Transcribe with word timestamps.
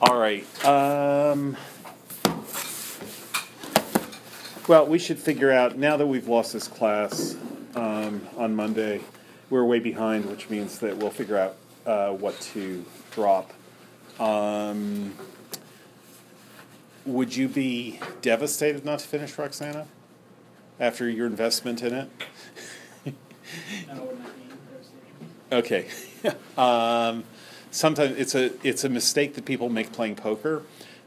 All 0.00 0.16
right. 0.16 0.44
Um, 0.64 1.56
well, 4.68 4.86
we 4.86 4.96
should 4.96 5.18
figure 5.18 5.50
out 5.50 5.76
now 5.76 5.96
that 5.96 6.06
we've 6.06 6.28
lost 6.28 6.52
this 6.52 6.68
class 6.68 7.36
um, 7.74 8.20
on 8.36 8.54
Monday. 8.54 9.00
We're 9.50 9.64
way 9.64 9.80
behind, 9.80 10.26
which 10.26 10.50
means 10.50 10.78
that 10.78 10.96
we'll 10.98 11.10
figure 11.10 11.36
out 11.36 11.56
uh, 11.84 12.10
what 12.10 12.40
to 12.52 12.84
drop. 13.10 13.52
Um, 14.20 15.14
would 17.04 17.34
you 17.34 17.48
be 17.48 17.98
devastated 18.22 18.84
not 18.84 19.00
to 19.00 19.08
finish 19.08 19.36
Roxana 19.36 19.88
after 20.78 21.08
your 21.08 21.26
investment 21.26 21.82
in 21.82 21.94
it? 21.94 22.10
No, 23.88 23.94
it 23.94 24.00
wouldn't 24.00 24.24
be 24.36 24.54
devastation. 25.50 25.88
Okay. 26.22 26.36
um, 26.56 27.24
sometimes 27.70 28.16
it's 28.18 28.34
a 28.34 28.52
it's 28.66 28.84
a 28.84 28.88
mistake 28.88 29.34
that 29.34 29.44
people 29.44 29.68
make 29.68 29.92
playing 29.92 30.16
poker, 30.16 30.62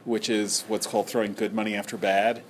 which 0.06 0.30
is 0.30 0.64
what's 0.68 0.88
called 0.88 1.08
throwing 1.08 1.34
good 1.34 1.54
money 1.54 1.76
after 1.76 1.98
bad. 1.98 2.44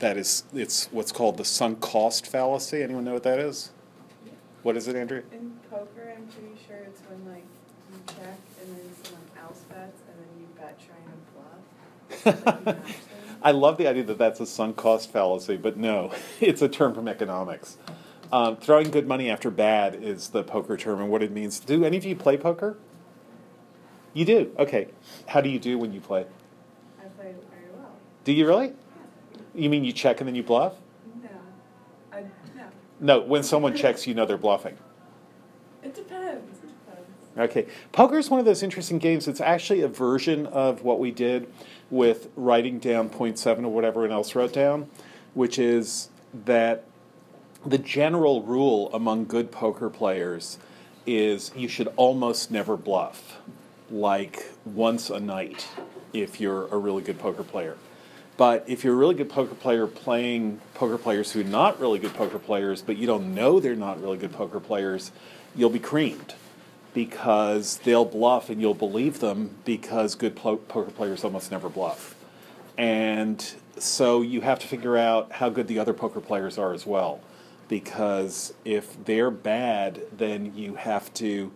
That 0.00 0.16
is, 0.16 0.44
it's 0.52 0.86
what's 0.90 1.12
called 1.12 1.36
the 1.36 1.44
sunk 1.44 1.80
cost 1.80 2.26
fallacy. 2.26 2.82
Anyone 2.82 3.04
know 3.04 3.14
what 3.14 3.22
that 3.22 3.38
is? 3.38 3.70
What 4.62 4.76
is 4.76 4.88
it, 4.88 4.96
Andrew? 4.96 5.22
In 5.32 5.52
poker, 5.70 6.14
I'm 6.16 6.26
pretty 6.26 6.54
sure 6.66 6.76
it's 6.76 7.00
when 7.08 7.32
like 7.32 7.44
you 7.92 7.98
check 8.06 8.38
and 8.60 8.76
then 8.76 8.90
someone 9.02 9.22
else 9.40 9.60
bets 9.70 10.00
and 10.08 10.18
then 10.18 10.40
you 10.40 10.46
bet 10.58 10.78
trying 10.80 11.04
to 11.04 12.34
bluff. 12.34 12.64
Like, 12.64 12.64
you 12.64 12.64
match 12.64 12.74
them. 12.74 12.82
I 13.42 13.50
love 13.50 13.76
the 13.76 13.86
idea 13.86 14.04
that 14.04 14.16
that's 14.16 14.40
a 14.40 14.46
sunk 14.46 14.76
cost 14.76 15.12
fallacy, 15.12 15.58
but 15.58 15.76
no, 15.76 16.12
it's 16.40 16.62
a 16.62 16.68
term 16.68 16.94
from 16.94 17.08
economics. 17.08 17.76
Um, 18.32 18.56
throwing 18.56 18.90
good 18.90 19.06
money 19.06 19.30
after 19.30 19.50
bad 19.50 19.94
is 19.94 20.30
the 20.30 20.42
poker 20.42 20.76
term 20.76 21.00
and 21.00 21.10
what 21.10 21.22
it 21.22 21.30
means. 21.30 21.60
Do 21.60 21.84
any 21.84 21.96
of 21.98 22.04
you 22.04 22.16
play 22.16 22.36
poker? 22.36 22.76
You 24.14 24.24
do? 24.24 24.52
Okay. 24.58 24.88
How 25.26 25.40
do 25.40 25.48
you 25.48 25.58
do 25.58 25.76
when 25.76 25.92
you 25.92 26.00
play? 26.00 26.24
I 26.98 27.04
played 27.08 27.34
very 27.50 27.70
well. 27.76 27.90
Do 28.24 28.32
you 28.32 28.46
really? 28.46 28.72
You 29.54 29.68
mean 29.68 29.84
you 29.84 29.92
check 29.92 30.20
and 30.20 30.28
then 30.28 30.34
you 30.34 30.42
bluff? 30.42 30.74
No, 31.22 31.28
I 32.12 32.22
no. 32.56 32.64
No, 33.00 33.20
when 33.20 33.42
someone 33.42 33.76
checks, 33.76 34.06
you 34.06 34.14
know 34.14 34.24
they're 34.24 34.38
bluffing. 34.38 34.76
It 35.82 35.94
depends. 35.94 36.58
It 36.62 36.68
depends. 36.86 37.08
Okay. 37.36 37.66
Poker 37.92 38.18
is 38.18 38.30
one 38.30 38.40
of 38.40 38.46
those 38.46 38.62
interesting 38.62 38.98
games. 38.98 39.28
It's 39.28 39.40
actually 39.40 39.82
a 39.82 39.88
version 39.88 40.46
of 40.46 40.82
what 40.82 40.98
we 41.00 41.10
did 41.10 41.52
with 41.90 42.28
writing 42.36 42.78
down 42.78 43.08
point 43.08 43.38
seven 43.38 43.64
or 43.64 43.72
whatever 43.72 44.04
and 44.04 44.12
else 44.12 44.34
wrote 44.34 44.52
down, 44.52 44.88
which 45.34 45.58
is 45.58 46.08
that 46.46 46.84
the 47.66 47.78
general 47.78 48.42
rule 48.42 48.90
among 48.92 49.24
good 49.24 49.50
poker 49.50 49.90
players 49.90 50.58
is 51.06 51.50
you 51.56 51.68
should 51.68 51.88
almost 51.96 52.50
never 52.50 52.76
bluff, 52.76 53.40
like 53.94 54.50
once 54.64 55.08
a 55.08 55.20
night 55.20 55.68
if 56.12 56.40
you're 56.40 56.66
a 56.66 56.76
really 56.76 57.02
good 57.02 57.18
poker 57.18 57.44
player. 57.44 57.76
But 58.36 58.64
if 58.66 58.82
you're 58.82 58.94
a 58.94 58.96
really 58.96 59.14
good 59.14 59.30
poker 59.30 59.54
player 59.54 59.86
playing 59.86 60.60
poker 60.74 60.98
players 60.98 61.30
who 61.30 61.40
are 61.40 61.44
not 61.44 61.78
really 61.78 62.00
good 62.00 62.14
poker 62.14 62.40
players, 62.40 62.82
but 62.82 62.96
you 62.96 63.06
don't 63.06 63.34
know 63.34 63.60
they're 63.60 63.76
not 63.76 64.02
really 64.02 64.18
good 64.18 64.32
poker 64.32 64.58
players, 64.58 65.12
you'll 65.54 65.70
be 65.70 65.78
creamed 65.78 66.34
because 66.92 67.78
they'll 67.78 68.04
bluff 68.04 68.50
and 68.50 68.60
you'll 68.60 68.74
believe 68.74 69.20
them 69.20 69.56
because 69.64 70.16
good 70.16 70.34
po- 70.34 70.56
poker 70.56 70.90
players 70.90 71.22
almost 71.22 71.52
never 71.52 71.68
bluff. 71.68 72.16
And 72.76 73.54
so 73.78 74.22
you 74.22 74.40
have 74.40 74.58
to 74.60 74.66
figure 74.66 74.96
out 74.96 75.30
how 75.32 75.48
good 75.48 75.68
the 75.68 75.78
other 75.78 75.94
poker 75.94 76.20
players 76.20 76.58
are 76.58 76.72
as 76.72 76.84
well. 76.84 77.20
Because 77.68 78.52
if 78.64 79.02
they're 79.04 79.30
bad, 79.30 80.02
then 80.16 80.54
you 80.56 80.74
have 80.74 81.14
to. 81.14 81.52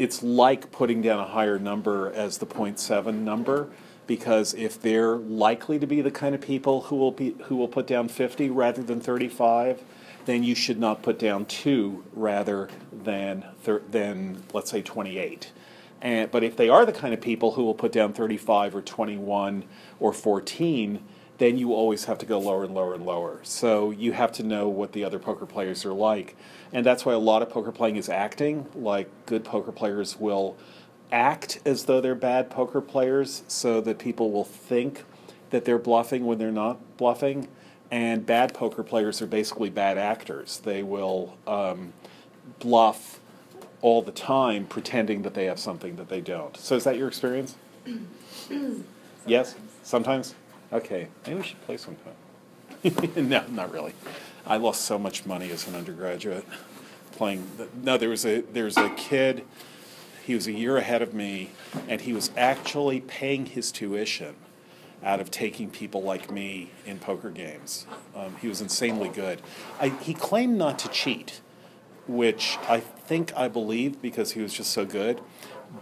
It's 0.00 0.22
like 0.22 0.72
putting 0.72 1.02
down 1.02 1.20
a 1.20 1.26
higher 1.26 1.58
number 1.58 2.10
as 2.10 2.38
the 2.38 2.46
0.7 2.46 3.14
number 3.16 3.68
because 4.06 4.54
if 4.54 4.80
they're 4.80 5.16
likely 5.16 5.78
to 5.78 5.86
be 5.86 6.00
the 6.00 6.10
kind 6.10 6.34
of 6.34 6.40
people 6.40 6.80
who 6.84 6.96
will 6.96 7.10
be 7.12 7.36
who 7.44 7.56
will 7.56 7.68
put 7.68 7.86
down 7.86 8.08
50 8.08 8.48
rather 8.48 8.82
than 8.82 8.98
35 8.98 9.82
then 10.24 10.42
you 10.42 10.54
should 10.54 10.80
not 10.80 11.02
put 11.02 11.18
down 11.18 11.44
2 11.44 12.02
rather 12.14 12.70
than 12.90 13.44
thir- 13.62 13.82
than 13.90 14.42
let's 14.54 14.70
say 14.70 14.80
28 14.80 15.52
and 16.00 16.30
but 16.30 16.42
if 16.42 16.56
they 16.56 16.70
are 16.70 16.86
the 16.86 16.92
kind 16.92 17.12
of 17.12 17.20
people 17.20 17.52
who 17.52 17.62
will 17.62 17.74
put 17.74 17.92
down 17.92 18.14
35 18.14 18.74
or 18.74 18.80
21 18.80 19.64
or 19.98 20.14
14 20.14 21.02
then 21.40 21.58
you 21.58 21.74
always 21.74 22.04
have 22.04 22.18
to 22.18 22.26
go 22.26 22.38
lower 22.38 22.64
and 22.64 22.74
lower 22.74 22.94
and 22.94 23.04
lower 23.04 23.40
so 23.42 23.90
you 23.90 24.12
have 24.12 24.30
to 24.30 24.42
know 24.42 24.68
what 24.68 24.92
the 24.92 25.04
other 25.04 25.18
poker 25.18 25.46
players 25.46 25.84
are 25.84 25.92
like 25.92 26.36
and 26.72 26.86
that's 26.86 27.04
why 27.04 27.12
a 27.12 27.18
lot 27.18 27.42
of 27.42 27.50
poker 27.50 27.72
playing 27.72 27.96
is 27.96 28.08
acting 28.08 28.66
like 28.74 29.10
good 29.26 29.44
poker 29.44 29.72
players 29.72 30.18
will 30.18 30.56
act 31.12 31.60
as 31.64 31.84
though 31.84 32.00
they're 32.00 32.14
bad 32.14 32.50
poker 32.50 32.80
players 32.80 33.42
so 33.48 33.80
that 33.80 33.98
people 33.98 34.30
will 34.30 34.44
think 34.44 35.04
that 35.50 35.64
they're 35.64 35.78
bluffing 35.78 36.24
when 36.24 36.38
they're 36.38 36.50
not 36.50 36.96
bluffing. 36.96 37.48
And 37.90 38.24
bad 38.24 38.54
poker 38.54 38.82
players 38.82 39.20
are 39.20 39.26
basically 39.26 39.68
bad 39.68 39.98
actors. 39.98 40.58
They 40.58 40.82
will 40.82 41.36
um, 41.46 41.92
bluff 42.60 43.18
all 43.82 44.02
the 44.02 44.12
time, 44.12 44.66
pretending 44.66 45.22
that 45.22 45.34
they 45.34 45.46
have 45.46 45.58
something 45.58 45.96
that 45.96 46.08
they 46.08 46.20
don't. 46.20 46.56
So, 46.56 46.76
is 46.76 46.84
that 46.84 46.96
your 46.96 47.08
experience? 47.08 47.56
yes? 49.26 49.56
Sometimes? 49.82 50.34
Okay. 50.72 51.08
Maybe 51.26 51.38
we 51.38 51.46
should 51.46 51.60
play 51.62 51.76
sometime. 51.76 52.14
no, 53.28 53.44
not 53.48 53.72
really. 53.72 53.94
I 54.46 54.56
lost 54.56 54.82
so 54.82 54.98
much 54.98 55.26
money 55.26 55.50
as 55.50 55.66
an 55.68 55.74
undergraduate 55.74 56.44
playing. 57.12 57.46
No, 57.82 57.98
there 57.98 58.08
was 58.08 58.24
a 58.24 58.40
there 58.40 58.64
was 58.64 58.76
a 58.76 58.88
kid 58.90 59.44
he 60.30 60.34
was 60.36 60.46
a 60.46 60.52
year 60.52 60.76
ahead 60.76 61.02
of 61.02 61.12
me, 61.12 61.50
and 61.88 62.00
he 62.02 62.12
was 62.12 62.30
actually 62.36 63.00
paying 63.00 63.46
his 63.46 63.72
tuition 63.72 64.36
out 65.02 65.18
of 65.18 65.28
taking 65.28 65.68
people 65.70 66.02
like 66.02 66.30
me 66.30 66.70
in 66.86 67.00
poker 67.00 67.30
games. 67.30 67.84
Um, 68.14 68.36
he 68.40 68.46
was 68.46 68.60
insanely 68.60 69.08
good. 69.08 69.42
I, 69.80 69.88
he 69.88 70.14
claimed 70.14 70.56
not 70.56 70.78
to 70.80 70.88
cheat, 70.88 71.40
which 72.06 72.58
I 72.68 72.78
think 72.78 73.32
I 73.34 73.48
believe 73.48 74.00
because 74.00 74.32
he 74.32 74.40
was 74.40 74.52
just 74.52 74.70
so 74.70 74.84
good, 74.84 75.20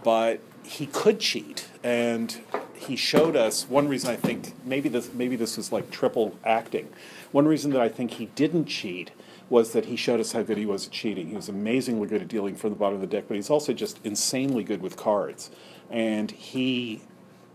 but 0.03 0.39
he 0.63 0.87
could 0.87 1.19
cheat, 1.19 1.67
and 1.83 2.35
he 2.79 2.95
showed 2.95 3.35
us 3.35 3.67
one 3.67 3.87
reason 3.87 4.09
I 4.09 4.15
think 4.15 4.53
maybe 4.65 4.87
this 4.89 5.13
maybe 5.13 5.35
this 5.35 5.57
was 5.57 5.71
like 5.71 5.91
triple 5.91 6.37
acting. 6.45 6.89
One 7.31 7.45
reason 7.45 7.71
that 7.71 7.81
I 7.81 7.89
think 7.89 8.11
he 8.11 8.27
didn't 8.27 8.65
cheat 8.65 9.11
was 9.49 9.73
that 9.73 9.85
he 9.85 9.95
showed 9.95 10.19
us 10.19 10.31
how 10.31 10.43
good 10.43 10.57
he 10.57 10.65
was 10.65 10.85
at 10.85 10.91
cheating. 10.91 11.27
He 11.27 11.35
was 11.35 11.49
amazingly 11.49 12.07
good 12.07 12.21
at 12.21 12.27
dealing 12.27 12.55
from 12.55 12.69
the 12.69 12.75
bottom 12.75 12.95
of 12.95 13.01
the 13.01 13.07
deck, 13.07 13.25
but 13.27 13.35
he's 13.35 13.49
also 13.49 13.73
just 13.73 13.99
insanely 14.05 14.63
good 14.63 14.81
with 14.81 14.95
cards. 14.95 15.49
And 15.89 16.29
he, 16.31 17.01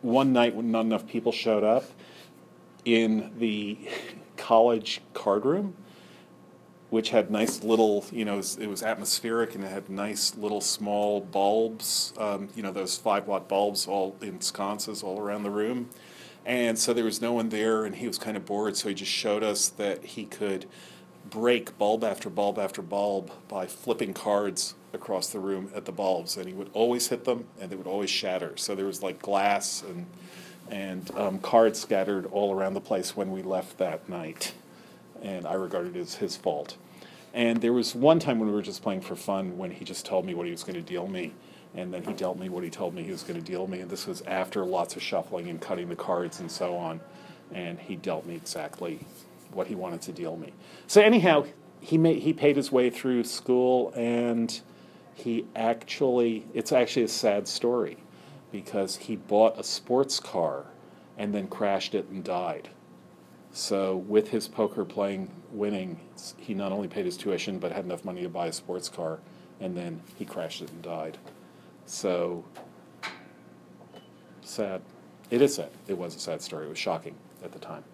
one 0.03 0.33
night 0.33 0.55
when 0.55 0.71
not 0.71 0.83
enough 0.83 1.07
people 1.07 1.33
showed 1.33 1.63
up 1.63 1.85
in 2.85 3.33
the 3.39 3.79
college 4.37 5.01
card 5.15 5.45
room, 5.45 5.77
which 6.95 7.11
had 7.11 7.29
nice 7.29 7.65
little, 7.65 8.05
you 8.13 8.25
know, 8.25 8.39
it 8.39 8.69
was, 8.69 8.85
atmospheric 8.85 9.57
and 9.57 9.65
it 9.65 9.67
had 9.67 9.91
nice 9.91 10.37
little 10.37 10.61
small 10.61 11.21
bulbs, 11.21 12.13
um, 12.19 12.49
you 12.55 12.63
know, 12.63 12.71
those 12.71 12.97
five 12.97 13.27
watt 13.27 13.49
bulbs 13.49 13.89
all 13.89 14.15
in 14.23 14.41
sconces 14.41 15.03
all 15.03 15.19
around 15.19 15.43
the 15.43 15.51
room. 15.51 15.91
And 16.47 16.79
so 16.79 16.93
there 16.93 17.03
was 17.05 17.21
no 17.21 17.33
one 17.33 17.49
there, 17.49 17.85
and 17.85 17.97
he 17.97 18.07
was 18.07 18.17
kind 18.17 18.37
of 18.37 18.47
bored, 18.47 18.77
so 18.77 18.89
he 18.89 18.95
just 18.95 19.11
showed 19.11 19.43
us 19.43 19.71
that 19.71 20.05
he 20.05 20.25
could 20.25 20.67
break 21.29 21.77
bulb 21.79 22.05
after 22.05 22.31
bulb 22.31 22.61
after 22.61 22.81
bulb 22.81 23.33
by 23.49 23.67
flipping 23.67 24.15
cards 24.15 24.77
across 24.93 25.31
the 25.31 25.41
room 25.41 25.73
at 25.75 25.87
the 25.87 25.93
bulbs, 25.93 26.37
and 26.37 26.47
he 26.47 26.55
would 26.55 26.71
always 26.75 27.09
hit 27.09 27.25
them, 27.25 27.47
and 27.61 27.71
they 27.71 27.77
would 27.77 27.89
always 27.89 28.11
shatter. 28.11 28.57
So 28.57 28.77
there 28.77 28.87
was 28.87 29.03
like 29.03 29.21
glass 29.21 29.83
and 29.83 30.07
and 30.71 31.11
um, 31.17 31.41
cards 31.41 31.81
scattered 31.81 32.27
all 32.27 32.55
around 32.55 32.75
the 32.75 32.81
place 32.81 33.17
when 33.17 33.33
we 33.33 33.43
left 33.43 33.79
that 33.79 34.09
night, 34.09 34.55
and 35.21 35.45
I 35.45 35.55
regarded 35.55 35.97
it 35.97 36.01
as 36.01 36.15
his 36.15 36.37
fault. 36.37 36.77
And 37.35 37.61
there 37.61 37.73
was 37.73 37.97
one 37.97 38.21
time 38.21 38.39
when 38.39 38.49
we 38.49 38.55
were 38.55 38.63
just 38.63 38.81
playing 38.81 39.01
for 39.01 39.17
fun 39.17 39.59
when 39.59 39.73
he 39.73 39.85
just 39.85 40.07
told 40.07 40.25
me 40.25 40.35
what 40.35 40.47
he 40.47 40.53
was 40.53 40.63
going 40.63 40.77
to 40.77 40.81
deal 40.81 41.09
me, 41.09 41.33
and 41.75 41.93
then 41.93 42.05
he 42.05 42.13
dealt 42.13 42.39
me 42.39 42.49
what 42.49 42.63
he 42.63 42.71
told 42.71 42.95
me 42.95 43.03
he 43.03 43.11
was 43.11 43.25
going 43.25 43.39
to 43.39 43.45
deal 43.45 43.67
me, 43.67 43.81
and 43.81 43.91
this 43.91 44.07
was 44.07 44.23
after 44.23 44.65
lots 44.65 44.95
of 44.95 45.03
shuffling 45.03 45.49
and 45.49 45.61
cutting 45.61 45.89
the 45.89 45.97
cards 45.97 46.39
and 46.39 46.49
so 46.49 46.77
on, 46.77 47.01
and 47.53 47.81
he 47.81 47.97
dealt 47.97 48.25
me 48.25 48.37
exactly 48.37 49.01
what 49.53 49.67
he 49.67 49.75
wanted 49.75 50.01
to 50.03 50.13
deal 50.13 50.37
me. 50.37 50.53
So 50.87 51.03
anyhow, 51.03 51.47
he 51.81 51.99
made, 51.99 52.23
he 52.23 52.33
paid 52.33 52.57
his 52.57 52.71
way 52.71 52.89
through 52.89 53.25
school, 53.25 53.93
and 53.97 54.61
he 55.15 55.45
actually 55.57 56.47
it's 56.55 56.73
actually 56.73 57.05
a 57.05 57.09
sad 57.09 57.49
story 57.49 57.97
because 58.53 58.97
he 58.97 59.17
bought 59.17 59.59
a 59.59 59.65
sports 59.65 60.21
car 60.21 60.67
and 61.19 61.35
then 61.35 61.49
crashed 61.49 61.97
it 61.97 62.09
and 62.09 62.23
died. 62.23 62.69
So 63.53 63.97
with 63.97 64.29
his 64.31 64.47
poker 64.49 64.85
playing 64.85 65.31
winning, 65.55 66.01
he 66.37 66.53
not 66.53 66.73
only 66.73 66.89
paid 66.89 67.07
his 67.07 67.17
tuition 67.17 67.59
but 67.59 67.73
had 67.73 67.85
enough 67.85 68.05
money 68.05 68.23
to 68.23 68.29
buy 68.29 68.49
a 68.49 68.53
sports 68.53 68.89
car, 68.89 69.21
and 69.61 69.77
then 69.77 70.03
he 70.17 70.25
crashed 70.25 70.61
it 70.61 70.71
and 70.71 70.83
died. 70.83 71.17
So 71.87 72.45
sad. 74.43 74.83
It 75.31 75.41
is 75.41 75.55
sad. 75.55 75.71
It 75.87 75.97
was 75.97 76.15
a 76.17 76.19
sad 76.19 76.43
story. 76.43 76.67
It 76.67 76.69
was 76.69 76.79
shocking 76.79 77.15
at 77.43 77.53
the 77.53 77.59
time. 77.59 77.85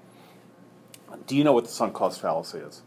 Do 1.27 1.37
you 1.37 1.45
know 1.45 1.53
what 1.53 1.65
the 1.65 1.71
sunk 1.71 1.95
cost 1.95 2.21
fallacy 2.21 2.59
is? 2.59 2.83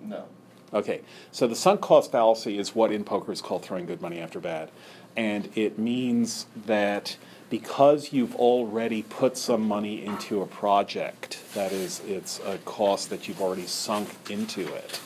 No. 0.00 0.24
Okay, 0.72 1.02
so 1.30 1.46
the 1.46 1.54
sunk 1.54 1.80
cost 1.80 2.10
fallacy 2.10 2.58
is 2.58 2.74
what 2.74 2.90
in 2.90 3.04
poker 3.04 3.32
is 3.32 3.40
called 3.40 3.62
throwing 3.62 3.86
good 3.86 4.02
money 4.02 4.18
after 4.18 4.40
bad. 4.40 4.70
And 5.16 5.48
it 5.54 5.78
means 5.78 6.46
that 6.66 7.16
because 7.50 8.12
you've 8.12 8.34
already 8.36 9.02
put 9.02 9.36
some 9.36 9.62
money 9.62 10.04
into 10.04 10.42
a 10.42 10.46
project, 10.46 11.38
that 11.54 11.72
is, 11.72 12.00
it's 12.06 12.40
a 12.40 12.58
cost 12.58 13.10
that 13.10 13.28
you've 13.28 13.40
already 13.40 13.66
sunk 13.66 14.08
into 14.28 14.62
it, 14.74 15.00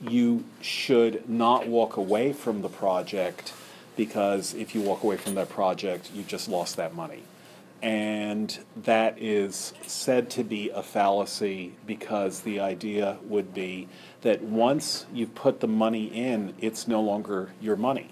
you 0.00 0.44
should 0.60 1.28
not 1.28 1.66
walk 1.66 1.96
away 1.96 2.32
from 2.32 2.62
the 2.62 2.68
project 2.68 3.52
because 3.96 4.54
if 4.54 4.74
you 4.74 4.80
walk 4.80 5.02
away 5.02 5.16
from 5.16 5.34
that 5.34 5.48
project, 5.48 6.10
you've 6.14 6.26
just 6.26 6.48
lost 6.48 6.76
that 6.76 6.94
money. 6.94 7.22
And 7.82 8.58
that 8.76 9.20
is 9.20 9.74
said 9.86 10.30
to 10.30 10.42
be 10.42 10.70
a 10.70 10.82
fallacy 10.82 11.74
because 11.86 12.40
the 12.40 12.60
idea 12.60 13.18
would 13.24 13.52
be 13.52 13.88
that 14.22 14.42
once 14.42 15.04
you've 15.12 15.34
put 15.34 15.60
the 15.60 15.68
money 15.68 16.06
in, 16.06 16.54
it's 16.60 16.88
no 16.88 17.02
longer 17.02 17.52
your 17.60 17.76
money. 17.76 18.08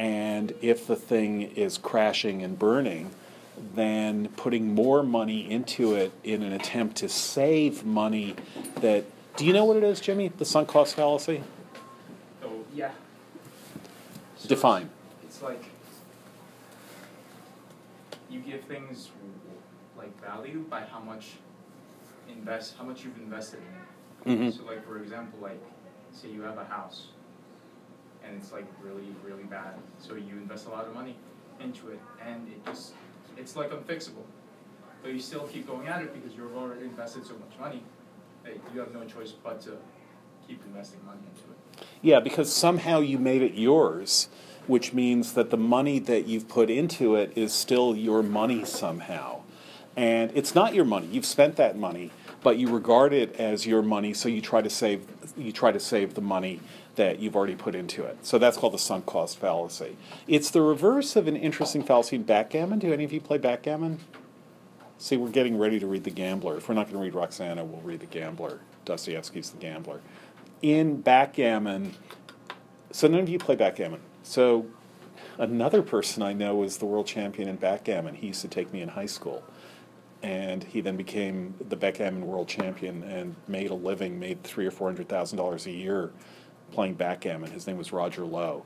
And 0.00 0.54
if 0.62 0.86
the 0.86 0.96
thing 0.96 1.42
is 1.42 1.76
crashing 1.76 2.42
and 2.42 2.58
burning, 2.58 3.10
then 3.74 4.28
putting 4.28 4.74
more 4.74 5.02
money 5.02 5.50
into 5.50 5.94
it 5.94 6.10
in 6.24 6.42
an 6.42 6.54
attempt 6.54 6.96
to 6.96 7.08
save 7.10 7.84
money 7.84 8.34
that. 8.76 9.04
Do 9.36 9.44
you 9.44 9.52
know 9.52 9.66
what 9.66 9.76
it 9.76 9.84
is, 9.84 10.00
Jimmy? 10.00 10.28
The 10.28 10.46
sunk 10.46 10.68
cost 10.68 10.94
fallacy? 10.94 11.42
Oh, 12.42 12.64
yeah. 12.74 12.92
So 14.38 14.48
Define. 14.48 14.88
It's, 15.22 15.34
it's 15.34 15.42
like 15.42 15.64
you 18.30 18.40
give 18.40 18.62
things 18.62 19.10
like 19.98 20.18
value 20.22 20.64
by 20.70 20.80
how 20.80 21.00
much 21.00 21.32
invest, 22.26 22.74
how 22.78 22.84
much 22.84 23.04
you've 23.04 23.18
invested 23.18 23.60
in 24.24 24.32
it. 24.32 24.40
Mhm. 24.40 24.56
So 24.56 24.64
like 24.64 24.82
for 24.86 24.96
example, 24.96 25.38
like 25.42 25.60
say 26.14 26.30
you 26.30 26.40
have 26.40 26.56
a 26.56 26.64
house 26.64 27.08
and 28.30 28.40
it's 28.40 28.52
like 28.52 28.66
really, 28.82 29.08
really 29.24 29.44
bad. 29.44 29.74
So 29.98 30.14
you 30.14 30.34
invest 30.36 30.66
a 30.66 30.70
lot 30.70 30.86
of 30.86 30.94
money 30.94 31.16
into 31.60 31.88
it 31.88 32.00
and 32.24 32.46
it 32.48 32.64
just 32.64 32.92
it's 33.36 33.56
like 33.56 33.70
unfixable. 33.70 34.24
But 35.02 35.12
you 35.12 35.20
still 35.20 35.46
keep 35.46 35.66
going 35.66 35.88
at 35.88 36.02
it 36.02 36.14
because 36.14 36.36
you've 36.36 36.56
already 36.56 36.82
invested 36.82 37.26
so 37.26 37.34
much 37.34 37.58
money 37.58 37.82
that 38.44 38.54
you 38.72 38.80
have 38.80 38.94
no 38.94 39.04
choice 39.04 39.32
but 39.32 39.60
to 39.62 39.76
keep 40.46 40.62
investing 40.66 41.00
money 41.04 41.20
into 41.34 41.50
it. 41.50 41.86
Yeah, 42.02 42.20
because 42.20 42.52
somehow 42.52 43.00
you 43.00 43.18
made 43.18 43.42
it 43.42 43.54
yours, 43.54 44.28
which 44.66 44.92
means 44.92 45.32
that 45.34 45.50
the 45.50 45.56
money 45.56 45.98
that 46.00 46.26
you've 46.26 46.48
put 46.48 46.70
into 46.70 47.16
it 47.16 47.32
is 47.34 47.52
still 47.52 47.96
your 47.96 48.22
money 48.22 48.64
somehow. 48.64 49.40
And 49.96 50.30
it's 50.34 50.54
not 50.54 50.74
your 50.74 50.84
money. 50.84 51.08
You've 51.10 51.26
spent 51.26 51.56
that 51.56 51.76
money, 51.76 52.10
but 52.42 52.58
you 52.58 52.68
regard 52.68 53.12
it 53.12 53.36
as 53.36 53.66
your 53.66 53.82
money, 53.82 54.14
so 54.14 54.28
you 54.28 54.40
try 54.40 54.62
to 54.62 54.70
save 54.70 55.06
you 55.36 55.52
try 55.52 55.72
to 55.72 55.80
save 55.80 56.14
the 56.14 56.20
money 56.20 56.60
that 57.00 57.18
you've 57.18 57.34
already 57.34 57.54
put 57.54 57.74
into 57.74 58.04
it. 58.04 58.18
So 58.26 58.36
that's 58.36 58.58
called 58.58 58.74
the 58.74 58.78
sunk 58.78 59.06
cost 59.06 59.38
fallacy. 59.38 59.96
It's 60.28 60.50
the 60.50 60.60
reverse 60.60 61.16
of 61.16 61.28
an 61.28 61.34
interesting 61.34 61.82
fallacy 61.82 62.16
in 62.16 62.24
backgammon. 62.24 62.78
Do 62.78 62.92
any 62.92 63.04
of 63.04 63.12
you 63.12 63.22
play 63.22 63.38
backgammon? 63.38 64.00
See, 64.98 65.16
we're 65.16 65.30
getting 65.30 65.58
ready 65.58 65.80
to 65.80 65.86
read 65.86 66.04
The 66.04 66.10
Gambler. 66.10 66.58
If 66.58 66.68
we're 66.68 66.74
not 66.74 66.88
going 66.88 66.98
to 66.98 67.02
read 67.02 67.14
Roxana, 67.14 67.64
we'll 67.64 67.80
read 67.80 68.00
The 68.00 68.06
Gambler. 68.06 68.60
Dostoevsky's 68.84 69.48
The 69.48 69.56
Gambler. 69.56 70.02
In 70.60 71.00
backgammon, 71.00 71.94
so 72.90 73.08
none 73.08 73.20
of 73.20 73.30
you 73.30 73.38
play 73.38 73.56
backgammon. 73.56 74.00
So 74.22 74.66
another 75.38 75.80
person 75.80 76.22
I 76.22 76.34
know 76.34 76.62
is 76.64 76.76
the 76.76 76.84
world 76.84 77.06
champion 77.06 77.48
in 77.48 77.56
backgammon. 77.56 78.16
He 78.16 78.26
used 78.26 78.42
to 78.42 78.48
take 78.48 78.74
me 78.74 78.82
in 78.82 78.90
high 78.90 79.06
school. 79.06 79.42
And 80.22 80.64
he 80.64 80.82
then 80.82 80.98
became 80.98 81.54
the 81.66 81.76
backgammon 81.76 82.26
world 82.26 82.46
champion 82.46 83.02
and 83.04 83.36
made 83.48 83.70
a 83.70 83.74
living, 83.74 84.20
made 84.20 84.42
three 84.42 84.66
or 84.66 84.70
four 84.70 84.86
hundred 84.86 85.08
thousand 85.08 85.38
dollars 85.38 85.64
a 85.64 85.70
year 85.70 86.12
playing 86.70 86.94
backgammon. 86.94 87.50
His 87.50 87.66
name 87.66 87.76
was 87.76 87.92
Roger 87.92 88.24
Lowe. 88.24 88.64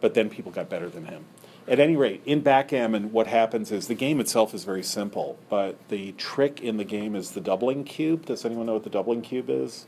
But 0.00 0.14
then 0.14 0.28
people 0.28 0.52
got 0.52 0.68
better 0.68 0.88
than 0.88 1.06
him. 1.06 1.24
At 1.66 1.80
any 1.80 1.96
rate, 1.96 2.20
in 2.26 2.40
backgammon, 2.42 3.10
what 3.10 3.26
happens 3.26 3.72
is 3.72 3.86
the 3.88 3.94
game 3.94 4.20
itself 4.20 4.52
is 4.52 4.64
very 4.64 4.82
simple, 4.82 5.38
but 5.48 5.88
the 5.88 6.12
trick 6.12 6.60
in 6.60 6.76
the 6.76 6.84
game 6.84 7.16
is 7.16 7.30
the 7.30 7.40
doubling 7.40 7.84
cube. 7.84 8.26
Does 8.26 8.44
anyone 8.44 8.66
know 8.66 8.74
what 8.74 8.84
the 8.84 8.90
doubling 8.90 9.22
cube 9.22 9.48
is? 9.48 9.86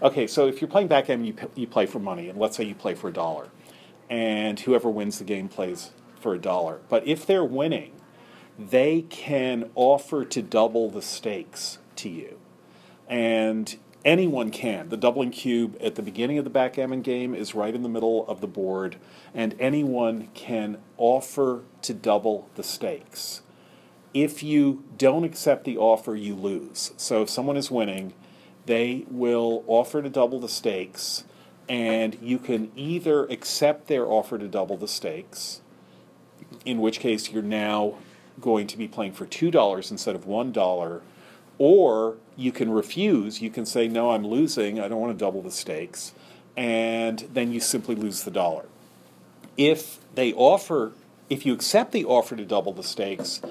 Okay, 0.00 0.28
so 0.28 0.46
if 0.46 0.60
you're 0.60 0.70
playing 0.70 0.86
backgammon, 0.86 1.26
you, 1.26 1.34
you 1.56 1.66
play 1.66 1.86
for 1.86 1.98
money, 1.98 2.28
and 2.28 2.38
let's 2.38 2.56
say 2.56 2.62
you 2.62 2.76
play 2.76 2.94
for 2.94 3.08
a 3.08 3.12
dollar, 3.12 3.48
and 4.08 4.60
whoever 4.60 4.88
wins 4.88 5.18
the 5.18 5.24
game 5.24 5.48
plays 5.48 5.90
for 6.20 6.34
a 6.34 6.38
dollar. 6.38 6.78
But 6.88 7.04
if 7.04 7.26
they're 7.26 7.44
winning, 7.44 7.92
they 8.56 9.02
can 9.02 9.70
offer 9.74 10.24
to 10.24 10.42
double 10.42 10.90
the 10.90 11.02
stakes 11.02 11.78
to 11.96 12.08
you. 12.08 12.38
And 13.08 13.76
anyone 14.04 14.50
can. 14.50 14.88
The 14.88 14.96
doubling 14.96 15.30
cube 15.30 15.76
at 15.80 15.94
the 15.94 16.02
beginning 16.02 16.38
of 16.38 16.44
the 16.44 16.50
backgammon 16.50 17.02
game 17.02 17.34
is 17.34 17.54
right 17.54 17.74
in 17.74 17.82
the 17.82 17.88
middle 17.88 18.26
of 18.26 18.40
the 18.40 18.46
board, 18.46 18.96
and 19.34 19.54
anyone 19.58 20.28
can 20.34 20.78
offer 20.96 21.62
to 21.82 21.94
double 21.94 22.48
the 22.54 22.62
stakes. 22.62 23.42
If 24.14 24.42
you 24.42 24.84
don't 24.96 25.24
accept 25.24 25.64
the 25.64 25.76
offer, 25.76 26.14
you 26.14 26.34
lose. 26.34 26.92
So 26.96 27.22
if 27.22 27.30
someone 27.30 27.56
is 27.56 27.70
winning, 27.70 28.14
they 28.66 29.04
will 29.10 29.64
offer 29.66 30.02
to 30.02 30.08
double 30.08 30.40
the 30.40 30.48
stakes, 30.48 31.24
and 31.68 32.16
you 32.22 32.38
can 32.38 32.70
either 32.74 33.24
accept 33.26 33.86
their 33.86 34.06
offer 34.06 34.38
to 34.38 34.48
double 34.48 34.76
the 34.76 34.88
stakes, 34.88 35.60
in 36.64 36.78
which 36.80 37.00
case 37.00 37.30
you're 37.30 37.42
now 37.42 37.96
going 38.40 38.66
to 38.66 38.78
be 38.78 38.88
playing 38.88 39.12
for 39.12 39.26
$2 39.26 39.90
instead 39.90 40.14
of 40.14 40.26
$1, 40.26 41.00
or 41.58 42.16
you 42.38 42.52
can 42.52 42.70
refuse. 42.70 43.42
You 43.42 43.50
can 43.50 43.66
say, 43.66 43.88
No, 43.88 44.12
I'm 44.12 44.26
losing. 44.26 44.80
I 44.80 44.88
don't 44.88 45.00
want 45.00 45.12
to 45.12 45.22
double 45.22 45.42
the 45.42 45.50
stakes. 45.50 46.12
And 46.56 47.18
then 47.32 47.52
you 47.52 47.60
simply 47.60 47.94
lose 47.94 48.22
the 48.22 48.30
dollar. 48.30 48.66
If 49.56 49.98
they 50.14 50.32
offer, 50.32 50.92
if 51.28 51.44
you 51.44 51.52
accept 51.52 51.92
the 51.92 52.04
offer 52.04 52.36
to 52.36 52.44
double 52.44 52.72
the 52.72 52.82
stakes, 52.82 53.42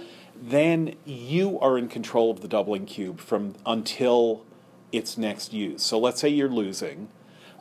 then 0.42 0.96
you 1.06 1.60
are 1.60 1.78
in 1.78 1.90
control 1.90 2.32
of 2.32 2.42
the 2.42 2.48
doubling 2.48 2.86
cube 2.86 3.20
from 3.20 3.56
until 3.66 4.46
its 4.92 5.18
next 5.18 5.54
use. 5.54 5.84
So 5.84 6.00
let's 6.00 6.22
say 6.22 6.30
you're 6.30 6.50
losing 6.50 7.10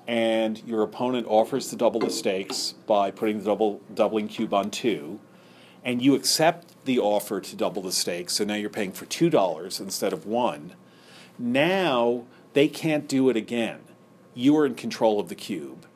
and 0.06 0.62
your 0.64 0.82
opponent 0.82 1.26
offers 1.28 1.68
to 1.68 1.76
double 1.76 2.00
the 2.00 2.10
stakes 2.10 2.74
by 2.86 3.10
putting 3.10 3.38
the 3.38 3.44
double 3.44 3.80
doubling 3.92 4.28
cube 4.28 4.54
on 4.54 4.70
two 4.70 5.18
and 5.86 6.02
you 6.02 6.16
accept 6.16 6.84
the 6.84 6.98
offer 6.98 7.40
to 7.40 7.54
double 7.54 7.80
the 7.80 7.92
stakes, 7.92 8.34
so 8.34 8.44
now 8.44 8.54
you're 8.54 8.68
paying 8.68 8.90
for 8.90 9.06
two 9.06 9.30
dollars 9.30 9.78
instead 9.78 10.12
of 10.12 10.26
one. 10.26 10.72
Now 11.38 12.24
they 12.52 12.68
can't 12.68 13.08
do 13.08 13.28
it 13.28 13.36
again. 13.36 13.80
You 14.34 14.56
are 14.58 14.66
in 14.66 14.74
control 14.74 15.20
of 15.20 15.28
the 15.28 15.34
cube. 15.34 15.86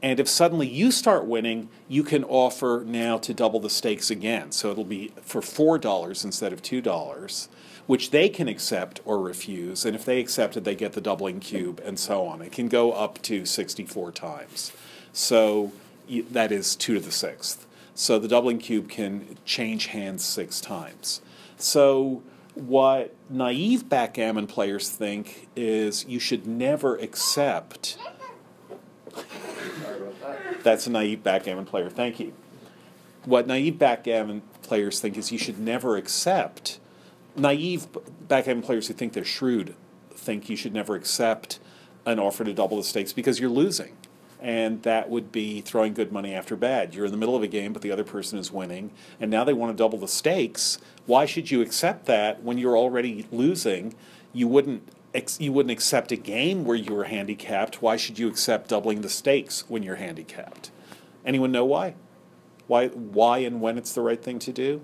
And 0.00 0.20
if 0.20 0.28
suddenly 0.28 0.68
you 0.68 0.92
start 0.92 1.26
winning, 1.26 1.68
you 1.88 2.04
can 2.04 2.22
offer 2.22 2.84
now 2.86 3.18
to 3.18 3.34
double 3.34 3.58
the 3.58 3.70
stakes 3.70 4.10
again. 4.10 4.52
So 4.52 4.70
it'll 4.70 4.84
be 4.84 5.12
for 5.22 5.40
$4 5.40 6.24
instead 6.24 6.52
of 6.52 6.62
$2, 6.62 7.48
which 7.86 8.10
they 8.10 8.28
can 8.28 8.46
accept 8.46 9.00
or 9.04 9.18
refuse. 9.18 9.84
And 9.84 9.96
if 9.96 10.04
they 10.04 10.20
accept 10.20 10.56
it, 10.56 10.62
they 10.62 10.76
get 10.76 10.92
the 10.92 11.00
doubling 11.00 11.40
cube 11.40 11.80
and 11.84 11.98
so 11.98 12.26
on. 12.26 12.42
It 12.42 12.52
can 12.52 12.68
go 12.68 12.92
up 12.92 13.20
to 13.22 13.44
64 13.44 14.12
times. 14.12 14.72
So 15.12 15.72
that 16.30 16.52
is 16.52 16.76
2 16.76 16.94
to 16.94 17.00
the 17.00 17.10
sixth. 17.10 17.66
So 17.94 18.20
the 18.20 18.28
doubling 18.28 18.58
cube 18.58 18.88
can 18.88 19.36
change 19.44 19.86
hands 19.86 20.24
six 20.24 20.60
times. 20.60 21.20
So 21.56 22.22
what 22.58 23.14
naive 23.30 23.88
backgammon 23.88 24.46
players 24.46 24.90
think 24.90 25.48
is 25.54 26.04
you 26.06 26.18
should 26.18 26.46
never 26.46 26.96
accept. 26.96 27.96
That's 30.62 30.86
a 30.86 30.90
naive 30.90 31.22
backgammon 31.22 31.66
player. 31.66 31.88
Thank 31.88 32.18
you. 32.18 32.32
What 33.24 33.46
naive 33.46 33.78
backgammon 33.78 34.42
players 34.62 35.00
think 35.00 35.16
is 35.16 35.30
you 35.30 35.38
should 35.38 35.58
never 35.58 35.96
accept. 35.96 36.80
Naive 37.36 37.86
backgammon 38.26 38.62
players 38.62 38.88
who 38.88 38.94
think 38.94 39.12
they're 39.12 39.24
shrewd 39.24 39.74
think 40.10 40.48
you 40.48 40.56
should 40.56 40.74
never 40.74 40.96
accept 40.96 41.60
an 42.04 42.18
offer 42.18 42.42
to 42.42 42.52
double 42.52 42.76
the 42.76 42.82
stakes 42.82 43.12
because 43.12 43.38
you're 43.38 43.50
losing. 43.50 43.96
And 44.40 44.82
that 44.82 45.10
would 45.10 45.32
be 45.32 45.60
throwing 45.60 45.94
good 45.94 46.12
money 46.12 46.32
after 46.32 46.54
bad. 46.54 46.94
You're 46.94 47.06
in 47.06 47.10
the 47.10 47.16
middle 47.16 47.34
of 47.34 47.42
a 47.42 47.48
game, 47.48 47.72
but 47.72 47.82
the 47.82 47.90
other 47.90 48.04
person 48.04 48.38
is 48.38 48.52
winning, 48.52 48.92
and 49.20 49.30
now 49.30 49.42
they 49.42 49.52
want 49.52 49.76
to 49.76 49.82
double 49.82 49.98
the 49.98 50.06
stakes. 50.06 50.78
Why 51.06 51.26
should 51.26 51.50
you 51.50 51.60
accept 51.60 52.06
that 52.06 52.42
when 52.42 52.56
you're 52.56 52.76
already 52.76 53.26
losing? 53.32 53.94
You 54.32 54.46
wouldn't 54.46 54.88
you 55.38 55.52
wouldn't 55.52 55.72
accept 55.72 56.12
a 56.12 56.16
game 56.16 56.64
where 56.64 56.76
you 56.76 56.94
were 56.94 57.04
handicapped. 57.04 57.82
Why 57.82 57.96
should 57.96 58.18
you 58.18 58.28
accept 58.28 58.68
doubling 58.68 59.00
the 59.00 59.08
stakes 59.08 59.64
when 59.68 59.82
you're 59.82 59.96
handicapped? 59.96 60.70
Anyone 61.24 61.50
know 61.50 61.64
why? 61.64 61.94
Why 62.68 62.88
why 62.88 63.38
and 63.38 63.60
when 63.60 63.78
it's 63.78 63.92
the 63.92 64.02
right 64.02 64.22
thing 64.22 64.38
to 64.40 64.52
do? 64.52 64.82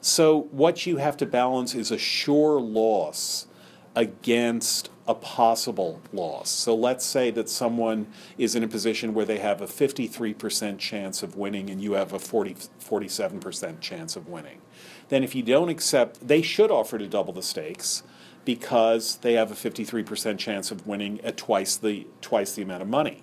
So 0.00 0.48
what 0.50 0.84
you 0.84 0.96
have 0.96 1.16
to 1.18 1.26
balance 1.26 1.74
is 1.76 1.92
a 1.92 1.98
sure 1.98 2.60
loss 2.60 3.46
against 3.94 4.90
a 5.06 5.14
possible 5.14 6.00
loss. 6.12 6.48
So 6.48 6.74
let's 6.74 7.04
say 7.04 7.30
that 7.32 7.48
someone 7.48 8.06
is 8.38 8.54
in 8.54 8.62
a 8.62 8.68
position 8.68 9.14
where 9.14 9.24
they 9.24 9.38
have 9.38 9.60
a 9.60 9.66
53% 9.66 10.78
chance 10.78 11.22
of 11.22 11.36
winning 11.36 11.70
and 11.70 11.82
you 11.82 11.92
have 11.92 12.12
a 12.12 12.18
40, 12.18 12.56
47% 12.80 13.80
chance 13.80 14.14
of 14.16 14.28
winning. 14.28 14.60
Then 15.08 15.24
if 15.24 15.34
you 15.34 15.42
don't 15.42 15.68
accept, 15.68 16.26
they 16.26 16.42
should 16.42 16.70
offer 16.70 16.98
to 16.98 17.06
double 17.08 17.32
the 17.32 17.42
stakes. 17.42 18.02
because 18.44 19.16
they 19.16 19.34
have 19.34 19.50
a 19.50 19.54
53% 19.54 20.38
chance 20.38 20.70
of 20.70 20.86
winning 20.86 21.20
at 21.20 21.36
twice 21.36 21.76
the 21.76 22.06
twice 22.20 22.54
the 22.54 22.62
amount 22.62 22.82
of 22.82 22.88
money. 22.88 23.22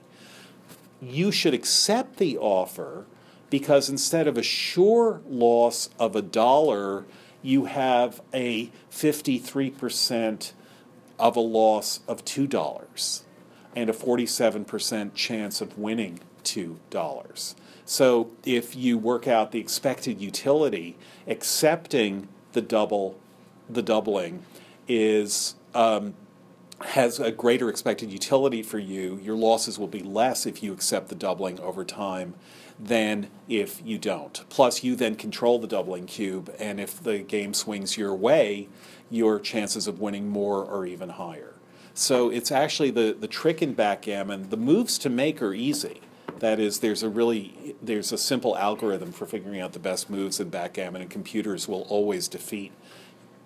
You 1.01 1.31
should 1.31 1.53
accept 1.53 2.17
the 2.17 2.37
offer 2.37 3.05
because 3.49 3.89
instead 3.89 4.27
of 4.27 4.37
a 4.37 4.43
sure 4.43 5.21
loss 5.27 5.89
of 5.99 6.15
a 6.15 6.21
dollar, 6.21 7.05
you 7.41 7.65
have 7.65 8.21
a 8.33 8.69
53% 8.91 10.53
of 11.19 11.35
a 11.35 11.41
loss 11.41 11.99
of 12.07 12.25
$2 12.25 13.21
and 13.75 13.89
a 13.89 13.93
47% 13.93 15.13
chance 15.13 15.61
of 15.61 15.77
winning 15.77 16.19
$2. 16.43 17.55
So 17.85 18.31
if 18.45 18.75
you 18.75 18.97
work 18.97 19.27
out 19.27 19.51
the 19.51 19.59
expected 19.59 20.21
utility, 20.21 20.97
accepting 21.27 22.27
the 22.53 22.61
double, 22.61 23.19
the 23.69 23.81
doubling 23.81 24.43
is 24.87 25.55
um, 25.75 26.15
has 26.81 27.19
a 27.19 27.31
greater 27.31 27.69
expected 27.69 28.11
utility 28.11 28.63
for 28.63 28.79
you. 28.79 29.19
Your 29.21 29.35
losses 29.35 29.77
will 29.77 29.87
be 29.87 30.01
less 30.01 30.45
if 30.45 30.63
you 30.63 30.71
accept 30.71 31.09
the 31.09 31.15
doubling 31.15 31.59
over 31.59 31.83
time 31.83 32.35
than 32.79 33.29
if 33.49 33.81
you 33.83 33.97
don't. 33.97 34.43
Plus, 34.49 34.83
you 34.83 34.95
then 34.95 35.15
control 35.15 35.59
the 35.59 35.67
doubling 35.67 36.05
cube, 36.05 36.53
and 36.57 36.79
if 36.79 37.03
the 37.03 37.19
game 37.19 37.53
swings 37.53 37.97
your 37.97 38.15
way, 38.15 38.69
your 39.09 39.39
chances 39.39 39.87
of 39.87 39.99
winning 39.99 40.29
more 40.29 40.65
are 40.69 40.85
even 40.85 41.09
higher. 41.09 41.53
So 41.93 42.29
it's 42.29 42.51
actually 42.51 42.91
the, 42.91 43.15
the 43.19 43.27
trick 43.27 43.61
in 43.61 43.73
backgammon. 43.73 44.49
The 44.49 44.57
moves 44.57 44.97
to 44.99 45.09
make 45.09 45.41
are 45.41 45.53
easy. 45.53 46.01
That 46.39 46.59
is, 46.59 46.79
there's 46.79 47.03
a 47.03 47.09
really 47.09 47.75
there's 47.81 48.13
a 48.13 48.17
simple 48.17 48.57
algorithm 48.57 49.11
for 49.11 49.25
figuring 49.25 49.59
out 49.59 49.73
the 49.73 49.79
best 49.79 50.09
moves 50.09 50.39
in 50.39 50.49
backgammon, 50.49 51.01
and 51.01 51.11
computers 51.11 51.67
will 51.67 51.81
always 51.89 52.29
defeat 52.29 52.71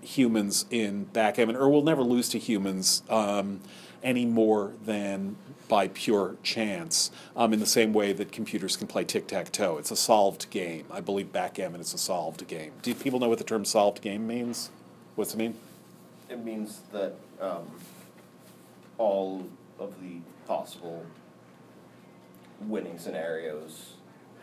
humans 0.01 0.65
in 0.70 1.05
backgammon, 1.05 1.55
or 1.55 1.70
will 1.70 1.82
never 1.82 2.03
lose 2.03 2.29
to 2.29 2.38
humans 2.38 3.01
um, 3.10 3.62
any 4.03 4.25
more 4.25 4.74
than 4.86 5.38
by 5.67 5.88
pure 5.88 6.36
chance. 6.43 7.10
Um, 7.36 7.53
in 7.53 7.60
the 7.60 7.65
same 7.65 7.93
way 7.93 8.13
that 8.13 8.32
computers 8.32 8.75
can 8.75 8.86
play 8.86 9.05
tic 9.05 9.27
tac 9.27 9.51
toe, 9.51 9.77
it's 9.77 9.89
a 9.89 9.96
solved 9.96 10.50
game. 10.51 10.86
I 10.91 11.01
believe 11.01 11.32
backgammon 11.32 11.82
is 11.82 11.93
a 11.93 11.98
solved 11.98 12.46
game. 12.48 12.74
Do 12.84 12.93
people 12.93 13.20
know 13.20 13.29
what 13.29 13.39
the 13.39 13.43
term 13.43 13.65
solved 13.65 14.01
game 14.01 14.27
means? 14.27 14.70
What's 15.15 15.34
it 15.34 15.38
mean? 15.38 15.55
It 16.29 16.43
means 16.43 16.82
that 16.91 17.13
um, 17.39 17.67
all 18.98 19.46
of 19.79 20.01
the 20.01 20.17
possible 20.48 21.05
winning 22.62 22.98
scenarios 22.98 23.93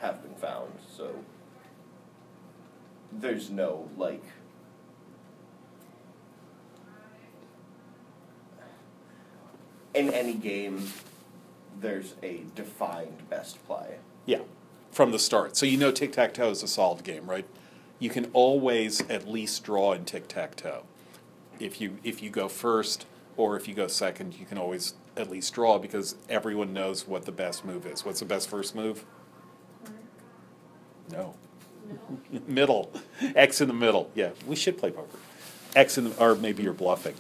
have 0.01 0.23
been 0.23 0.35
found. 0.35 0.73
So 0.97 1.15
there's 3.13 3.51
no 3.51 3.89
like 3.97 4.23
in 9.95 10.11
any 10.13 10.35
game 10.35 10.93
there's 11.81 12.15
a 12.23 12.43
defined 12.55 13.29
best 13.29 13.65
play. 13.67 13.97
Yeah, 14.27 14.41
from 14.93 15.11
the 15.11 15.19
start. 15.19 15.57
So 15.57 15.67
you 15.67 15.77
know 15.77 15.91
tic 15.91 16.13
tac 16.13 16.35
toe 16.35 16.51
is 16.51 16.63
a 16.63 16.69
solved 16.69 17.05
game, 17.05 17.29
right? 17.29 17.47
You 18.01 18.11
can 18.11 18.31
always 18.33 19.03
at 19.09 19.29
least 19.29 19.63
draw 19.63 19.93
in 19.93 20.05
tic 20.05 20.27
tac 20.27 20.57
toe. 20.57 20.83
If 21.61 21.81
you 21.81 21.99
if 22.03 22.23
you 22.23 22.31
go 22.31 22.49
first 22.49 23.07
or 23.37 23.57
if 23.57 23.69
you 23.69 23.75
go 23.75 23.87
second, 23.87 24.35
you 24.35 24.47
can 24.47 24.59
always 24.59 24.95
at 25.17 25.31
least 25.31 25.55
draw 25.55 25.79
because 25.79 26.17
everyone 26.29 26.73
knows 26.73 27.07
what 27.07 27.27
the 27.27 27.33
best 27.33 27.65
move 27.65 27.87
is. 27.87 28.05
What's 28.05 28.21
the 28.21 28.27
best 28.27 28.49
first 28.49 28.75
move? 28.75 29.05
No. 31.13 31.35
No. 32.33 32.41
middle. 32.47 32.91
X 33.37 33.61
in 33.61 33.69
the 33.69 33.75
middle. 33.75 34.11
Yeah, 34.15 34.31
we 34.47 34.57
should 34.57 34.79
play 34.79 34.91
poker. 34.91 35.19
X 35.77 35.99
in 35.99 36.05
the, 36.05 36.17
or 36.17 36.35
maybe 36.35 36.63
you're 36.63 36.73
bluffing. 36.73 37.15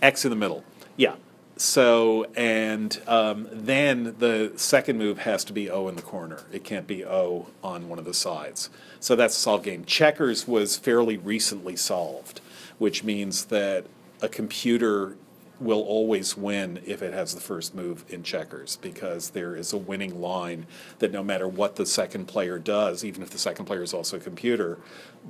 X 0.00 0.24
in 0.24 0.30
the 0.30 0.36
middle. 0.36 0.64
Yeah. 0.96 1.14
So, 1.62 2.24
and 2.34 3.00
um, 3.06 3.46
then 3.52 4.16
the 4.18 4.52
second 4.56 4.98
move 4.98 5.18
has 5.18 5.44
to 5.44 5.52
be 5.52 5.70
O 5.70 5.86
in 5.86 5.94
the 5.94 6.02
corner. 6.02 6.42
It 6.50 6.64
can't 6.64 6.88
be 6.88 7.04
O 7.04 7.46
on 7.62 7.88
one 7.88 8.00
of 8.00 8.04
the 8.04 8.12
sides. 8.12 8.68
So 8.98 9.14
that's 9.14 9.36
a 9.36 9.38
solved 9.38 9.62
game. 9.62 9.84
Checkers 9.84 10.48
was 10.48 10.76
fairly 10.76 11.16
recently 11.16 11.76
solved, 11.76 12.40
which 12.78 13.04
means 13.04 13.44
that 13.44 13.86
a 14.20 14.28
computer 14.28 15.16
will 15.60 15.82
always 15.82 16.36
win 16.36 16.80
if 16.84 17.00
it 17.00 17.14
has 17.14 17.32
the 17.32 17.40
first 17.40 17.76
move 17.76 18.04
in 18.08 18.24
checkers 18.24 18.74
because 18.82 19.30
there 19.30 19.54
is 19.54 19.72
a 19.72 19.78
winning 19.78 20.20
line 20.20 20.66
that 20.98 21.12
no 21.12 21.22
matter 21.22 21.46
what 21.46 21.76
the 21.76 21.86
second 21.86 22.26
player 22.26 22.58
does, 22.58 23.04
even 23.04 23.22
if 23.22 23.30
the 23.30 23.38
second 23.38 23.66
player 23.66 23.84
is 23.84 23.94
also 23.94 24.16
a 24.16 24.20
computer, 24.20 24.80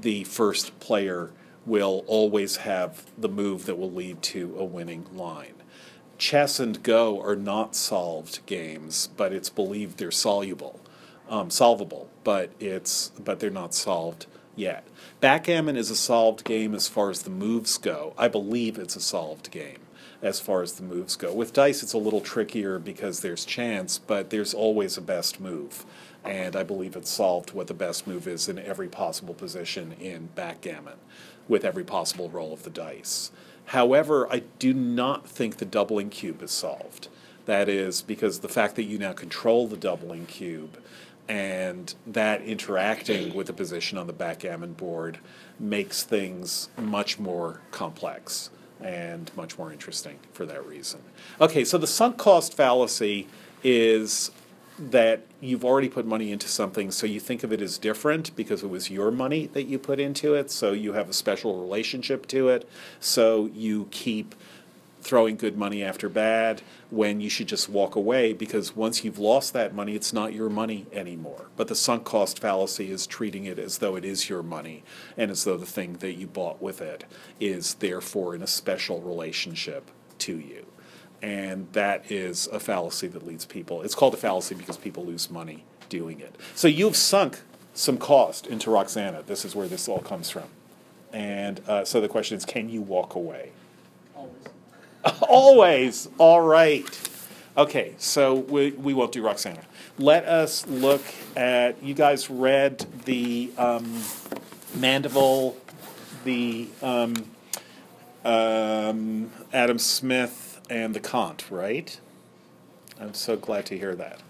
the 0.00 0.24
first 0.24 0.80
player 0.80 1.30
will 1.66 2.04
always 2.06 2.56
have 2.56 3.04
the 3.18 3.28
move 3.28 3.66
that 3.66 3.76
will 3.76 3.92
lead 3.92 4.22
to 4.22 4.56
a 4.58 4.64
winning 4.64 5.06
line. 5.14 5.61
Chess 6.22 6.60
and 6.60 6.80
Go 6.84 7.20
are 7.20 7.34
not 7.34 7.74
solved 7.74 8.46
games, 8.46 9.08
but 9.16 9.32
it's 9.32 9.50
believed 9.50 9.98
they're 9.98 10.12
soluble, 10.12 10.78
um, 11.28 11.50
solvable, 11.50 12.10
but 12.22 12.50
it's 12.60 13.08
but 13.18 13.40
they're 13.40 13.50
not 13.50 13.74
solved 13.74 14.26
yet. 14.54 14.86
Backgammon 15.20 15.76
is 15.76 15.90
a 15.90 15.96
solved 15.96 16.44
game 16.44 16.76
as 16.76 16.86
far 16.86 17.10
as 17.10 17.22
the 17.22 17.30
moves 17.30 17.76
go. 17.76 18.14
I 18.16 18.28
believe 18.28 18.78
it's 18.78 18.94
a 18.94 19.00
solved 19.00 19.50
game 19.50 19.80
as 20.22 20.38
far 20.38 20.62
as 20.62 20.74
the 20.74 20.84
moves 20.84 21.16
go. 21.16 21.34
With 21.34 21.52
dice, 21.52 21.82
it's 21.82 21.92
a 21.92 21.98
little 21.98 22.20
trickier 22.20 22.78
because 22.78 23.18
there's 23.18 23.44
chance, 23.44 23.98
but 23.98 24.30
there's 24.30 24.54
always 24.54 24.96
a 24.96 25.00
best 25.00 25.40
move. 25.40 25.84
And 26.24 26.54
I 26.54 26.62
believe 26.62 26.94
it's 26.94 27.10
solved 27.10 27.52
what 27.52 27.66
the 27.66 27.74
best 27.74 28.06
move 28.06 28.28
is 28.28 28.48
in 28.48 28.60
every 28.60 28.86
possible 28.86 29.34
position 29.34 29.96
in 29.98 30.28
backgammon, 30.36 30.98
with 31.48 31.64
every 31.64 31.82
possible 31.82 32.30
roll 32.30 32.52
of 32.52 32.62
the 32.62 32.70
dice. 32.70 33.32
However, 33.66 34.30
I 34.30 34.42
do 34.58 34.74
not 34.74 35.26
think 35.26 35.56
the 35.56 35.64
doubling 35.64 36.10
cube 36.10 36.42
is 36.42 36.50
solved. 36.50 37.08
That 37.46 37.68
is 37.68 38.02
because 38.02 38.40
the 38.40 38.48
fact 38.48 38.76
that 38.76 38.84
you 38.84 38.98
now 38.98 39.12
control 39.12 39.66
the 39.66 39.76
doubling 39.76 40.26
cube 40.26 40.78
and 41.28 41.94
that 42.06 42.42
interacting 42.42 43.34
with 43.34 43.46
the 43.46 43.52
position 43.52 43.96
on 43.96 44.06
the 44.06 44.12
backgammon 44.12 44.74
board 44.74 45.18
makes 45.58 46.02
things 46.02 46.68
much 46.76 47.18
more 47.18 47.60
complex 47.70 48.50
and 48.80 49.30
much 49.36 49.56
more 49.56 49.72
interesting 49.72 50.18
for 50.32 50.44
that 50.46 50.66
reason. 50.66 51.00
Okay, 51.40 51.64
so 51.64 51.78
the 51.78 51.86
sunk 51.86 52.18
cost 52.18 52.54
fallacy 52.54 53.28
is 53.62 54.30
that 54.78 55.22
you've 55.42 55.64
already 55.64 55.88
put 55.88 56.06
money 56.06 56.30
into 56.30 56.48
something, 56.48 56.92
so 56.92 57.04
you 57.04 57.18
think 57.18 57.42
of 57.42 57.52
it 57.52 57.60
as 57.60 57.76
different 57.76 58.34
because 58.36 58.62
it 58.62 58.70
was 58.70 58.90
your 58.90 59.10
money 59.10 59.48
that 59.48 59.64
you 59.64 59.76
put 59.76 59.98
into 59.98 60.34
it, 60.34 60.50
so 60.50 60.70
you 60.72 60.92
have 60.92 61.10
a 61.10 61.12
special 61.12 61.60
relationship 61.60 62.26
to 62.28 62.48
it, 62.48 62.68
so 63.00 63.50
you 63.52 63.88
keep 63.90 64.36
throwing 65.00 65.34
good 65.34 65.58
money 65.58 65.82
after 65.82 66.08
bad 66.08 66.62
when 66.90 67.20
you 67.20 67.28
should 67.28 67.48
just 67.48 67.68
walk 67.68 67.96
away 67.96 68.32
because 68.32 68.76
once 68.76 69.02
you've 69.02 69.18
lost 69.18 69.52
that 69.52 69.74
money, 69.74 69.96
it's 69.96 70.12
not 70.12 70.32
your 70.32 70.48
money 70.48 70.86
anymore. 70.92 71.46
But 71.56 71.66
the 71.66 71.74
sunk 71.74 72.04
cost 72.04 72.38
fallacy 72.38 72.88
is 72.88 73.04
treating 73.04 73.44
it 73.44 73.58
as 73.58 73.78
though 73.78 73.96
it 73.96 74.04
is 74.04 74.28
your 74.28 74.44
money 74.44 74.84
and 75.16 75.28
as 75.32 75.42
though 75.42 75.56
the 75.56 75.66
thing 75.66 75.94
that 75.94 76.12
you 76.12 76.28
bought 76.28 76.62
with 76.62 76.80
it 76.80 77.04
is 77.40 77.74
therefore 77.74 78.36
in 78.36 78.42
a 78.42 78.46
special 78.46 79.00
relationship 79.00 79.90
to 80.18 80.38
you. 80.38 80.66
And 81.22 81.72
that 81.72 82.10
is 82.10 82.48
a 82.48 82.58
fallacy 82.58 83.06
that 83.08 83.24
leads 83.24 83.46
people. 83.46 83.82
It's 83.82 83.94
called 83.94 84.12
a 84.14 84.16
fallacy 84.16 84.56
because 84.56 84.76
people 84.76 85.04
lose 85.04 85.30
money 85.30 85.64
doing 85.88 86.20
it. 86.20 86.34
So 86.54 86.66
you've 86.68 86.96
sunk 86.96 87.40
some 87.74 87.96
cost 87.96 88.46
into 88.46 88.70
Roxana. 88.70 89.22
This 89.22 89.44
is 89.44 89.54
where 89.54 89.68
this 89.68 89.88
all 89.88 90.00
comes 90.00 90.28
from. 90.30 90.48
And 91.12 91.60
uh, 91.68 91.84
so 91.84 92.00
the 92.00 92.08
question 92.08 92.36
is 92.36 92.44
can 92.44 92.68
you 92.68 92.82
walk 92.82 93.14
away? 93.14 93.52
Always. 94.14 94.42
Always. 95.28 96.08
All 96.18 96.40
right. 96.40 97.08
Okay, 97.56 97.94
so 97.98 98.34
we, 98.34 98.70
we 98.72 98.94
won't 98.94 99.12
do 99.12 99.22
Roxana. 99.22 99.60
Let 99.98 100.24
us 100.24 100.66
look 100.66 101.02
at, 101.36 101.82
you 101.82 101.92
guys 101.92 102.30
read 102.30 102.78
the 103.04 103.52
um, 103.58 104.02
Mandeville, 104.74 105.54
the 106.24 106.68
um, 106.80 107.14
um, 108.24 109.30
Adam 109.52 109.78
Smith, 109.78 110.51
and 110.72 110.94
the 110.94 111.00
Kant, 111.00 111.50
right? 111.50 112.00
I'm 112.98 113.12
so 113.12 113.36
glad 113.36 113.66
to 113.66 113.76
hear 113.76 113.94
that. 113.94 114.20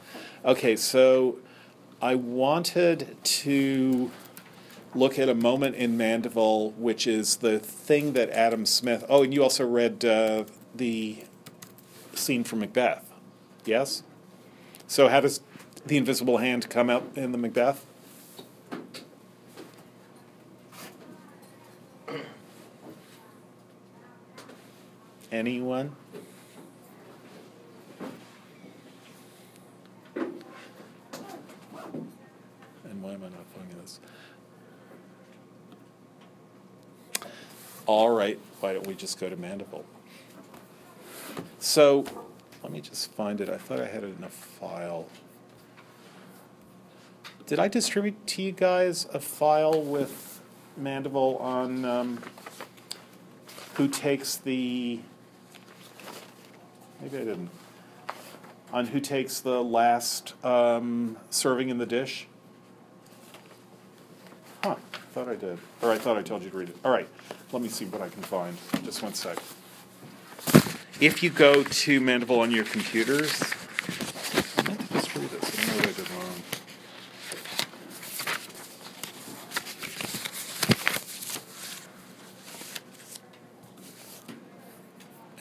Okay, 0.44 0.74
so 0.74 1.38
I 2.00 2.16
wanted 2.16 3.16
to 3.22 4.10
look 4.92 5.20
at 5.20 5.28
a 5.28 5.36
moment 5.36 5.76
in 5.76 5.96
Mandeville, 5.96 6.72
which 6.72 7.06
is 7.06 7.36
the 7.36 7.60
thing 7.60 8.14
that 8.14 8.28
Adam 8.30 8.66
Smith. 8.66 9.04
Oh, 9.08 9.22
and 9.22 9.32
you 9.32 9.40
also 9.40 9.64
read 9.64 10.04
uh, 10.04 10.44
the 10.74 11.18
scene 12.12 12.42
from 12.42 12.58
Macbeth. 12.58 13.08
Yes? 13.64 14.02
So, 14.88 15.08
how 15.08 15.20
does 15.20 15.42
the 15.86 15.96
invisible 15.96 16.38
hand 16.38 16.68
come 16.68 16.90
out 16.90 17.04
in 17.14 17.30
the 17.30 17.38
Macbeth? 17.38 17.86
Anyone? 25.30 25.96
Why 33.02 33.14
am 33.14 33.24
I 33.24 33.28
not 33.30 33.44
finding 33.56 33.76
this? 33.80 33.98
All 37.86 38.10
right, 38.10 38.38
why 38.60 38.74
don't 38.74 38.86
we 38.86 38.94
just 38.94 39.18
go 39.18 39.28
to 39.28 39.34
Mandeville? 39.34 39.84
So, 41.58 42.04
let 42.62 42.70
me 42.70 42.80
just 42.80 43.10
find 43.12 43.40
it. 43.40 43.48
I 43.48 43.56
thought 43.56 43.80
I 43.80 43.86
had 43.86 44.04
it 44.04 44.16
in 44.16 44.22
a 44.22 44.28
file. 44.28 45.08
Did 47.46 47.58
I 47.58 47.66
distribute 47.66 48.24
to 48.28 48.42
you 48.42 48.52
guys 48.52 49.06
a 49.12 49.18
file 49.18 49.82
with 49.82 50.40
Mandeville 50.76 51.38
on 51.38 51.84
um, 51.84 52.22
who 53.74 53.88
takes 53.88 54.36
the. 54.36 55.00
Maybe 57.00 57.16
I 57.16 57.24
didn't. 57.24 57.50
On 58.72 58.86
who 58.86 59.00
takes 59.00 59.40
the 59.40 59.62
last 59.62 60.34
um, 60.44 61.16
serving 61.30 61.68
in 61.68 61.78
the 61.78 61.86
dish? 61.86 62.28
Thought 65.12 65.28
I 65.28 65.34
did. 65.36 65.58
Or 65.82 65.90
I 65.90 65.98
thought 65.98 66.16
I 66.16 66.22
told 66.22 66.42
you 66.42 66.48
to 66.48 66.56
read 66.56 66.70
it. 66.70 66.76
All 66.84 66.90
right, 66.90 67.06
let 67.52 67.60
me 67.60 67.68
see 67.68 67.84
what 67.84 68.00
I 68.00 68.08
can 68.08 68.22
find. 68.22 68.56
Just 68.82 69.02
one 69.02 69.12
sec. 69.12 69.36
If 71.00 71.22
you 71.22 71.28
go 71.28 71.62
to 71.62 72.00
Mandeville 72.00 72.40
on 72.40 72.50
your 72.50 72.64
computers, 72.64 73.42
I 74.56 74.62
meant 74.68 74.80
to 74.88 74.92
just 74.94 75.14
read 75.14 75.28
this. 75.28 75.58
I 75.58 75.66
don't 75.66 75.68
know 75.68 75.76
what 75.76 75.88
I 75.88 75.92
did 75.92 76.10
wrong. 76.10 76.42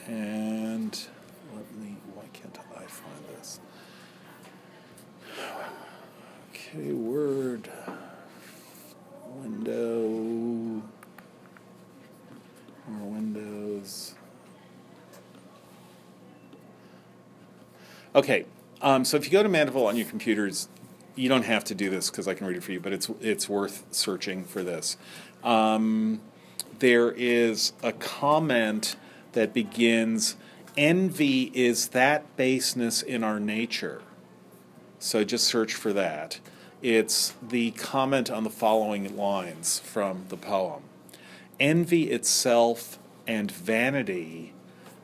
And 0.06 1.06
let 1.54 1.74
me, 1.76 1.96
why 2.14 2.24
can't 2.34 2.58
I 2.76 2.84
find 2.84 3.24
this? 3.38 3.60
Okay, 6.50 6.92
Word, 6.92 7.70
window, 9.28 10.82
more 12.88 13.10
windows. 13.10 14.14
Okay, 18.14 18.44
um, 18.82 19.06
so 19.06 19.16
if 19.16 19.24
you 19.24 19.30
go 19.30 19.42
to 19.42 19.48
Mandeville 19.48 19.86
on 19.86 19.96
your 19.96 20.06
computers, 20.06 20.68
you 21.16 21.30
don't 21.30 21.44
have 21.44 21.64
to 21.64 21.74
do 21.74 21.88
this 21.88 22.10
because 22.10 22.28
I 22.28 22.34
can 22.34 22.46
read 22.46 22.58
it 22.58 22.62
for 22.62 22.72
you, 22.72 22.80
but 22.80 22.92
it's 22.92 23.10
it's 23.20 23.48
worth 23.48 23.84
searching 23.90 24.44
for 24.44 24.62
this. 24.62 24.98
Um, 25.42 26.20
there 26.78 27.10
is 27.12 27.72
a 27.82 27.92
comment 27.92 28.96
that 29.32 29.54
begins, 29.54 30.36
"Envy 30.76 31.50
is 31.54 31.88
that 31.88 32.36
baseness 32.36 33.00
in 33.02 33.24
our 33.24 33.40
nature." 33.40 34.02
So 34.98 35.24
just 35.24 35.44
search 35.44 35.74
for 35.74 35.94
that. 35.94 36.38
It's 36.82 37.34
the 37.42 37.70
comment 37.72 38.30
on 38.30 38.44
the 38.44 38.50
following 38.50 39.16
lines 39.16 39.78
from 39.78 40.26
the 40.28 40.36
poem. 40.36 40.82
Envy 41.58 42.10
itself 42.10 42.98
and 43.26 43.50
vanity 43.50 44.52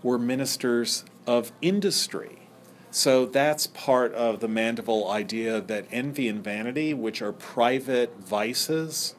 were 0.03 0.19
ministers 0.19 1.05
of 1.27 1.53
industry. 1.63 2.48
So 2.91 3.27
that's 3.27 3.67
part 3.67 4.15
of 4.15 4.41
the 4.41 4.49
Mandeville 4.49 5.11
idea 5.11 5.61
that 5.61 5.87
envy 5.91 6.29
and 6.29 6.43
vanity, 6.43 6.95
which 6.95 7.21
are 7.21 7.33
private 7.33 8.19
vices, 8.19 9.15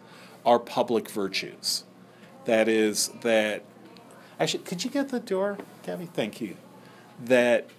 are 0.45 0.59
public 0.59 1.09
virtues. 1.09 1.83
That 2.45 2.67
is, 2.67 3.09
that. 3.21 3.63
Actually, 4.39 4.63
could 4.63 4.83
you 4.83 4.89
get 4.89 5.09
the 5.09 5.19
door, 5.19 5.57
Gabby? 5.83 6.05
Thank 6.05 6.41
you. 6.41 6.55
That 7.23 7.69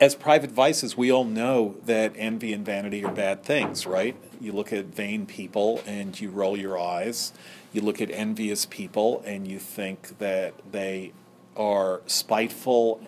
as 0.00 0.14
private 0.14 0.50
vices, 0.50 0.96
we 0.96 1.10
all 1.10 1.24
know 1.24 1.76
that 1.84 2.12
envy 2.16 2.52
and 2.52 2.64
vanity 2.64 3.04
are 3.04 3.12
bad 3.12 3.42
things, 3.42 3.86
right? 3.86 4.16
You 4.40 4.52
look 4.52 4.72
at 4.72 4.86
vain 4.86 5.26
people 5.26 5.82
and 5.86 6.18
you 6.18 6.30
roll 6.30 6.56
your 6.56 6.78
eyes. 6.78 7.32
You 7.72 7.80
look 7.80 8.00
at 8.00 8.10
envious 8.10 8.66
people 8.66 9.22
and 9.24 9.48
you 9.48 9.58
think 9.58 10.18
that 10.18 10.54
they 10.70 11.12
are 11.56 12.02
spiteful 12.06 13.00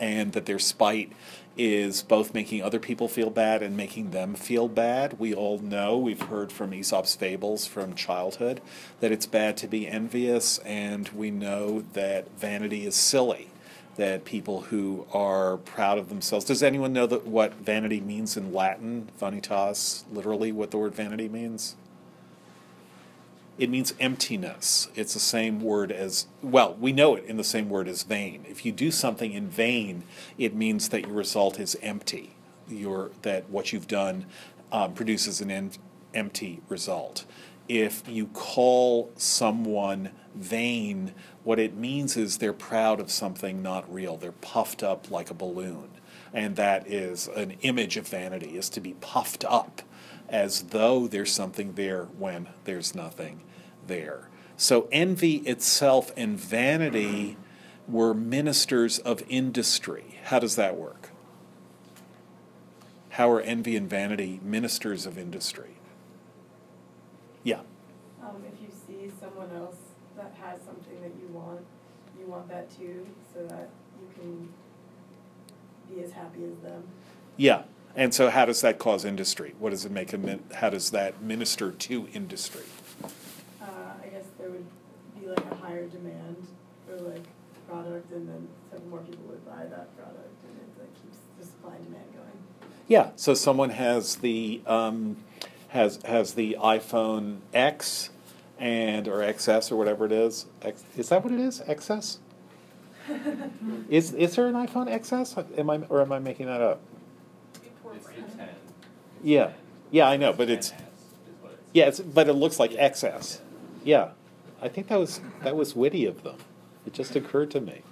and 0.00 0.32
that 0.32 0.46
their 0.46 0.58
spite 0.58 1.12
is 1.56 2.02
both 2.02 2.34
making 2.34 2.62
other 2.62 2.80
people 2.80 3.06
feel 3.06 3.30
bad 3.30 3.62
and 3.62 3.76
making 3.76 4.10
them 4.10 4.34
feel 4.34 4.68
bad. 4.68 5.18
We 5.18 5.32
all 5.34 5.58
know, 5.58 5.96
we've 5.96 6.22
heard 6.22 6.50
from 6.50 6.74
Aesop's 6.74 7.14
fables 7.14 7.66
from 7.66 7.94
childhood, 7.94 8.60
that 9.00 9.12
it's 9.12 9.26
bad 9.26 9.56
to 9.58 9.68
be 9.68 9.86
envious, 9.86 10.58
and 10.58 11.08
we 11.10 11.30
know 11.30 11.84
that 11.92 12.28
vanity 12.38 12.86
is 12.86 12.96
silly 12.96 13.48
that 13.96 14.24
people 14.24 14.62
who 14.62 15.06
are 15.12 15.58
proud 15.58 15.98
of 15.98 16.08
themselves. 16.08 16.44
Does 16.44 16.62
anyone 16.62 16.92
know 16.92 17.06
that 17.06 17.26
what 17.26 17.54
vanity 17.54 18.00
means 18.00 18.36
in 18.36 18.52
Latin? 18.52 19.08
Vanitas, 19.20 20.04
literally, 20.12 20.50
what 20.50 20.72
the 20.72 20.78
word 20.78 20.94
vanity 20.94 21.28
means? 21.28 21.76
It 23.56 23.70
means 23.70 23.94
emptiness. 24.00 24.88
It's 24.96 25.14
the 25.14 25.20
same 25.20 25.60
word 25.60 25.92
as, 25.92 26.26
well, 26.42 26.74
we 26.80 26.92
know 26.92 27.14
it 27.14 27.24
in 27.24 27.36
the 27.36 27.44
same 27.44 27.68
word 27.68 27.86
as 27.86 28.02
vain. 28.02 28.44
If 28.48 28.66
you 28.66 28.72
do 28.72 28.90
something 28.90 29.32
in 29.32 29.48
vain, 29.48 30.02
it 30.38 30.54
means 30.54 30.88
that 30.88 31.02
your 31.02 31.14
result 31.14 31.60
is 31.60 31.76
empty. 31.80 32.34
Your, 32.68 33.12
that 33.22 33.48
what 33.50 33.72
you've 33.72 33.86
done 33.86 34.26
um, 34.72 34.94
produces 34.94 35.40
an 35.40 35.70
empty 36.14 36.62
result. 36.68 37.26
If 37.68 38.02
you 38.08 38.26
call 38.26 39.12
someone 39.16 40.10
vain, 40.34 41.14
what 41.44 41.60
it 41.60 41.76
means 41.76 42.16
is 42.16 42.38
they're 42.38 42.52
proud 42.52 42.98
of 42.98 43.10
something 43.10 43.62
not 43.62 43.92
real. 43.92 44.16
They're 44.16 44.32
puffed 44.32 44.82
up 44.82 45.10
like 45.10 45.30
a 45.30 45.34
balloon. 45.34 45.90
And 46.32 46.56
that 46.56 46.88
is 46.90 47.28
an 47.28 47.52
image 47.62 47.96
of 47.96 48.08
vanity, 48.08 48.58
is 48.58 48.68
to 48.70 48.80
be 48.80 48.94
puffed 48.94 49.44
up 49.44 49.82
as 50.28 50.62
though 50.64 51.06
there's 51.06 51.32
something 51.32 51.74
there 51.74 52.04
when 52.04 52.48
there's 52.64 52.94
nothing 52.94 53.40
there. 53.86 54.28
So 54.56 54.88
envy 54.92 55.36
itself 55.38 56.12
and 56.16 56.38
vanity 56.38 57.36
were 57.88 58.14
ministers 58.14 58.98
of 58.98 59.22
industry. 59.28 60.18
How 60.24 60.38
does 60.38 60.56
that 60.56 60.76
work? 60.76 61.10
How 63.10 63.30
are 63.30 63.40
envy 63.40 63.76
and 63.76 63.88
vanity 63.88 64.40
ministers 64.42 65.06
of 65.06 65.18
industry? 65.18 65.76
Yeah. 67.42 67.60
Um, 68.22 68.42
if 68.52 68.60
you 68.60 68.68
see 68.86 69.12
someone 69.20 69.50
else 69.54 69.76
that 70.16 70.34
has 70.40 70.60
something 70.62 71.00
that 71.02 71.12
you 71.20 71.28
want, 71.32 71.60
you 72.18 72.26
want 72.26 72.48
that 72.48 72.74
too, 72.76 73.06
so 73.32 73.46
that 73.46 73.68
you 74.00 74.08
can 74.18 74.48
be 75.94 76.02
as 76.02 76.12
happy 76.12 76.44
as 76.44 76.56
them. 76.62 76.82
Yeah. 77.36 77.62
And 77.96 78.12
so 78.12 78.30
how 78.30 78.44
does 78.44 78.60
that 78.62 78.78
cause 78.78 79.04
industry? 79.04 79.54
What 79.58 79.70
does 79.70 79.84
it 79.84 79.92
make 79.92 80.12
a 80.12 80.18
min- 80.18 80.42
how 80.54 80.70
does 80.70 80.90
that 80.90 81.22
minister 81.22 81.70
to 81.70 82.08
industry? 82.12 82.64
Uh, 83.62 83.66
I 84.02 84.06
guess 84.08 84.24
there 84.38 84.50
would 84.50 84.66
be 85.20 85.28
like 85.28 85.44
a 85.50 85.54
higher 85.56 85.86
demand 85.86 86.36
for 86.86 86.96
like 86.96 87.22
product, 87.68 88.10
and 88.12 88.28
then 88.28 88.48
so 88.72 88.80
more 88.90 89.00
people 89.00 89.24
would 89.28 89.44
buy 89.46 89.64
that 89.64 89.96
product, 89.96 90.34
and 90.44 90.58
it 90.58 90.80
like 90.80 91.02
keeps 91.02 91.18
the 91.38 91.46
supply 91.46 91.76
and 91.76 91.84
demand 91.84 92.04
going. 92.14 92.70
Yeah. 92.88 93.10
So 93.14 93.32
someone 93.32 93.70
has 93.70 94.16
the 94.16 94.60
um, 94.66 95.16
has 95.68 96.00
has 96.04 96.34
the 96.34 96.56
iPhone 96.60 97.38
X 97.52 98.10
and 98.58 99.06
or 99.06 99.18
XS 99.18 99.70
or 99.70 99.76
whatever 99.76 100.06
it 100.06 100.12
is. 100.12 100.46
X, 100.62 100.82
is 100.96 101.08
that 101.10 101.22
what 101.22 101.32
it 101.32 101.40
is? 101.40 101.60
XS? 101.60 102.18
is 103.88 104.14
is 104.14 104.34
there 104.34 104.48
an 104.48 104.54
iPhone 104.54 104.88
XS? 104.88 105.58
Am 105.58 105.70
I 105.70 105.76
or 105.88 106.00
am 106.00 106.10
I 106.10 106.18
making 106.18 106.46
that 106.46 106.60
up? 106.60 106.80
It's 109.24 109.32
the 109.32 109.42
ten. 109.42 109.52
Yeah. 109.52 109.52
Yeah, 109.90 110.08
I 110.08 110.16
know, 110.16 110.32
but 110.32 110.50
it's 110.50 110.72
yeah, 111.72 111.86
it's, 111.86 112.00
but 112.00 112.28
it 112.28 112.34
looks 112.34 112.58
like 112.58 112.70
XS. 112.72 113.40
Yeah. 113.84 114.10
I 114.62 114.68
think 114.68 114.88
that 114.88 114.98
was 114.98 115.20
that 115.42 115.56
was 115.56 115.76
witty 115.76 116.06
of 116.06 116.22
them. 116.22 116.36
It 116.86 116.92
just 116.92 117.14
occurred 117.16 117.50
to 117.52 117.60
me. 117.60 117.82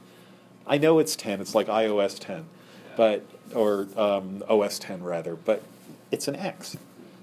I 0.67 0.79
know 0.79 0.99
it's 0.99 1.17
10. 1.17 1.41
It's 1.41 1.55
like 1.55 1.67
iOS 1.67 2.19
10, 2.19 2.47
but 2.97 3.25
or 3.55 3.89
um, 3.97 4.43
OS 4.49 4.79
10 4.79 5.03
rather, 5.03 5.35
but 5.35 5.63
it's 6.11 6.29
an 6.29 6.37
X. 6.37 6.77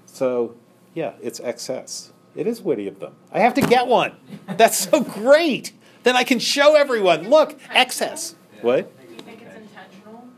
So 0.06 0.54
yeah, 0.94 1.12
it's 1.22 1.40
XS. 1.40 2.10
It 2.36 2.46
is 2.46 2.62
witty 2.62 2.86
of 2.86 3.00
them. 3.00 3.14
I 3.32 3.40
have 3.40 3.54
to 3.54 3.60
get 3.60 3.86
one. 3.86 4.12
That's 4.46 4.76
so 4.90 5.00
great. 5.02 5.72
Then 6.02 6.16
I 6.16 6.24
can 6.24 6.38
show 6.38 6.76
everyone. 6.76 7.28
Look, 7.28 7.58
XS. 7.70 8.34
What? 8.62 8.96
Do 9.06 9.14
you 9.14 9.20
think 9.20 9.42
it's 9.42 9.56
intentional? 9.56 10.28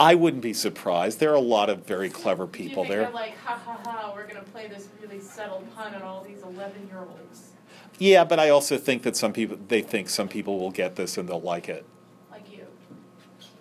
I 0.00 0.14
wouldn't 0.14 0.42
be 0.42 0.54
surprised. 0.54 1.20
There 1.20 1.30
are 1.30 1.34
a 1.34 1.40
lot 1.40 1.68
of 1.68 1.84
very 1.84 2.08
clever 2.08 2.46
people 2.46 2.84
there. 2.86 3.10
like, 3.10 3.36
ha 3.36 3.60
ha 3.62 3.78
ha, 3.84 4.12
we're 4.14 4.26
gonna 4.26 4.42
play 4.44 4.66
this 4.66 4.88
really 5.02 5.20
subtle 5.20 5.62
pun 5.76 5.94
on 5.94 6.00
all 6.02 6.24
these 6.24 6.42
eleven-year-olds 6.42 7.50
Yeah, 7.98 8.24
but 8.24 8.40
I 8.40 8.48
also 8.48 8.78
think 8.78 9.02
that 9.02 9.14
some 9.14 9.34
people 9.34 9.58
they 9.68 9.82
think 9.82 10.08
some 10.08 10.26
people 10.26 10.58
will 10.58 10.70
get 10.70 10.96
this 10.96 11.18
and 11.18 11.28
they'll 11.28 11.40
like 11.40 11.68
it. 11.68 11.84
like 12.30 12.50
you? 12.50 12.66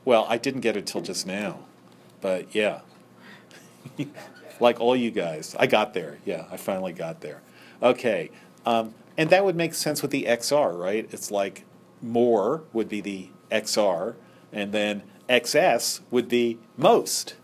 Well, 0.06 0.26
I 0.30 0.38
didn't 0.38 0.62
get 0.62 0.78
it 0.78 0.88
till 0.88 1.02
just 1.02 1.28
now, 1.28 1.60
but 2.22 2.56
yeah, 2.56 2.82
like 4.62 4.80
all 4.80 4.96
you 4.96 5.12
guys, 5.12 5.58
I 5.60 5.68
got 5.68 5.94
there. 5.94 6.20
Yeah, 6.26 6.46
I 6.50 6.56
finally 6.56 6.94
got 6.94 7.20
there. 7.20 7.42
Okay, 7.84 8.32
um, 8.66 8.94
and 9.18 9.30
that 9.30 9.44
would 9.44 9.58
make 9.58 9.74
sense 9.74 10.02
with 10.02 10.12
the 10.12 10.24
XR, 10.24 10.80
right? 10.80 11.06
It's 11.12 11.32
like 11.32 11.66
more 12.02 12.64
would 12.72 12.88
be 12.88 13.02
the 13.02 13.30
XR, 13.52 14.16
and 14.54 14.72
then 14.72 15.04
XS 15.30 16.02
would 16.10 16.28
be 16.28 16.58
most. 16.78 17.36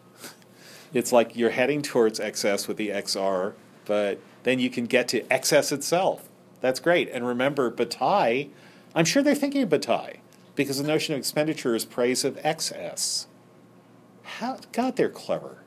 It's 0.94 1.12
like 1.12 1.36
you're 1.36 1.52
heading 1.52 1.82
towards 1.82 2.20
XS 2.20 2.68
with 2.68 2.78
the 2.78 2.90
XR, 2.90 3.54
but 3.86 4.20
then 4.44 4.60
you 4.60 4.70
can 4.70 4.86
get 4.86 5.08
to 5.10 5.22
XS 5.24 5.72
itself. 5.72 6.30
That's 6.62 6.80
great. 6.80 7.10
And 7.10 7.28
remember, 7.28 7.70
Bataille, 7.70 8.48
I'm 8.96 9.06
sure 9.06 9.22
they're 9.22 9.36
thinking 9.36 9.62
of 9.62 9.70
Bataille 9.70 10.18
because 10.56 10.78
the 10.78 10.88
notion 10.88 11.14
of 11.14 11.20
expenditure 11.20 11.76
is 11.76 11.86
praise 11.86 12.24
of 12.24 12.38
XS. 12.38 13.28
How, 14.24 14.58
God, 14.72 14.96
they're 14.96 15.10
clever. 15.10 15.58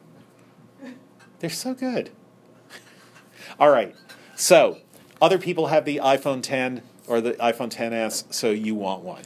They're 1.40 1.50
so 1.50 1.74
good. 1.74 2.10
All 3.60 3.70
right. 3.70 3.94
So, 4.34 4.78
other 5.20 5.38
people 5.38 5.68
have 5.68 5.84
the 5.84 6.00
iPhone 6.02 6.42
10 6.42 6.82
or 7.06 7.20
the 7.20 7.32
iPhone 7.34 7.70
10s, 7.70 8.32
so 8.32 8.50
you 8.50 8.74
want 8.74 9.02
one. 9.02 9.22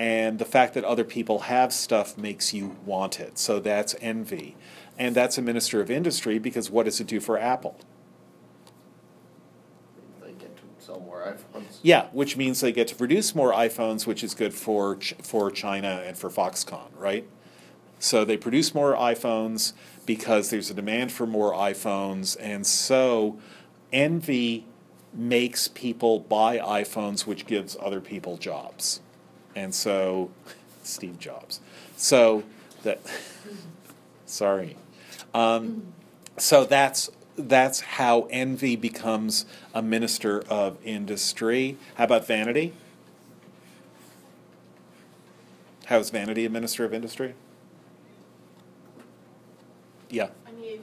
And 0.00 0.38
the 0.38 0.46
fact 0.46 0.72
that 0.72 0.84
other 0.84 1.04
people 1.04 1.40
have 1.40 1.74
stuff 1.74 2.16
makes 2.16 2.54
you 2.54 2.74
want 2.86 3.20
it. 3.20 3.38
So 3.38 3.60
that's 3.60 3.94
envy. 4.00 4.56
And 4.98 5.14
that's 5.14 5.36
a 5.36 5.42
minister 5.42 5.82
of 5.82 5.90
industry 5.90 6.38
because 6.38 6.70
what 6.70 6.84
does 6.84 7.02
it 7.02 7.06
do 7.06 7.20
for 7.20 7.38
Apple? 7.38 7.78
They 10.22 10.32
get 10.32 10.56
to 10.56 10.62
sell 10.78 11.00
more 11.00 11.20
iPhones. 11.20 11.80
Yeah, 11.82 12.06
which 12.12 12.38
means 12.38 12.62
they 12.62 12.72
get 12.72 12.88
to 12.88 12.94
produce 12.94 13.34
more 13.34 13.52
iPhones, 13.52 14.06
which 14.06 14.24
is 14.24 14.32
good 14.32 14.54
for 14.54 14.96
Ch- 14.96 15.16
for 15.22 15.50
China 15.50 16.02
and 16.06 16.16
for 16.16 16.30
Foxconn, 16.30 16.88
right? 16.96 17.28
So 17.98 18.24
they 18.24 18.38
produce 18.38 18.74
more 18.74 18.94
iPhones 18.94 19.74
because 20.06 20.48
there's 20.48 20.70
a 20.70 20.74
demand 20.74 21.12
for 21.12 21.26
more 21.26 21.52
iPhones, 21.52 22.38
and 22.40 22.66
so 22.66 23.38
envy 23.92 24.64
makes 25.12 25.68
people 25.68 26.20
buy 26.20 26.56
iPhones, 26.56 27.26
which 27.26 27.44
gives 27.44 27.76
other 27.82 28.00
people 28.00 28.38
jobs, 28.38 29.02
and 29.54 29.74
so 29.74 30.30
Steve 30.82 31.18
Jobs. 31.18 31.60
So 31.96 32.44
that 32.82 33.00
sorry. 34.26 34.76
Um, 35.34 35.92
so 36.36 36.64
that's 36.64 37.10
that's 37.36 37.80
how 37.80 38.26
envy 38.30 38.76
becomes 38.76 39.46
a 39.74 39.82
minister 39.82 40.42
of 40.48 40.78
industry. 40.84 41.76
How 41.94 42.04
about 42.04 42.26
vanity? 42.26 42.72
How 45.86 45.98
is 45.98 46.10
vanity 46.10 46.44
a 46.44 46.50
minister 46.50 46.84
of 46.84 46.94
industry? 46.94 47.34
Yeah. 50.08 50.28
I 50.46 50.52
mean, 50.52 50.82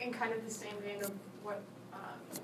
in 0.00 0.12
kind 0.12 0.32
of 0.32 0.44
the 0.44 0.50
same 0.50 0.74
vein 0.82 1.00
of 1.02 1.12
what 1.42 1.62
um, 1.92 2.40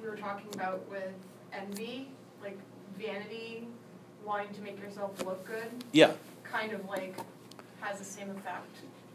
we 0.00 0.08
were 0.08 0.16
talking 0.16 0.48
about 0.54 0.88
with 0.88 1.12
envy, 1.52 2.08
like 2.42 2.58
vanity, 2.98 3.66
wanting 4.24 4.52
to 4.54 4.60
make 4.62 4.80
yourself 4.80 5.24
look 5.24 5.44
good, 5.46 5.68
Yeah. 5.92 6.12
kind 6.44 6.72
of 6.72 6.88
like 6.88 7.16
has 7.80 7.98
the 7.98 8.04
same 8.04 8.30
effect. 8.30 8.66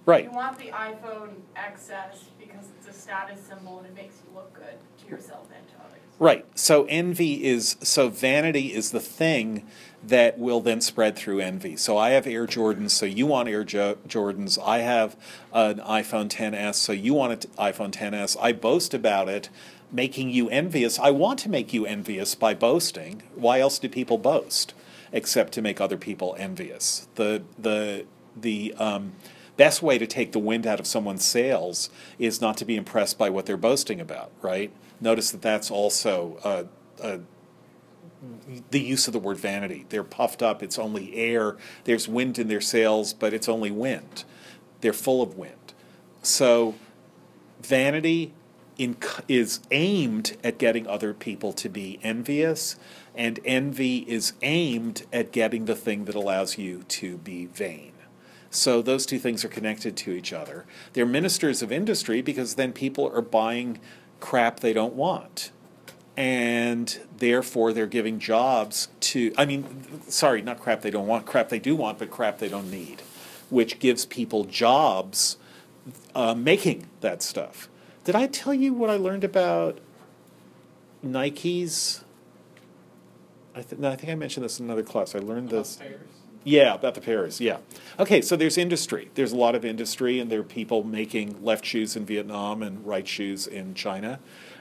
Right. 0.05 0.25
You 0.25 0.31
want 0.31 0.57
the 0.57 0.67
iPhone 0.69 1.31
XS 1.55 2.19
because 2.39 2.65
it's 2.77 2.87
a 2.87 2.93
status 2.93 3.41
symbol 3.41 3.79
and 3.79 3.87
it 3.87 3.95
makes 3.95 4.15
you 4.25 4.33
look 4.35 4.53
good 4.53 4.77
to 5.03 5.07
yourself 5.09 5.47
and 5.55 5.67
to 5.67 5.73
others. 5.85 5.99
Right. 6.19 6.45
So 6.55 6.85
envy 6.85 7.43
is 7.45 7.75
so 7.81 8.07
vanity 8.09 8.73
is 8.73 8.91
the 8.91 8.99
thing 9.01 9.67
that 10.03 10.39
will 10.39 10.61
then 10.61 10.79
spread 10.79 11.15
through 11.17 11.39
envy. 11.41 11.75
So 11.75 11.97
I 11.97 12.11
have 12.11 12.25
Air 12.25 12.47
Jordans, 12.47 12.91
so 12.91 13.05
you 13.05 13.25
want 13.25 13.49
Air 13.49 13.63
jo- 13.65 13.97
Jordans. 14.07 14.57
I 14.63 14.79
have 14.79 15.17
an 15.51 15.79
iPhone 15.79 16.29
10s, 16.29 16.75
so 16.75 16.93
you 16.93 17.13
want 17.13 17.43
an 17.45 17.51
iPhone 17.57 17.91
10s. 17.91 18.37
I 18.41 18.53
boast 18.53 18.93
about 18.93 19.27
it, 19.27 19.49
making 19.91 20.29
you 20.29 20.49
envious. 20.49 20.99
I 20.99 21.11
want 21.11 21.39
to 21.39 21.49
make 21.49 21.73
you 21.73 21.85
envious 21.85 22.35
by 22.35 22.53
boasting. 22.53 23.23
Why 23.35 23.59
else 23.59 23.77
do 23.79 23.89
people 23.89 24.17
boast 24.17 24.73
except 25.11 25.53
to 25.53 25.61
make 25.61 25.79
other 25.79 25.97
people 25.97 26.35
envious? 26.37 27.07
The 27.15 27.43
the 27.57 28.05
the 28.35 28.73
um, 28.77 29.13
best 29.57 29.81
way 29.81 29.97
to 29.97 30.07
take 30.07 30.31
the 30.31 30.39
wind 30.39 30.67
out 30.67 30.79
of 30.79 30.87
someone's 30.87 31.25
sails 31.25 31.89
is 32.19 32.39
not 32.39 32.57
to 32.57 32.65
be 32.65 32.75
impressed 32.75 33.17
by 33.17 33.29
what 33.29 33.45
they're 33.45 33.57
boasting 33.57 33.99
about, 33.99 34.31
right? 34.41 34.71
Notice 35.01 35.31
that 35.31 35.41
that's 35.41 35.71
also 35.71 36.67
the 38.71 38.79
use 38.79 39.07
of 39.07 39.13
the 39.13 39.19
word 39.19 39.37
vanity. 39.37 39.85
They're 39.89 40.03
puffed 40.03 40.41
up, 40.41 40.63
it's 40.63 40.79
only 40.79 41.15
air. 41.15 41.57
There's 41.83 42.07
wind 42.07 42.39
in 42.39 42.47
their 42.47 42.61
sails, 42.61 43.13
but 43.13 43.33
it's 43.33 43.49
only 43.49 43.71
wind. 43.71 44.23
They're 44.81 44.93
full 44.93 45.21
of 45.21 45.37
wind. 45.37 45.73
So, 46.21 46.75
vanity 47.61 48.33
in, 48.77 48.97
is 49.27 49.59
aimed 49.71 50.37
at 50.43 50.57
getting 50.57 50.87
other 50.87 51.13
people 51.13 51.53
to 51.53 51.69
be 51.69 51.99
envious, 52.03 52.75
and 53.17 53.39
envy 53.43 54.05
is 54.07 54.33
aimed 54.43 55.05
at 55.11 55.31
getting 55.31 55.65
the 55.65 55.75
thing 55.75 56.05
that 56.05 56.15
allows 56.15 56.57
you 56.57 56.83
to 56.83 57.17
be 57.17 57.47
vain. 57.47 57.91
So 58.51 58.81
those 58.81 59.05
two 59.05 59.19
things 59.19 59.43
are 59.43 59.49
connected 59.49 59.97
to 59.97 60.11
each 60.11 60.31
other. 60.31 60.65
They're 60.93 61.05
ministers 61.05 61.61
of 61.61 61.71
industry 61.71 62.21
because 62.21 62.55
then 62.55 62.71
people 62.71 63.11
are 63.13 63.21
buying 63.21 63.79
crap 64.19 64.59
they 64.59 64.71
don't 64.71 64.93
want. 64.93 65.51
And 66.15 66.99
therefore 67.17 67.73
they're 67.73 67.87
giving 67.87 68.19
jobs 68.19 68.87
to, 69.01 69.33
I 69.37 69.45
mean, 69.45 70.01
sorry, 70.07 70.41
not 70.41 70.59
crap 70.59 70.81
they 70.81 70.89
don't 70.91 71.07
want, 71.07 71.25
crap 71.25 71.49
they 71.49 71.59
do 71.59 71.75
want, 71.75 71.99
but 71.99 72.09
crap 72.09 72.37
they 72.37 72.49
don't 72.49 72.71
need, 72.71 73.01
which 73.49 73.79
gives 73.79 74.05
people 74.05 74.45
jobs 74.45 75.37
uh, 76.15 76.33
making 76.33 76.87
that 77.01 77.21
stuff. 77.21 77.67
Did 78.03 78.15
I 78.15 78.27
tell 78.27 78.53
you 78.53 78.73
what 78.73 78.89
I 78.89 78.95
learned 78.95 79.23
about 79.23 79.79
Nike's? 81.03 82.03
I, 83.57 83.61
th- 83.63 83.79
no, 83.79 83.89
I 83.89 83.95
think 83.95 84.11
I 84.11 84.15
mentioned 84.15 84.43
this 84.45 84.59
in 84.59 84.65
another 84.65 84.83
class. 84.83 85.15
I 85.15 85.19
learned 85.19 85.49
this. 85.49 85.79
Yeah, 86.43 86.75
about 86.75 86.95
the 86.95 87.01
pairs. 87.01 87.41
Yeah. 87.41 87.57
Okay, 87.99 88.21
so 88.21 88.35
there's 88.35 88.57
industry. 88.57 89.09
There's 89.15 89.33
a 89.33 89.35
lot 89.35 89.55
of 89.55 89.65
industry, 89.65 90.19
and 90.19 90.31
there 90.31 90.39
are 90.39 90.43
people 90.43 90.83
making 90.83 91.43
left 91.43 91.65
shoes 91.65 91.95
in 91.95 92.05
Vietnam 92.05 92.61
and 92.61 92.85
right 92.85 93.07
shoes 93.07 93.47
in 93.47 93.73
China. 93.73 94.19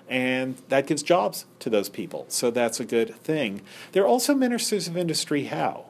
And 0.08 0.56
that 0.68 0.86
gives 0.86 1.02
jobs 1.02 1.46
to 1.60 1.70
those 1.70 1.88
people. 1.88 2.24
So 2.28 2.50
that's 2.50 2.80
a 2.80 2.84
good 2.84 3.14
thing. 3.16 3.62
There 3.92 4.02
are 4.02 4.06
also 4.06 4.34
ministers 4.34 4.88
of 4.88 4.96
industry. 4.96 5.44
How? 5.44 5.84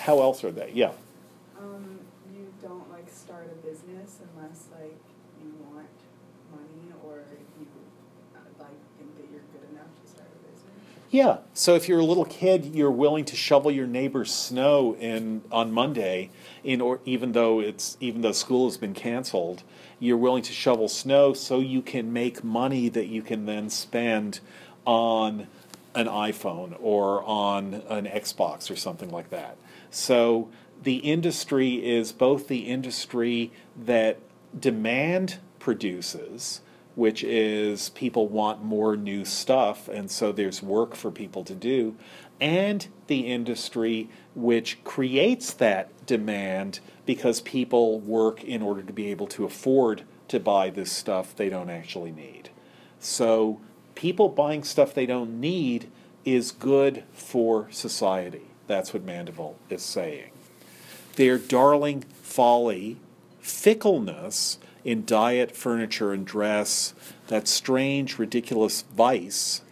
How 0.00 0.20
else 0.20 0.44
are 0.44 0.52
they? 0.52 0.70
Yeah. 0.74 0.92
Um, 1.58 1.98
you 2.34 2.52
don't 2.62 2.90
like 2.90 3.10
start 3.10 3.48
a 3.50 3.66
business 3.66 4.20
unless 4.36 4.66
like 4.72 4.98
you 5.42 5.52
want 5.72 5.88
money 6.50 6.92
or 7.04 7.24
you 7.58 7.66
uh, 8.36 8.38
like 8.58 8.76
think 8.98 9.16
that 9.16 9.26
you're 9.32 9.44
good 9.52 9.68
enough 9.72 9.88
to 10.04 10.10
start 10.10 10.28
a 10.28 10.38
business. 10.48 10.80
Yeah. 11.12 11.38
So 11.52 11.74
if 11.74 11.90
you're 11.90 11.98
a 11.98 12.04
little 12.04 12.24
kid, 12.24 12.74
you're 12.74 12.90
willing 12.90 13.26
to 13.26 13.36
shovel 13.36 13.70
your 13.70 13.86
neighbor's 13.86 14.32
snow 14.32 14.96
in 14.98 15.42
on 15.52 15.70
Monday, 15.70 16.30
in 16.64 16.80
or 16.80 17.00
even 17.04 17.32
though 17.32 17.60
it's 17.60 17.98
even 18.00 18.22
though 18.22 18.32
school 18.32 18.66
has 18.66 18.78
been 18.78 18.94
canceled, 18.94 19.62
you're 20.00 20.16
willing 20.16 20.42
to 20.44 20.54
shovel 20.54 20.88
snow 20.88 21.34
so 21.34 21.60
you 21.60 21.82
can 21.82 22.14
make 22.14 22.42
money 22.42 22.88
that 22.88 23.08
you 23.08 23.20
can 23.20 23.44
then 23.44 23.68
spend 23.68 24.40
on 24.86 25.48
an 25.94 26.06
iPhone 26.06 26.74
or 26.80 27.22
on 27.24 27.74
an 27.90 28.06
Xbox 28.06 28.70
or 28.70 28.76
something 28.76 29.10
like 29.10 29.28
that. 29.28 29.58
So 29.90 30.48
the 30.82 30.96
industry 30.96 31.74
is 31.86 32.10
both 32.10 32.48
the 32.48 32.60
industry 32.60 33.52
that 33.76 34.18
demand 34.58 35.36
produces, 35.58 36.62
which 36.94 37.24
is 37.24 37.90
people 37.90 38.28
want 38.28 38.62
more 38.62 38.96
new 38.96 39.24
stuff, 39.24 39.88
and 39.88 40.10
so 40.10 40.32
there's 40.32 40.62
work 40.62 40.94
for 40.94 41.10
people 41.10 41.44
to 41.44 41.54
do, 41.54 41.96
and 42.40 42.88
the 43.06 43.20
industry 43.20 44.08
which 44.34 44.82
creates 44.84 45.52
that 45.54 45.88
demand 46.06 46.80
because 47.06 47.40
people 47.40 48.00
work 48.00 48.42
in 48.44 48.62
order 48.62 48.82
to 48.82 48.92
be 48.92 49.10
able 49.10 49.26
to 49.26 49.44
afford 49.44 50.02
to 50.28 50.40
buy 50.40 50.70
this 50.70 50.90
stuff 50.90 51.34
they 51.36 51.48
don't 51.48 51.70
actually 51.70 52.12
need. 52.12 52.50
So, 52.98 53.60
people 53.94 54.28
buying 54.28 54.64
stuff 54.64 54.94
they 54.94 55.06
don't 55.06 55.40
need 55.40 55.90
is 56.24 56.52
good 56.52 57.04
for 57.12 57.68
society. 57.70 58.42
That's 58.66 58.94
what 58.94 59.02
Mandeville 59.02 59.56
is 59.68 59.82
saying. 59.82 60.30
Their 61.16 61.36
darling 61.36 62.04
folly, 62.22 62.96
fickleness 63.40 64.58
in 64.84 65.04
diet, 65.04 65.54
furniture, 65.54 66.12
and 66.12 66.26
dress, 66.26 66.94
that 67.28 67.48
strange, 67.48 68.18
ridiculous 68.18 68.82
vice, 68.94 69.62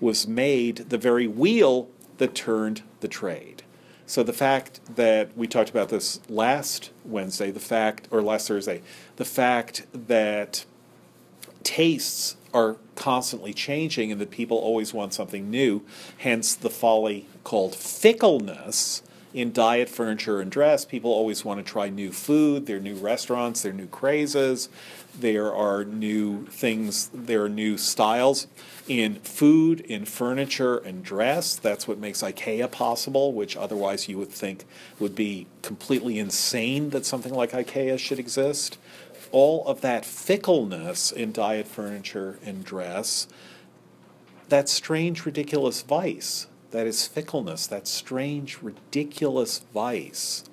was 0.00 0.26
made 0.26 0.76
the 0.90 0.98
very 0.98 1.26
wheel 1.26 1.88
that 2.18 2.34
turned 2.34 2.82
the 3.00 3.08
trade. 3.08 3.62
So 4.06 4.22
the 4.22 4.32
fact 4.32 4.80
that 4.94 5.36
we 5.36 5.48
talked 5.48 5.70
about 5.70 5.88
this 5.88 6.20
last 6.28 6.90
Wednesday, 7.04 7.50
the 7.50 7.60
fact, 7.60 8.06
or 8.10 8.22
last 8.22 8.48
Thursday, 8.48 8.82
the 9.16 9.24
fact 9.24 9.86
that 9.92 10.64
tastes 11.64 12.36
are 12.54 12.76
constantly 12.94 13.52
changing 13.52 14.12
and 14.12 14.20
that 14.20 14.30
people 14.30 14.56
always 14.58 14.94
want 14.94 15.12
something 15.12 15.50
new, 15.50 15.82
hence 16.18 16.54
the 16.54 16.70
folly 16.70 17.26
called 17.42 17.74
fickleness 17.74 19.02
in 19.36 19.52
diet, 19.52 19.86
furniture, 19.86 20.40
and 20.40 20.50
dress. 20.50 20.86
People 20.86 21.10
always 21.10 21.44
want 21.44 21.64
to 21.64 21.72
try 21.72 21.90
new 21.90 22.10
food, 22.10 22.64
there 22.64 22.78
are 22.78 22.80
new 22.80 22.94
restaurants, 22.94 23.60
there 23.60 23.70
are 23.70 23.74
new 23.74 23.86
crazes, 23.86 24.70
there 25.20 25.52
are 25.52 25.84
new 25.84 26.46
things, 26.46 27.10
there 27.12 27.44
are 27.44 27.48
new 27.48 27.76
styles 27.76 28.46
in 28.88 29.16
food, 29.16 29.80
in 29.80 30.06
furniture, 30.06 30.78
and 30.78 31.04
dress. 31.04 31.54
That's 31.54 31.86
what 31.86 31.98
makes 31.98 32.22
IKEA 32.22 32.70
possible, 32.70 33.34
which 33.34 33.58
otherwise 33.58 34.08
you 34.08 34.16
would 34.16 34.30
think 34.30 34.64
would 34.98 35.14
be 35.14 35.46
completely 35.60 36.18
insane 36.18 36.88
that 36.90 37.04
something 37.04 37.34
like 37.34 37.52
IKEA 37.52 37.98
should 37.98 38.18
exist 38.18 38.78
all 39.32 39.66
of 39.66 39.82
that 39.82 40.06
fickleness 40.06 41.12
in 41.12 41.30
diet, 41.30 41.68
furniture, 41.68 42.38
and 42.42 42.64
dress 42.64 43.28
that 44.48 44.68
strange, 44.68 45.26
ridiculous 45.26 45.82
vice. 45.82 46.46
That 46.76 46.86
is 46.86 47.06
fickleness, 47.06 47.66
that 47.68 47.88
strange, 47.88 48.58
ridiculous 48.60 49.60
vice. 49.72 50.44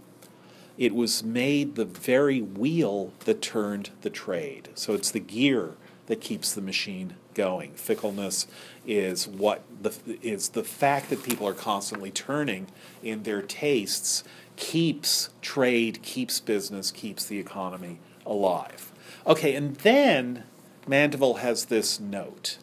It 0.77 0.95
was 0.95 1.21
made 1.21 1.75
the 1.75 1.83
very 1.83 2.39
wheel 2.39 3.11
that 3.25 3.41
turned 3.41 3.89
the 4.03 4.09
trade. 4.09 4.69
So 4.73 4.93
it's 4.93 5.11
the 5.11 5.19
gear 5.19 5.71
that 6.05 6.21
keeps 6.21 6.53
the 6.53 6.61
machine 6.61 7.15
going. 7.33 7.73
Fickleness 7.73 8.47
is 8.87 9.27
what 9.27 9.63
the 9.81 9.93
is 10.21 10.47
the 10.47 10.63
fact 10.63 11.09
that 11.09 11.23
people 11.23 11.45
are 11.45 11.53
constantly 11.53 12.09
turning 12.09 12.67
in 13.03 13.23
their 13.23 13.41
tastes 13.41 14.23
keeps 14.55 15.27
trade, 15.41 16.01
keeps 16.03 16.39
business, 16.39 16.89
keeps 16.89 17.25
the 17.25 17.37
economy 17.37 17.99
alive. 18.25 18.93
Okay, 19.27 19.55
and 19.55 19.75
then 19.75 20.43
Mandeville 20.87 21.39
has 21.39 21.65
this 21.65 21.99
note. 21.99 22.59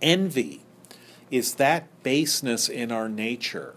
Envy 0.00 0.62
is 1.30 1.54
that 1.54 1.86
baseness 2.02 2.68
in 2.68 2.90
our 2.90 3.08
nature 3.08 3.74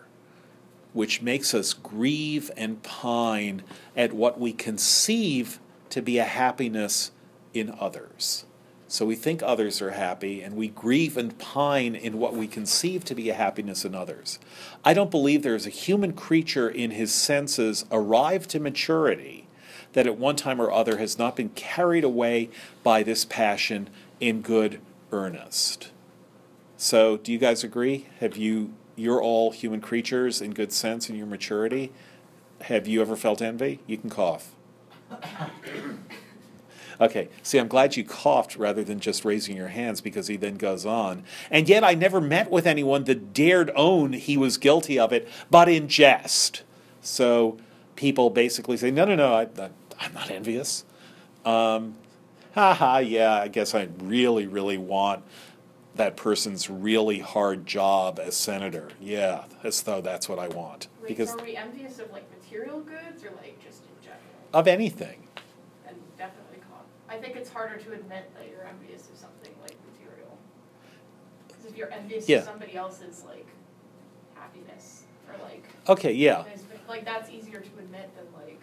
which 0.94 1.22
makes 1.22 1.54
us 1.54 1.74
grieve 1.74 2.52
and 2.56 2.82
pine 2.84 3.64
at 3.98 4.14
what 4.14 4.40
we 4.40 4.54
conceive 4.54 5.60
to 5.90 6.02
be 6.02 6.18
a 6.18 6.24
happiness 6.24 7.12
in 7.54 7.76
others. 7.80 8.46
So 8.88 9.08
we 9.08 9.16
think 9.16 9.42
others 9.42 9.82
are 9.82 9.92
happy, 9.92 10.44
and 10.44 10.56
we 10.56 10.68
grieve 10.68 11.18
and 11.18 11.38
pine 11.40 11.96
in 11.96 12.20
what 12.20 12.36
we 12.36 12.48
conceive 12.48 13.04
to 13.06 13.16
be 13.16 13.32
a 13.32 13.34
happiness 13.34 13.84
in 13.84 13.96
others. 13.96 14.38
I 14.86 14.94
don't 14.94 15.10
believe 15.10 15.42
there 15.42 15.56
is 15.56 15.66
a 15.66 15.72
human 15.72 16.14
creature 16.14 16.70
in 16.70 16.92
his 16.92 17.12
senses 17.12 17.86
arrived 17.92 18.52
to 18.52 18.60
maturity 18.60 19.48
that 19.94 20.06
at 20.06 20.18
one 20.18 20.36
time 20.36 20.62
or 20.62 20.72
other 20.72 20.98
has 20.98 21.18
not 21.18 21.36
been 21.36 21.50
carried 21.50 22.04
away 22.04 22.52
by 22.84 23.02
this 23.02 23.26
passion 23.26 23.90
in 24.20 24.42
good 24.42 24.80
earnest. 25.12 25.90
So, 26.84 27.16
do 27.16 27.32
you 27.32 27.38
guys 27.38 27.64
agree? 27.64 28.08
Have 28.20 28.36
you, 28.36 28.74
you're 28.98 29.22
all 29.22 29.52
human 29.52 29.80
creatures 29.80 30.42
in 30.42 30.52
good 30.52 30.74
sense 30.74 31.10
in 31.10 31.16
your 31.16 31.26
maturity. 31.26 31.94
Have 32.64 32.90
you 32.90 33.00
ever 33.02 33.16
felt 33.16 33.42
envy? 33.42 33.80
You 33.88 33.98
can 33.98 34.10
cough. 34.10 34.54
Okay, 37.02 37.28
see, 37.42 37.58
I'm 37.58 37.68
glad 37.68 37.98
you 37.98 38.06
coughed 38.06 38.56
rather 38.56 38.84
than 38.84 39.00
just 39.00 39.26
raising 39.26 39.58
your 39.58 39.70
hands 39.70 40.00
because 40.00 40.28
he 40.28 40.38
then 40.38 40.58
goes 40.58 40.86
on. 40.86 41.24
And 41.50 41.68
yet 41.68 41.84
I 41.84 41.96
never 41.96 42.22
met 42.22 42.52
with 42.52 42.68
anyone 42.68 43.06
that 43.06 43.34
dared 43.34 43.72
own 43.76 44.14
he 44.14 44.38
was 44.38 44.58
guilty 44.58 45.00
of 45.00 45.12
it, 45.12 45.28
but 45.50 45.68
in 45.68 45.88
jest. 45.88 46.62
So 47.02 47.58
people 47.96 48.30
basically 48.30 48.78
say, 48.78 48.92
no, 48.92 49.06
no, 49.06 49.16
no, 49.16 49.34
I, 49.34 49.48
am 50.06 50.14
not 50.14 50.30
envious. 50.30 50.86
Um, 51.44 51.96
haha, 52.54 53.00
yeah, 53.00 53.34
I 53.34 53.48
guess 53.48 53.74
I 53.74 53.90
really, 54.00 54.46
really 54.46 54.78
want 54.78 55.24
that 55.96 56.18
person's 56.18 56.70
really 56.70 57.20
hard 57.20 57.66
job 57.66 58.20
as 58.20 58.36
senator. 58.36 58.90
Yeah, 59.00 59.46
as 59.64 59.84
though 59.84 60.02
that's 60.02 60.28
what 60.28 60.40
I 60.40 60.48
want. 60.48 60.88
Wait, 61.02 61.10
because 61.10 61.36
are 61.36 61.44
we 61.44 61.56
envious 61.56 62.00
of 62.00 62.12
like 62.12 62.26
material 62.40 62.80
goods 62.82 63.24
or 63.24 63.32
like 63.42 63.60
just 63.64 63.84
in 63.84 64.04
general? 64.04 64.20
of 64.54 64.68
anything. 64.68 65.28
And 65.88 65.96
definitely 66.18 66.58
cost. 66.72 66.88
I 67.10 67.18
think 67.18 67.36
it's 67.36 67.50
harder 67.50 67.78
to 67.78 67.92
admit 67.94 68.30
that 68.36 68.48
you're 68.50 68.66
envious 68.68 69.10
of 69.10 69.18
something 69.18 69.52
like 69.62 69.76
material. 69.94 70.38
Because 71.48 71.66
if 71.66 71.78
you're 71.78 71.92
envious 71.92 72.28
Yeah. 72.28 72.40
of 72.40 72.46
somebody 72.46 72.76
else's 72.76 73.24
like 73.28 73.48
happiness 74.36 75.04
or 75.28 75.36
like, 75.44 75.64
Okay, 75.90 76.14
yeah, 76.14 76.44
like 76.88 77.06
that's 77.06 77.30
easier 77.30 77.60
to 77.60 77.70
admit 77.80 78.10
than 78.16 78.26
like 78.40 78.60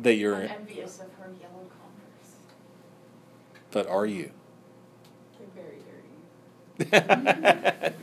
that 0.00 0.14
you're, 0.14 0.36
I'm 0.36 0.50
envious 0.50 1.00
of 1.00 1.06
her 1.20 1.30
yellow 1.40 1.66
Converse. 1.68 2.34
but 3.70 3.86
are 3.86 4.06
you? 4.06 4.30
They're 6.78 7.00
very 7.00 7.52
dirty. 7.52 7.94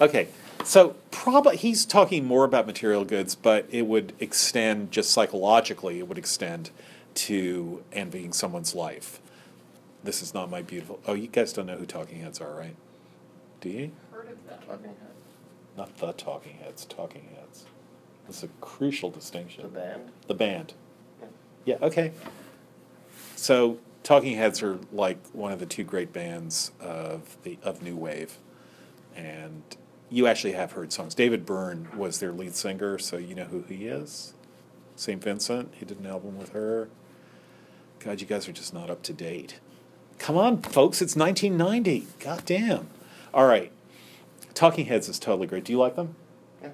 okay, 0.00 0.28
so 0.64 0.96
probably 1.10 1.56
he's 1.56 1.84
talking 1.84 2.24
more 2.24 2.44
about 2.44 2.66
material 2.66 3.04
goods, 3.04 3.34
but 3.34 3.66
it 3.70 3.82
would 3.86 4.12
extend 4.20 4.90
just 4.90 5.10
psychologically. 5.10 5.98
It 5.98 6.08
would 6.08 6.18
extend 6.18 6.70
to 7.14 7.82
envying 7.92 8.32
someone's 8.32 8.74
life. 8.74 9.20
This 10.04 10.22
is 10.22 10.34
not 10.34 10.50
my 10.50 10.62
beautiful. 10.62 11.00
Oh, 11.06 11.14
you 11.14 11.26
guys 11.26 11.52
don't 11.52 11.66
know 11.66 11.76
who 11.76 11.86
Talking 11.86 12.20
Heads 12.20 12.40
are, 12.40 12.54
right? 12.54 12.76
Do 13.60 13.68
you? 13.68 13.90
Heard 14.12 14.30
of 14.30 14.46
them. 14.46 14.58
Talking 14.66 14.84
Head, 14.84 15.14
Not 15.76 15.96
the 15.98 16.12
Talking 16.12 16.58
Heads. 16.62 16.84
Talking 16.84 17.28
Heads. 17.34 17.64
This 18.26 18.38
is 18.38 18.42
a 18.44 18.48
crucial 18.60 19.10
distinction. 19.10 19.62
the 19.62 19.68
band. 19.68 20.02
The 20.26 20.34
band. 20.34 20.74
Yeah, 21.64 21.76
okay. 21.82 22.12
So 23.34 23.78
Talking 24.06 24.36
Heads 24.36 24.62
are 24.62 24.78
like 24.92 25.18
one 25.32 25.50
of 25.50 25.58
the 25.58 25.66
two 25.66 25.82
great 25.82 26.12
bands 26.12 26.70
of 26.78 27.36
the 27.42 27.58
of 27.64 27.82
new 27.82 27.96
wave. 27.96 28.38
And 29.16 29.64
you 30.08 30.28
actually 30.28 30.52
have 30.52 30.70
heard 30.70 30.92
songs. 30.92 31.12
David 31.12 31.44
Byrne 31.44 31.88
was 31.96 32.20
their 32.20 32.30
lead 32.30 32.54
singer, 32.54 33.00
so 33.00 33.16
you 33.16 33.34
know 33.34 33.46
who 33.46 33.62
he 33.62 33.88
is. 33.88 34.32
St. 34.94 35.20
Vincent, 35.20 35.74
he 35.74 35.84
did 35.84 35.98
an 35.98 36.06
album 36.06 36.38
with 36.38 36.50
her. 36.50 36.88
God, 37.98 38.20
you 38.20 38.28
guys 38.28 38.48
are 38.48 38.52
just 38.52 38.72
not 38.72 38.90
up 38.90 39.02
to 39.02 39.12
date. 39.12 39.58
Come 40.18 40.36
on, 40.36 40.62
folks, 40.62 41.02
it's 41.02 41.16
1990. 41.16 42.06
God 42.20 42.44
damn. 42.46 42.86
All 43.34 43.48
right. 43.48 43.72
Talking 44.54 44.86
Heads 44.86 45.08
is 45.08 45.18
totally 45.18 45.48
great. 45.48 45.64
Do 45.64 45.72
you 45.72 45.78
like 45.78 45.96
them? 45.96 46.14
Yeah. 46.62 46.70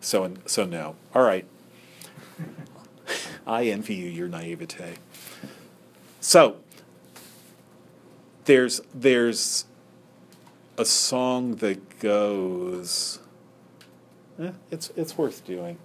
So 0.00 0.34
so 0.46 0.64
no. 0.64 0.96
All 1.14 1.22
right. 1.22 1.46
I 3.48 3.64
envy 3.64 3.94
you 3.94 4.08
your 4.08 4.28
naivete. 4.28 4.96
So 6.20 6.56
there's 8.44 8.82
there's 8.94 9.64
a 10.76 10.84
song 10.84 11.56
that 11.56 11.98
goes. 11.98 13.20
Eh, 14.38 14.50
it's 14.70 14.92
it's 14.96 15.16
worth 15.16 15.46
doing. 15.46 15.78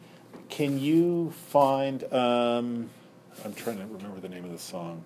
Can 0.49 0.77
you 0.77 1.31
find? 1.47 2.03
Um, 2.13 2.89
I'm 3.45 3.53
trying 3.53 3.77
to 3.77 3.85
remember 3.85 4.19
the 4.19 4.29
name 4.29 4.43
of 4.43 4.51
the 4.51 4.59
song 4.59 5.05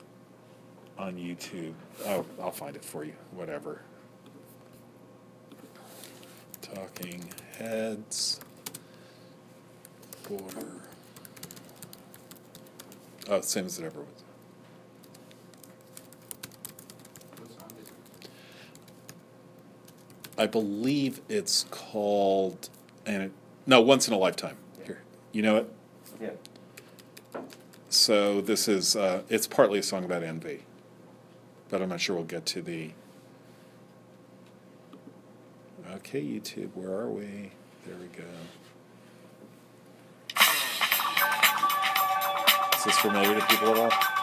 on 0.98 1.16
YouTube. 1.16 1.74
Oh, 2.08 2.26
I'll 2.42 2.52
find 2.52 2.76
it 2.76 2.84
for 2.84 3.04
you. 3.04 3.14
Whatever. 3.32 3.82
Talking 6.62 7.24
Heads. 7.58 8.40
Border. 10.28 10.87
Oh, 13.30 13.42
same 13.42 13.66
as 13.66 13.78
it 13.78 13.86
ever 13.86 14.00
was. 14.00 14.24
What 17.38 17.60
song 17.60 17.72
is 17.82 17.90
it? 17.90 18.30
I 20.38 20.48
believe 20.48 21.22
it's 21.28 21.66
called 21.70 22.70
and 23.06 23.24
it, 23.24 23.32
no, 23.66 23.82
Once 23.82 24.08
in 24.08 24.14
a 24.14 24.18
Lifetime. 24.18 24.58
Here, 24.86 25.02
you 25.32 25.42
know 25.42 25.58
it. 25.58 25.74
Yeah. 26.22 26.30
So 27.90 28.42
this 28.42 28.68
is 28.68 28.96
uh, 28.96 29.24
it's 29.30 29.48
partly 29.48 29.80
a 29.80 29.84
song 29.84 30.06
about 30.06 30.24
envy, 30.24 30.64
but 31.70 31.82
I'm 31.82 31.90
not 31.90 32.00
sure 32.00 32.16
we'll 32.16 32.26
get 32.26 32.46
to 32.48 32.62
the. 32.62 32.92
Okay, 35.96 36.22
YouTube, 36.22 36.70
where 36.76 36.92
are 36.92 37.10
we? 37.10 37.52
There 37.86 37.96
we 37.96 38.08
go. 38.08 38.24
This 42.88 42.98
familiar 43.00 43.38
to 43.38 43.46
people 43.48 43.68
at 43.72 43.78
all? 43.78 44.17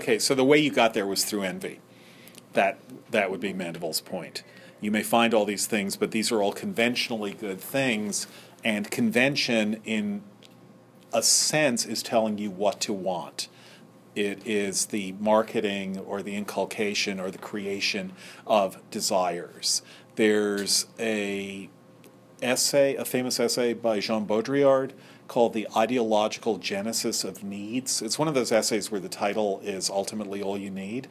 Okay, 0.00 0.18
so 0.18 0.34
the 0.34 0.46
way 0.46 0.56
you 0.56 0.70
got 0.70 0.94
there 0.94 1.06
was 1.06 1.26
through 1.26 1.42
envy. 1.42 1.78
That 2.54 2.78
that 3.10 3.30
would 3.30 3.38
be 3.38 3.52
Mandeville's 3.52 4.00
point. 4.00 4.42
You 4.80 4.90
may 4.90 5.02
find 5.02 5.34
all 5.34 5.44
these 5.44 5.66
things, 5.66 5.94
but 5.94 6.10
these 6.10 6.32
are 6.32 6.42
all 6.42 6.54
conventionally 6.54 7.34
good 7.34 7.60
things, 7.60 8.26
and 8.64 8.90
convention, 8.90 9.78
in 9.84 10.22
a 11.12 11.22
sense, 11.22 11.84
is 11.84 12.02
telling 12.02 12.38
you 12.38 12.50
what 12.50 12.80
to 12.80 12.94
want. 12.94 13.48
It 14.16 14.40
is 14.46 14.86
the 14.86 15.12
marketing 15.20 15.98
or 15.98 16.22
the 16.22 16.34
inculcation 16.34 17.20
or 17.20 17.30
the 17.30 17.36
creation 17.36 18.14
of 18.46 18.78
desires. 18.90 19.82
There's 20.14 20.86
a 20.98 21.68
essay, 22.40 22.94
a 22.94 23.04
famous 23.04 23.38
essay 23.38 23.74
by 23.74 24.00
Jean 24.00 24.26
Baudrillard 24.26 24.92
called 25.30 25.52
The 25.52 25.68
Ideological 25.76 26.58
Genesis 26.58 27.22
of 27.22 27.44
Needs. 27.44 28.02
It's 28.02 28.18
one 28.18 28.26
of 28.26 28.34
those 28.34 28.50
essays 28.50 28.90
where 28.90 29.00
the 29.00 29.08
title 29.08 29.60
is 29.62 29.88
ultimately 29.88 30.42
all 30.42 30.58
you 30.58 30.70
need. 30.70 31.06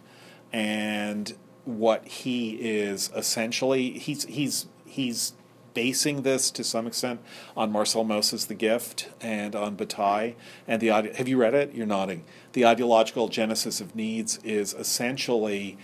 And 0.52 1.34
what 1.64 2.06
he 2.06 2.56
is 2.56 3.12
essentially, 3.16 3.92
he's, 3.98 4.26
he's, 4.26 4.68
he's 4.86 5.36
basing 5.74 6.24
this 6.24 6.52
to 6.52 6.66
some 6.66 6.86
extent 6.86 7.22
on 7.56 7.72
Marcel 7.72 8.04
Mauss's 8.04 8.48
The 8.48 8.56
Gift 8.56 9.08
and 9.22 9.56
on 9.56 9.76
Bataille. 9.76 10.34
And 10.68 10.82
the 10.82 10.90
have 10.90 11.30
you 11.30 11.38
read 11.38 11.54
it? 11.54 11.74
You're 11.74 11.88
nodding. 11.88 12.26
The 12.52 12.66
ideological 12.66 13.30
genesis 13.30 13.80
of 13.80 13.96
needs 13.96 14.38
is 14.44 14.74
essentially 14.74 15.78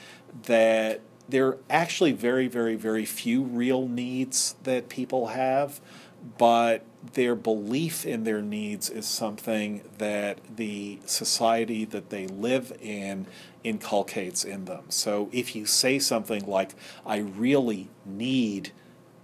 that 0.43 0.99
there 1.27 1.47
are 1.47 1.57
actually 1.69 2.11
very, 2.11 2.47
very, 2.47 2.75
very 2.75 3.05
few 3.05 3.43
real 3.43 3.87
needs 3.87 4.55
that 4.63 4.89
people 4.89 5.27
have, 5.27 5.79
but 6.37 6.83
their 7.13 7.35
belief 7.35 8.05
in 8.05 8.23
their 8.23 8.41
needs 8.41 8.89
is 8.89 9.05
something 9.05 9.81
that 9.97 10.39
the 10.55 10.99
society 11.05 11.85
that 11.85 12.09
they 12.09 12.27
live 12.27 12.75
in 12.81 13.27
inculcates 13.63 14.43
in 14.43 14.65
them. 14.65 14.83
So 14.89 15.29
if 15.31 15.55
you 15.55 15.65
say 15.65 15.99
something 15.99 16.45
like, 16.45 16.75
I 17.05 17.17
really 17.17 17.89
need 18.05 18.71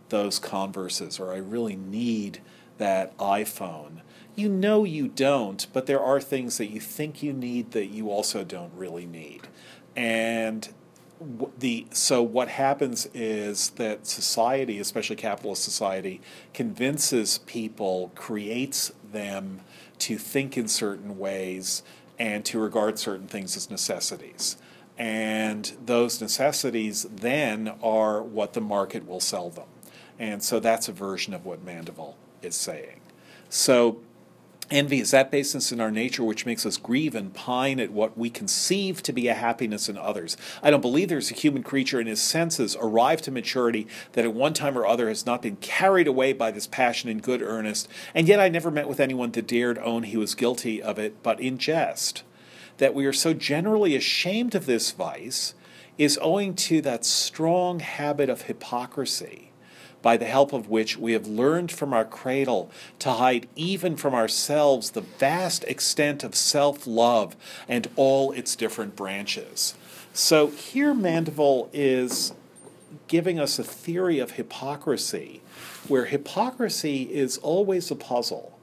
those 0.10 0.40
Converses 0.40 1.20
or 1.20 1.34
I 1.34 1.38
really 1.38 1.76
need 1.76 2.42
that 2.78 3.18
iPhone, 3.18 4.02
you 4.36 4.50
know 4.50 4.84
you 4.84 5.08
don't, 5.08 5.68
but 5.74 5.86
there 5.88 6.00
are 6.00 6.22
things 6.22 6.58
that 6.58 6.68
you 6.68 6.80
think 6.80 7.22
you 7.22 7.34
need 7.34 7.72
that 7.72 7.88
you 7.88 8.10
also 8.10 8.44
don't 8.44 8.74
really 8.76 9.06
need. 9.06 9.48
And 9.96 10.70
the 11.60 11.86
so 11.92 12.24
what 12.24 12.48
happens 12.48 13.08
is 13.14 13.72
that 13.72 14.08
society, 14.08 14.80
especially 14.80 15.16
capitalist 15.16 15.64
society, 15.64 16.22
convinces 16.54 17.40
people, 17.40 18.12
creates 18.16 18.92
them 19.12 19.62
to 20.00 20.18
think 20.18 20.58
in 20.58 20.68
certain 20.68 21.18
ways 21.18 21.84
and 22.18 22.44
to 22.46 22.60
regard 22.60 22.98
certain 22.98 23.28
things 23.28 23.56
as 23.56 23.70
necessities. 23.70 24.58
And 24.98 25.72
those 25.86 26.22
necessities 26.22 27.08
then 27.10 27.74
are 27.82 28.22
what 28.22 28.54
the 28.54 28.62
market 28.62 29.08
will 29.08 29.20
sell 29.20 29.50
them. 29.50 29.68
And 30.20 30.44
so 30.44 30.60
that's 30.60 30.88
a 30.88 30.92
version 30.92 31.34
of 31.34 31.46
what 31.46 31.64
Mandeville 31.64 32.16
is 32.42 32.56
saying. 32.56 33.02
So 33.50 34.00
Envy 34.72 35.02
is 35.02 35.12
that 35.12 35.30
baseness 35.30 35.74
in 35.74 35.82
our 35.82 35.92
nature 35.92 36.24
which 36.24 36.46
makes 36.46 36.66
us 36.66 36.78
grieve 36.78 37.14
and 37.14 37.34
pine 37.34 37.78
at 37.78 37.92
what 37.92 38.18
we 38.18 38.30
conceive 38.30 39.04
to 39.04 39.12
be 39.12 39.28
a 39.28 39.34
happiness 39.34 39.90
in 39.90 39.98
others. 39.98 40.38
I 40.64 40.72
don't 40.72 40.80
believe 40.80 41.10
there's 41.10 41.30
a 41.30 41.36
human 41.36 41.62
creature 41.62 42.00
in 42.00 42.08
his 42.08 42.22
senses 42.22 42.78
arrived 42.80 43.26
to 43.26 43.32
maturity 43.32 43.86
that 44.14 44.24
at 44.24 44.34
one 44.34 44.54
time 44.54 44.78
or 44.78 44.86
other 44.86 45.10
has 45.10 45.26
not 45.26 45.42
been 45.42 45.58
carried 45.58 46.08
away 46.08 46.32
by 46.32 46.52
this 46.52 46.68
passion 46.68 47.10
in 47.10 47.20
good 47.20 47.42
earnest, 47.42 47.90
and 48.16 48.30
yet 48.30 48.40
I 48.40 48.48
never 48.48 48.72
met 48.72 48.88
with 48.88 49.02
anyone 49.02 49.32
that 49.32 49.46
dared 49.46 49.78
own 49.80 50.04
he 50.04 50.16
was 50.16 50.36
guilty 50.36 50.82
of 50.82 50.98
it 50.98 51.22
but 51.22 51.42
in 51.42 51.58
jest. 51.58 52.24
That 52.78 52.96
we 52.96 53.06
are 53.06 53.14
so 53.14 53.34
generally 53.34 53.98
ashamed 53.98 54.56
of 54.56 54.68
this 54.68 54.92
vice 54.92 55.54
is 55.98 56.18
owing 56.22 56.56
to 56.56 56.82
that 56.82 57.04
strong 57.04 57.82
habit 57.82 58.30
of 58.30 58.44
hypocrisy 58.44 59.51
by 60.02 60.18
the 60.18 60.26
help 60.26 60.54
of 60.54 60.70
which 60.70 60.98
we 60.98 61.14
have 61.14 61.28
learned 61.28 61.72
from 61.72 61.94
our 61.94 62.06
cradle 62.06 62.72
to 63.00 63.12
hide 63.12 63.48
even 63.56 63.96
from 63.96 64.14
ourselves 64.14 64.92
the 64.92 65.02
vast 65.02 65.64
extent 65.66 66.24
of 66.24 66.36
self 66.36 66.88
love 66.88 67.36
and 67.68 67.88
all 67.96 68.32
its 68.32 68.56
different 68.56 68.96
branches. 68.96 69.76
So 70.14 70.48
here 70.48 70.94
Mandeville 70.94 71.70
is 71.72 72.34
giving 73.08 73.40
us 73.40 73.60
a 73.60 73.64
theory 73.64 74.20
of 74.20 74.32
hypocrisy, 74.32 75.42
where 75.88 76.06
hypocrisy 76.06 77.04
is 77.14 77.38
always 77.38 77.90
a 77.92 77.96
puzzle. 77.96 78.58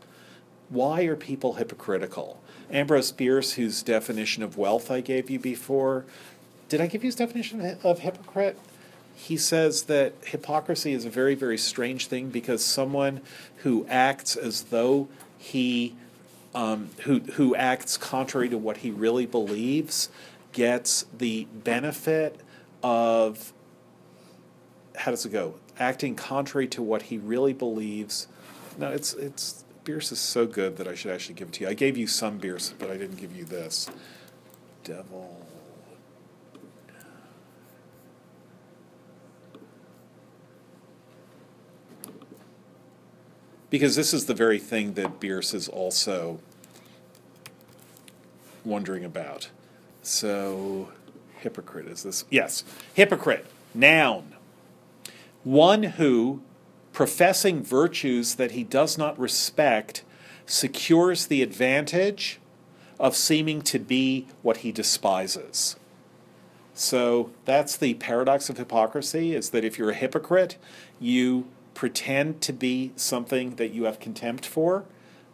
Why 0.68 1.02
are 1.02 1.16
people 1.16 1.54
hypocritical? 1.54 2.40
Ambrose 2.70 3.12
Bierce, 3.12 3.52
whose 3.52 3.82
definition 3.82 4.42
of 4.42 4.58
wealth 4.58 4.90
I 4.90 5.00
gave 5.00 5.30
you 5.30 5.38
before, 5.38 6.04
did 6.68 6.82
I 6.82 6.86
give 6.86 7.02
you 7.02 7.08
his 7.08 7.14
definition 7.14 7.78
of 7.82 8.00
hypocrite? 8.00 8.58
He 9.18 9.36
says 9.36 9.82
that 9.82 10.14
hypocrisy 10.24 10.92
is 10.92 11.04
a 11.04 11.10
very, 11.10 11.34
very 11.34 11.58
strange 11.58 12.06
thing 12.06 12.30
because 12.30 12.64
someone 12.64 13.20
who 13.58 13.84
acts 13.88 14.36
as 14.36 14.62
though 14.64 15.08
he, 15.36 15.96
um, 16.54 16.90
who, 16.98 17.18
who 17.32 17.56
acts 17.56 17.96
contrary 17.96 18.48
to 18.48 18.56
what 18.56 18.78
he 18.78 18.92
really 18.92 19.26
believes, 19.26 20.08
gets 20.52 21.04
the 21.16 21.46
benefit 21.52 22.40
of, 22.80 23.52
how 24.94 25.10
does 25.10 25.26
it 25.26 25.32
go? 25.32 25.54
Acting 25.80 26.14
contrary 26.14 26.68
to 26.68 26.80
what 26.80 27.02
he 27.02 27.18
really 27.18 27.52
believes. 27.52 28.28
No, 28.78 28.92
it's, 28.92 29.14
it's, 29.14 29.64
Bierce 29.82 30.12
is 30.12 30.20
so 30.20 30.46
good 30.46 30.76
that 30.76 30.86
I 30.86 30.94
should 30.94 31.10
actually 31.10 31.34
give 31.34 31.48
it 31.48 31.54
to 31.54 31.64
you. 31.64 31.70
I 31.70 31.74
gave 31.74 31.96
you 31.96 32.06
some 32.06 32.38
Bierce, 32.38 32.72
but 32.78 32.88
I 32.88 32.96
didn't 32.96 33.16
give 33.16 33.36
you 33.36 33.44
this. 33.44 33.90
Devil. 34.84 35.47
Because 43.70 43.96
this 43.96 44.14
is 44.14 44.26
the 44.26 44.34
very 44.34 44.58
thing 44.58 44.94
that 44.94 45.20
Bierce 45.20 45.54
is 45.54 45.68
also 45.68 46.40
wondering 48.64 49.04
about. 49.04 49.50
So, 50.02 50.90
hypocrite 51.38 51.86
is 51.86 52.02
this? 52.02 52.24
Yes, 52.30 52.64
hypocrite, 52.94 53.46
noun. 53.74 54.34
One 55.44 55.82
who, 55.82 56.42
professing 56.92 57.62
virtues 57.62 58.36
that 58.36 58.52
he 58.52 58.64
does 58.64 58.98
not 58.98 59.18
respect, 59.18 60.02
secures 60.46 61.26
the 61.26 61.42
advantage 61.42 62.40
of 62.98 63.14
seeming 63.14 63.62
to 63.62 63.78
be 63.78 64.26
what 64.42 64.58
he 64.58 64.72
despises. 64.72 65.76
So 66.74 67.30
that's 67.44 67.76
the 67.76 67.94
paradox 67.94 68.48
of 68.48 68.56
hypocrisy 68.56 69.34
is 69.34 69.50
that 69.50 69.64
if 69.64 69.78
you're 69.78 69.90
a 69.90 69.94
hypocrite, 69.94 70.56
you 71.00 71.46
pretend 71.78 72.40
to 72.40 72.52
be 72.52 72.90
something 72.96 73.54
that 73.54 73.68
you 73.68 73.84
have 73.84 74.00
contempt 74.00 74.44
for, 74.44 74.84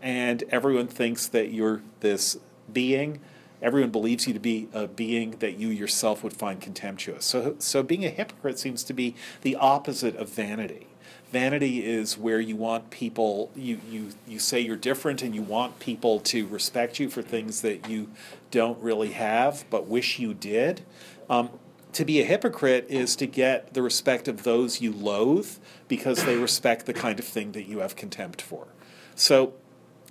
and 0.02 0.44
everyone 0.50 0.86
thinks 0.86 1.26
that 1.26 1.50
you're 1.50 1.80
this 2.00 2.36
being. 2.70 3.18
Everyone 3.62 3.88
believes 3.88 4.26
you 4.26 4.34
to 4.34 4.38
be 4.38 4.68
a 4.74 4.86
being 4.86 5.30
that 5.38 5.56
you 5.56 5.68
yourself 5.68 6.22
would 6.22 6.34
find 6.34 6.60
contemptuous. 6.60 7.24
So, 7.24 7.56
so 7.60 7.82
being 7.82 8.04
a 8.04 8.10
hypocrite 8.10 8.58
seems 8.58 8.84
to 8.84 8.92
be 8.92 9.14
the 9.40 9.56
opposite 9.56 10.16
of 10.16 10.28
vanity. 10.28 10.86
Vanity 11.32 11.82
is 11.82 12.18
where 12.18 12.40
you 12.40 12.56
want 12.56 12.90
people, 12.90 13.50
you, 13.56 13.80
you, 13.90 14.10
you 14.28 14.38
say 14.38 14.60
you're 14.60 14.76
different 14.76 15.22
and 15.22 15.34
you 15.34 15.40
want 15.40 15.78
people 15.78 16.20
to 16.20 16.46
respect 16.48 17.00
you 17.00 17.08
for 17.08 17.22
things 17.22 17.62
that 17.62 17.88
you 17.88 18.10
don't 18.50 18.78
really 18.82 19.12
have 19.12 19.64
but 19.70 19.86
wish 19.86 20.18
you 20.18 20.34
did. 20.34 20.82
Um, 21.30 21.48
to 21.94 22.04
be 22.04 22.20
a 22.20 22.24
hypocrite 22.24 22.86
is 22.88 23.16
to 23.16 23.26
get 23.26 23.72
the 23.72 23.82
respect 23.82 24.28
of 24.28 24.42
those 24.42 24.80
you 24.80 24.92
loathe 24.92 25.56
because 25.88 26.24
they 26.24 26.36
respect 26.36 26.86
the 26.86 26.92
kind 26.92 27.18
of 27.18 27.24
thing 27.24 27.52
that 27.52 27.66
you 27.66 27.78
have 27.78 27.96
contempt 27.96 28.42
for. 28.42 28.66
So, 29.14 29.54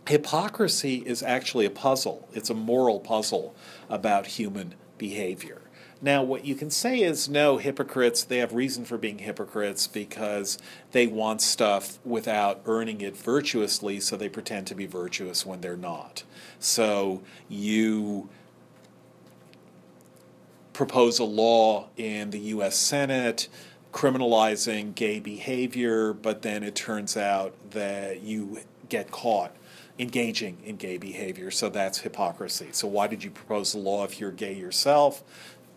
hypocrisy 0.08 1.04
is 1.06 1.22
actually 1.22 1.66
a 1.66 1.70
puzzle, 1.70 2.28
it's 2.34 2.50
a 2.50 2.54
moral 2.54 3.00
puzzle 3.00 3.54
about 3.90 4.28
human 4.28 4.76
behavior. 4.98 5.62
Now, 6.02 6.22
what 6.22 6.44
you 6.44 6.56
can 6.56 6.70
say 6.70 7.02
is 7.02 7.30
no, 7.30 7.58
hypocrites, 7.58 8.24
they 8.26 8.40
have 8.40 8.54
reason 8.54 8.84
for 8.84 8.98
being 8.98 9.20
hypocrites 9.20 9.88
because 9.88 10.58
they 10.92 11.08
want 11.08 11.42
stuff 11.42 11.98
without 12.04 12.62
earning 12.66 13.00
it 13.00 13.16
virtuously, 13.16 14.02
so 14.02 14.18
they 14.18 14.28
pretend 14.28 14.68
to 14.68 14.76
be 14.76 14.86
virtuous 14.86 15.46
when 15.46 15.62
they're 15.62 15.78
not. 15.78 16.24
So, 16.60 17.24
you 17.48 18.30
propose 20.74 21.20
a 21.20 21.24
law 21.24 21.88
in 21.96 22.32
the 22.32 22.40
US 22.40 22.76
Senate 22.76 23.48
criminalizing 23.94 24.96
gay 24.96 25.20
behavior, 25.20 26.14
but 26.14 26.42
then 26.42 26.64
it 26.64 26.76
turns 26.76 27.16
out 27.16 27.54
that 27.72 28.22
you 28.22 28.60
get 28.90 29.12
caught 29.12 29.56
engaging 30.00 30.58
in 30.66 30.76
gay 30.76 30.98
behavior, 30.98 31.52
so 31.52 31.70
that's 31.70 32.00
hypocrisy. 32.00 32.70
So, 32.72 32.88
why 32.88 33.08
did 33.08 33.24
you 33.24 33.30
propose 33.30 33.74
the 33.74 33.78
law 33.78 34.04
if 34.04 34.20
you're 34.20 34.32
gay 34.32 34.54
yourself? 34.54 35.24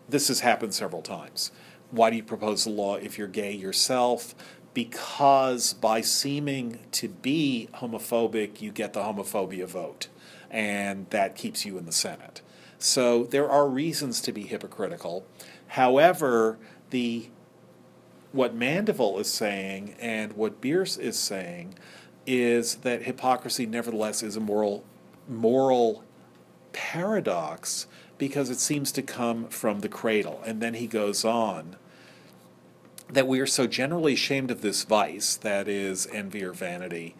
This 0.09 0.27
has 0.29 0.39
happened 0.39 0.73
several 0.73 1.01
times. 1.01 1.51
Why 1.91 2.09
do 2.09 2.15
you 2.15 2.23
propose 2.23 2.63
the 2.63 2.71
law 2.71 2.95
if 2.95 3.17
you're 3.17 3.27
gay 3.27 3.53
yourself? 3.53 4.33
Because 4.73 5.73
by 5.73 6.01
seeming 6.01 6.79
to 6.93 7.07
be 7.07 7.69
homophobic, 7.75 8.61
you 8.61 8.71
get 8.71 8.93
the 8.93 9.01
homophobia 9.01 9.67
vote, 9.67 10.07
and 10.49 11.09
that 11.11 11.35
keeps 11.35 11.65
you 11.65 11.77
in 11.77 11.85
the 11.85 11.91
Senate. 11.91 12.41
So 12.79 13.23
there 13.23 13.49
are 13.49 13.67
reasons 13.67 14.21
to 14.21 14.31
be 14.31 14.43
hypocritical. 14.43 15.25
However, 15.69 16.57
the 16.89 17.29
what 18.31 18.53
Mandeville 18.53 19.19
is 19.19 19.31
saying 19.31 19.95
and 19.99 20.33
what 20.33 20.61
Bierce 20.61 20.97
is 20.97 21.17
saying 21.17 21.75
is 22.25 22.75
that 22.77 23.03
hypocrisy 23.03 23.65
nevertheless 23.65 24.21
is 24.21 24.35
a 24.35 24.39
moral 24.39 24.83
moral 25.27 26.03
paradox 26.73 27.87
because 28.17 28.49
it 28.49 28.59
seems 28.59 28.91
to 28.91 29.01
come 29.01 29.47
from 29.47 29.79
the 29.79 29.89
cradle. 29.89 30.41
And 30.45 30.61
then 30.61 30.75
he 30.75 30.87
goes 30.87 31.23
on 31.23 31.77
that 33.09 33.27
we 33.27 33.39
are 33.39 33.47
so 33.47 33.67
generally 33.67 34.13
ashamed 34.13 34.51
of 34.51 34.61
this 34.61 34.83
vice, 34.83 35.35
that 35.37 35.67
is 35.67 36.07
envy 36.11 36.43
or 36.43 36.51
vanity, 36.51 37.15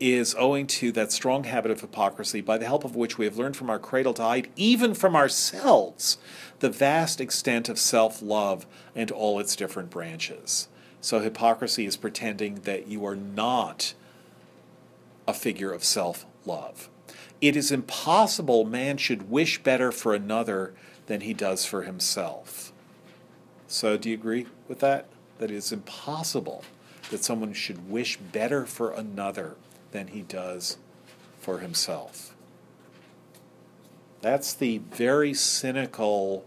is 0.00 0.34
owing 0.38 0.66
to 0.66 0.90
that 0.92 1.12
strong 1.12 1.44
habit 1.44 1.70
of 1.70 1.80
hypocrisy, 1.80 2.40
by 2.40 2.58
the 2.58 2.66
help 2.66 2.84
of 2.84 2.96
which 2.96 3.18
we 3.18 3.24
have 3.24 3.36
learned 3.36 3.56
from 3.56 3.70
our 3.70 3.78
cradle 3.78 4.14
to 4.14 4.22
hide, 4.22 4.48
even 4.56 4.94
from 4.94 5.14
ourselves, 5.14 6.18
the 6.60 6.70
vast 6.70 7.20
extent 7.20 7.68
of 7.68 7.78
self 7.78 8.20
love 8.20 8.66
and 8.94 9.10
all 9.10 9.38
its 9.38 9.56
different 9.56 9.90
branches. 9.90 10.68
So, 11.00 11.20
hypocrisy 11.20 11.86
is 11.86 11.96
pretending 11.96 12.56
that 12.62 12.88
you 12.88 13.04
are 13.06 13.16
not 13.16 13.94
a 15.26 15.34
figure 15.34 15.72
of 15.72 15.84
self 15.84 16.26
love. 16.44 16.88
It 17.40 17.56
is 17.56 17.72
impossible 17.72 18.64
man 18.64 18.96
should 18.96 19.30
wish 19.30 19.62
better 19.62 19.90
for 19.90 20.14
another 20.14 20.74
than 21.06 21.22
he 21.22 21.34
does 21.34 21.64
for 21.64 21.82
himself. 21.82 22.72
So, 23.66 23.96
do 23.96 24.10
you 24.10 24.14
agree 24.14 24.46
with 24.68 24.80
that? 24.80 25.06
That 25.38 25.50
it 25.50 25.56
is 25.56 25.72
impossible 25.72 26.64
that 27.10 27.24
someone 27.24 27.52
should 27.52 27.90
wish 27.90 28.16
better 28.16 28.64
for 28.66 28.92
another 28.92 29.56
than 29.92 30.08
he 30.08 30.22
does 30.22 30.78
for 31.40 31.58
himself. 31.58 32.34
That's 34.20 34.54
the 34.54 34.78
very 34.78 35.34
cynical, 35.34 36.44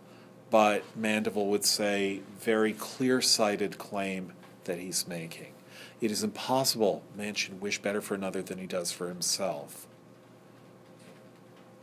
but 0.49 0.83
Mandeville 0.95 1.47
would 1.47 1.65
say, 1.65 2.21
very 2.39 2.73
clear 2.73 3.21
sighted 3.21 3.77
claim 3.77 4.33
that 4.63 4.79
he's 4.79 5.07
making. 5.07 5.53
It 6.01 6.11
is 6.11 6.23
impossible 6.23 7.03
man 7.15 7.33
should 7.33 7.61
wish 7.61 7.81
better 7.81 8.01
for 8.01 8.15
another 8.15 8.41
than 8.41 8.57
he 8.57 8.67
does 8.67 8.91
for 8.91 9.07
himself. 9.07 9.87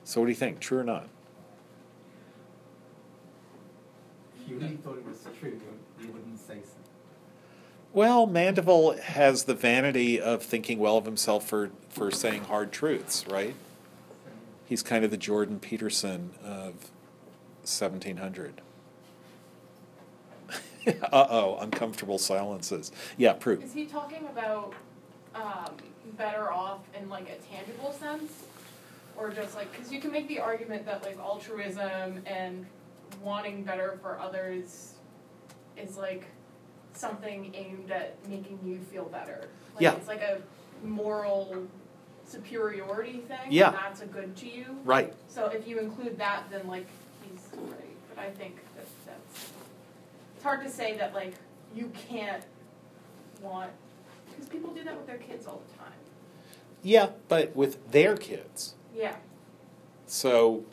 So, 0.05 0.21
what 0.21 0.27
do 0.27 0.33
you 0.33 0.37
think? 0.37 0.61
True 0.61 0.79
or 0.79 0.85
not? 0.85 1.09
If 4.41 4.49
you 4.51 4.59
really 4.59 4.77
thought 4.77 4.99
it 4.99 5.07
was 5.07 5.27
true, 5.39 5.61
you, 6.01 6.13
wouldn't 6.13 6.39
say 6.39 6.59
so. 6.65 6.82
Well, 7.93 8.27
Mandeville 8.27 8.93
has 9.03 9.45
the 9.45 9.55
vanity 9.55 10.19
of 10.19 10.43
thinking 10.43 10.79
well 10.79 10.97
of 10.97 11.05
himself 11.05 11.47
for, 11.47 11.71
for 11.91 12.11
saying 12.11 12.45
hard 12.45 12.73
truths, 12.73 13.27
right? 13.29 13.55
He's 14.65 14.83
kind 14.83 15.05
of 15.05 15.11
the 15.11 15.19
Jordan 15.19 15.59
Peterson 15.59 16.31
of 16.43 16.91
1700. 17.65 18.63
uh 20.87 20.93
oh, 21.13 21.59
uncomfortable 21.61 22.19
silences. 22.19 22.91
Yeah, 23.19 23.35
Prue. 23.35 23.61
Is 23.61 23.75
he 23.75 23.85
talking 23.85 24.27
about 24.27 24.73
um, 25.35 25.77
better 26.17 26.51
off 26.51 26.81
in 26.99 27.11
like 27.11 27.29
a 27.29 27.37
tangible 27.55 27.93
sense? 27.93 28.45
Or 29.19 29.31
just 29.31 29.55
like, 29.55 29.71
because 29.71 29.93
you 29.93 30.01
can 30.01 30.11
make 30.11 30.29
the 30.29 30.41
argument 30.41 30.87
that 30.87 31.03
like 31.03 31.19
altruism 31.19 32.23
and 32.25 32.65
wanting 33.23 33.63
better 33.63 33.99
for 34.01 34.19
others 34.19 34.95
is 35.77 35.99
like 35.99 36.25
something 36.95 37.53
aimed 37.55 37.91
at 37.91 38.17
making 38.29 38.59
you 38.65 38.79
feel 38.91 39.05
better. 39.05 39.49
Like 39.75 39.83
Yeah. 39.83 39.95
it's 39.95 40.09
like 40.09 40.23
a 40.23 40.41
moral 40.85 41.67
superiority 42.27 43.21
thing. 43.29 43.39
Yeah. 43.51 43.69
And 43.69 43.77
that's 43.77 44.01
a 44.03 44.07
good 44.07 44.37
to 44.37 44.49
you. 44.49 44.65
Right. 44.85 45.13
So 45.29 45.47
if 45.47 45.67
you 45.67 45.79
include 45.79 46.19
that, 46.19 46.45
then 46.51 46.67
like 46.67 46.87
he's 47.23 47.41
right. 47.61 47.97
But 48.09 48.19
I 48.19 48.31
think 48.31 48.57
that 48.77 48.87
that's 49.07 49.51
it's 50.35 50.43
hard 50.43 50.63
to 50.65 50.71
say 50.71 50.97
that 50.99 51.15
like 51.15 51.35
you 51.75 51.91
can't 52.09 52.45
want 53.41 53.71
because 54.31 54.49
people 54.49 54.71
do 54.73 54.85
that 54.85 54.97
with 54.97 55.07
their 55.07 55.19
kids 55.19 55.47
all 55.47 55.63
the 55.71 55.79
time. 55.79 55.93
Yeah, 56.83 57.11
but 57.29 57.55
with 57.55 57.93
their 57.93 58.17
kids. 58.17 58.75
Yeah. 58.95 59.17
So, 60.07 60.65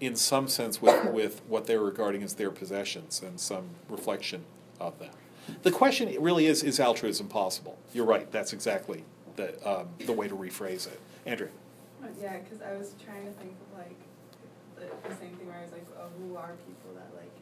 in 0.00 0.14
some 0.14 0.46
sense, 0.48 0.80
with, 0.80 1.12
with 1.12 1.42
what 1.48 1.66
they're 1.66 1.80
regarding 1.80 2.22
as 2.22 2.34
their 2.34 2.50
possessions 2.50 3.20
and 3.22 3.40
some 3.40 3.70
reflection 3.88 4.44
of 4.80 4.98
them. 5.00 5.10
The 5.62 5.70
question 5.70 6.14
really 6.20 6.46
is 6.46 6.62
is 6.62 6.80
altruism 6.80 7.28
possible? 7.28 7.78
You're 7.92 8.06
right, 8.06 8.30
that's 8.30 8.52
exactly 8.52 9.04
the, 9.36 9.48
um, 9.68 9.88
the 10.04 10.12
way 10.12 10.28
to 10.28 10.34
rephrase 10.34 10.86
it. 10.86 11.00
Andrew. 11.26 11.48
Yeah, 12.20 12.38
because 12.38 12.62
I 12.62 12.76
was 12.76 12.94
trying 13.04 13.24
to 13.26 13.32
think 13.32 13.52
of 13.52 13.78
like 13.78 13.98
the, 14.76 15.08
the 15.08 15.14
same 15.16 15.34
thing 15.36 15.46
where 15.46 15.58
I 15.58 15.62
was 15.62 15.72
like, 15.72 15.86
oh, 15.98 16.08
who 16.18 16.36
are 16.36 16.54
people 16.66 16.94
that 16.94 17.10
like 17.16 17.32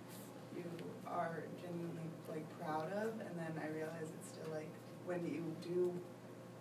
you 0.57 0.65
are 1.07 1.45
genuinely 1.61 2.09
like 2.29 2.45
proud 2.61 2.93
of, 2.93 3.13
and 3.21 3.35
then 3.37 3.53
I 3.63 3.69
realized 3.75 4.13
it's 4.19 4.29
still 4.29 4.51
like 4.53 4.69
when 5.07 5.25
you 5.27 5.45
do, 5.63 5.93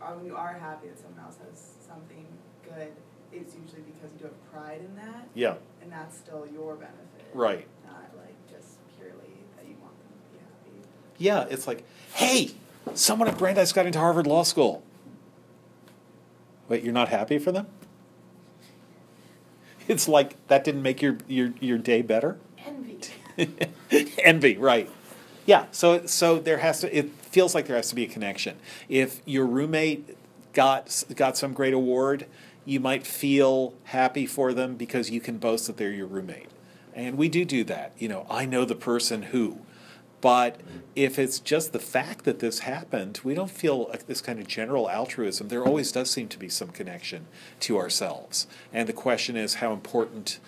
or 0.02 0.16
when 0.18 0.26
you 0.26 0.36
are 0.36 0.54
happy 0.54 0.88
that 0.89 1.00
someone 1.00 1.24
else 1.24 1.38
has 1.50 1.74
something 1.88 2.26
good, 2.64 2.91
it's 3.32 3.56
usually 3.56 3.82
because 3.84 4.12
you 4.14 4.20
do 4.20 4.26
have 4.26 4.52
pride 4.52 4.82
in 4.82 4.96
that, 4.96 5.28
Yeah, 5.34 5.56
and 5.82 5.91
that's 5.91 6.18
still 6.18 6.46
your 6.52 6.76
benefit, 6.76 7.32
right. 7.34 7.68
Not 7.88 8.12
like 8.16 8.36
just 8.52 8.78
purely 9.00 9.34
that 9.58 9.66
you 9.66 9.76
want 9.82 9.96
them 9.98 10.14
to 10.14 10.28
be 10.36 10.39
happy. 10.43 10.78
Yeah, 11.18 11.45
it's 11.49 11.68
like, 11.68 11.84
hey, 12.13 12.51
someone 12.93 13.28
at 13.28 13.38
Brandeis 13.38 13.72
got 13.72 13.86
into 13.86 13.99
Harvard 13.99 14.28
Law 14.28 14.43
School. 14.43 14.84
Wait, 16.68 16.84
you're 16.84 16.93
not 16.93 17.09
happy 17.09 17.38
for 17.38 17.51
them? 17.51 17.68
It's 19.88 20.07
like 20.07 20.36
that 20.47 20.63
didn't 20.63 20.82
make 20.82 21.03
your, 21.03 21.20
your, 21.28 21.53
your 21.59 21.78
day 21.78 22.01
better? 22.01 22.39
Envy. 22.66 22.97
Envy, 24.18 24.57
right. 24.57 24.89
Yeah, 25.45 25.66
so 25.72 26.07
so 26.07 26.39
there 26.39 26.57
has 26.57 26.82
to 26.82 26.97
it 26.97 27.11
feels 27.11 27.53
like 27.53 27.68
there 27.68 27.76
has 27.76 27.89
to 27.89 27.95
be 27.95 28.03
a 28.03 28.07
connection. 28.07 28.57
If 28.89 29.22
your 29.26 29.45
roommate 29.45 30.18
got 30.53 31.03
got 31.16 31.38
some 31.38 31.53
great 31.53 31.74
award, 31.74 32.26
you 32.66 32.80
might 32.80 33.05
feel 33.05 33.74
happy 33.86 34.26
for 34.26 34.53
them 34.53 34.76
because 34.76 35.11
you 35.11 35.22
can 35.22 35.38
boast 35.38 35.68
that 35.68 35.78
they're 35.78 35.91
your 35.91 36.07
roommate. 36.07 36.49
And 36.95 37.18
we 37.18 37.30
do 37.30 37.45
do 37.45 37.63
that. 37.66 37.91
You 37.99 38.07
know, 38.07 38.26
I 38.30 38.45
know 38.45 38.66
the 38.66 38.76
person 38.76 39.22
who. 39.24 39.59
But 40.26 40.60
if 40.96 41.20
it's 41.20 41.38
just 41.38 41.72
the 41.72 41.78
fact 41.78 42.26
that 42.26 42.40
this 42.40 42.62
happened, 42.62 43.20
we 43.24 43.36
don't 43.36 43.52
feel 43.52 43.92
uh, 43.94 43.98
this 44.08 44.22
kind 44.22 44.40
of 44.40 44.48
general 44.48 44.90
altruism. 44.90 45.50
There 45.50 45.64
always 45.64 45.92
does 45.92 46.10
seem 46.10 46.30
to 46.30 46.40
be 46.40 46.50
some 46.50 46.70
connection 46.70 47.28
to 47.60 47.78
ourselves. 47.78 48.48
And 48.74 48.90
the 48.90 48.94
question 48.94 49.38
is 49.38 49.56
how 49.56 49.72
important 49.72 50.40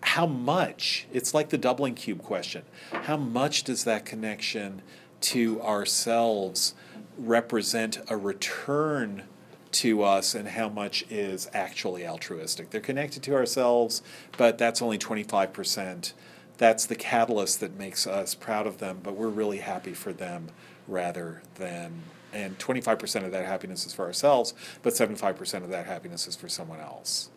how 0.00 0.24
much 0.24 1.06
it's 1.12 1.34
like 1.34 1.50
the 1.50 1.58
doubling 1.58 1.94
cube 1.94 2.22
question 2.22 2.62
how 3.02 3.18
much 3.18 3.64
does 3.64 3.84
that 3.84 4.06
connection 4.06 4.80
to 5.20 5.60
ourselves 5.60 6.72
represent 7.18 7.98
a 8.08 8.16
return 8.16 9.24
to 9.70 10.02
us 10.02 10.34
and 10.34 10.48
how 10.48 10.70
much 10.70 11.04
is 11.10 11.50
actually 11.52 12.06
altruistic 12.06 12.70
they're 12.70 12.80
connected 12.80 13.22
to 13.22 13.34
ourselves 13.34 14.02
but 14.38 14.56
that's 14.56 14.80
only 14.80 14.96
25% 14.96 16.14
that's 16.60 16.86
the 16.86 16.94
catalyst 16.94 17.58
that 17.60 17.76
makes 17.76 18.06
us 18.06 18.34
proud 18.34 18.66
of 18.66 18.78
them 18.78 19.00
but 19.02 19.16
we're 19.16 19.28
really 19.28 19.58
happy 19.58 19.94
for 19.94 20.12
them 20.12 20.48
rather 20.86 21.42
than 21.56 22.02
and 22.32 22.56
25% 22.58 23.24
of 23.24 23.32
that 23.32 23.44
happiness 23.44 23.86
is 23.86 23.92
for 23.92 24.04
ourselves 24.04 24.54
but 24.82 24.92
75% 24.92 25.64
of 25.64 25.70
that 25.70 25.86
happiness 25.86 26.28
is 26.28 26.36
for 26.36 26.48
someone 26.48 26.78
else 26.78 27.30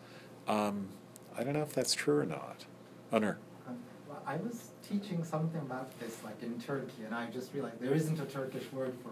um, 0.46 0.88
I 1.36 1.42
don't 1.42 1.54
know 1.54 1.62
if 1.62 1.72
that's 1.72 1.94
true 1.94 2.18
or 2.18 2.26
not. 2.26 2.64
Onur. 3.12 3.36
Um, 3.66 3.78
well, 4.08 4.22
I 4.26 4.36
was 4.36 4.70
teaching 4.88 5.24
something 5.24 5.60
about 5.60 5.98
this 5.98 6.22
like 6.22 6.42
in 6.42 6.60
Turkey, 6.60 7.04
and 7.04 7.14
I 7.14 7.26
just 7.26 7.52
realized 7.52 7.80
there 7.80 7.94
isn't 7.94 8.20
a 8.20 8.26
Turkish 8.26 8.70
word 8.72 8.94
for. 9.02 9.10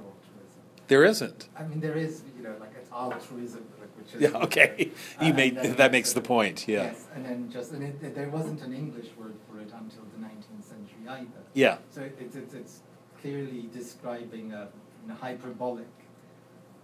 There 0.92 1.06
isn't. 1.06 1.48
I 1.56 1.62
mean, 1.62 1.80
there 1.80 1.96
is, 1.96 2.20
you 2.36 2.42
know, 2.42 2.54
like 2.60 2.72
it's 2.78 2.92
altruism, 2.92 3.64
like, 3.80 3.88
which 3.96 4.14
is. 4.14 4.20
Yeah, 4.20 4.44
okay. 4.44 4.90
Uh, 5.18 5.24
You 5.24 5.28
and 5.28 5.36
made 5.36 5.56
that 5.78 5.90
makes 5.90 6.12
the 6.12 6.20
there's 6.20 6.26
point. 6.28 6.68
Yeah. 6.68 6.82
Yes, 6.82 7.06
and 7.14 7.24
then 7.24 7.50
just 7.50 7.72
and 7.72 7.82
it, 7.82 8.14
there 8.14 8.28
wasn't 8.28 8.60
an 8.60 8.74
English 8.74 9.08
word 9.18 9.36
for 9.48 9.58
it 9.58 9.70
until 9.72 10.04
the 10.14 10.20
19th 10.22 10.64
century 10.68 11.08
either. 11.08 11.42
Yeah. 11.54 11.78
So 11.88 12.02
it's 12.20 12.36
it's 12.36 12.52
it's 12.52 12.80
clearly 13.22 13.70
describing 13.72 14.52
a, 14.52 14.68
a 15.08 15.14
hyperbolic 15.14 15.88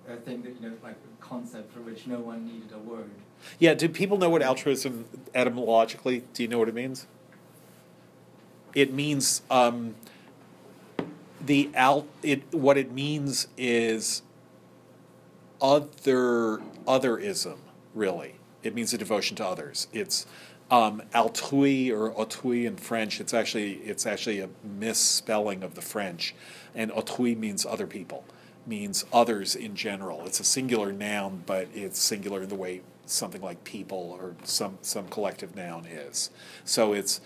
uh, 0.09 0.17
thing 0.25 0.41
that 0.45 0.55
you 0.59 0.71
know, 0.71 0.77
like 0.83 0.97
a 0.97 1.23
concept 1.23 1.71
for 1.75 1.81
which 1.81 2.07
no 2.07 2.19
one 2.19 2.47
needed 2.47 2.73
a 2.73 2.79
word. 2.79 3.11
Yeah, 3.59 3.75
do 3.75 3.91
people 3.91 4.17
know 4.17 4.31
what 4.31 4.41
altruism 4.41 5.05
etymologically? 5.35 6.25
Do 6.33 6.43
you 6.43 6.49
know 6.49 6.61
what 6.61 6.71
it 6.71 6.75
means? 6.75 7.07
It 8.75 8.91
means 8.91 9.43
um, 9.51 9.97
the 11.41 11.71
al. 11.75 12.07
It 12.23 12.53
what 12.53 12.77
it 12.77 12.93
means 12.93 13.49
is 13.57 14.23
other 15.61 16.61
otherism. 16.87 17.59
Really, 17.95 18.37
it 18.63 18.75
means 18.75 18.93
a 18.93 18.99
devotion 18.99 19.37
to 19.37 19.47
others. 19.47 19.89
It's 19.93 20.27
um, 20.71 21.03
altrui 21.15 21.91
or 21.91 22.11
autrui 22.13 22.67
in 22.67 22.77
French. 22.77 23.21
It's 23.21 23.35
actually 23.35 23.75
it's 23.77 24.07
actually 24.07 24.41
a 24.41 24.49
misspelling 24.63 25.63
of 25.63 25.75
the 25.75 25.83
French, 25.83 26.35
and 26.75 26.91
autrui 26.91 27.37
means 27.37 27.65
other 27.65 27.87
people, 27.87 28.25
means 28.67 29.05
others 29.13 29.55
in 29.57 29.75
general. 29.75 30.27
It's 30.27 30.41
a 30.41 30.45
singular 30.45 30.93
noun, 30.93 31.43
but 31.47 31.69
it's 31.75 31.99
singular 31.99 32.43
in 32.43 32.49
the 32.49 32.55
way 32.55 32.83
something 33.07 33.41
like 33.41 33.65
people 33.65 34.17
or 34.21 34.35
some 34.45 34.79
some 34.83 35.09
collective 35.09 35.57
noun 35.57 35.87
is. 35.87 36.31
So 36.65 36.93
it's 36.93 37.21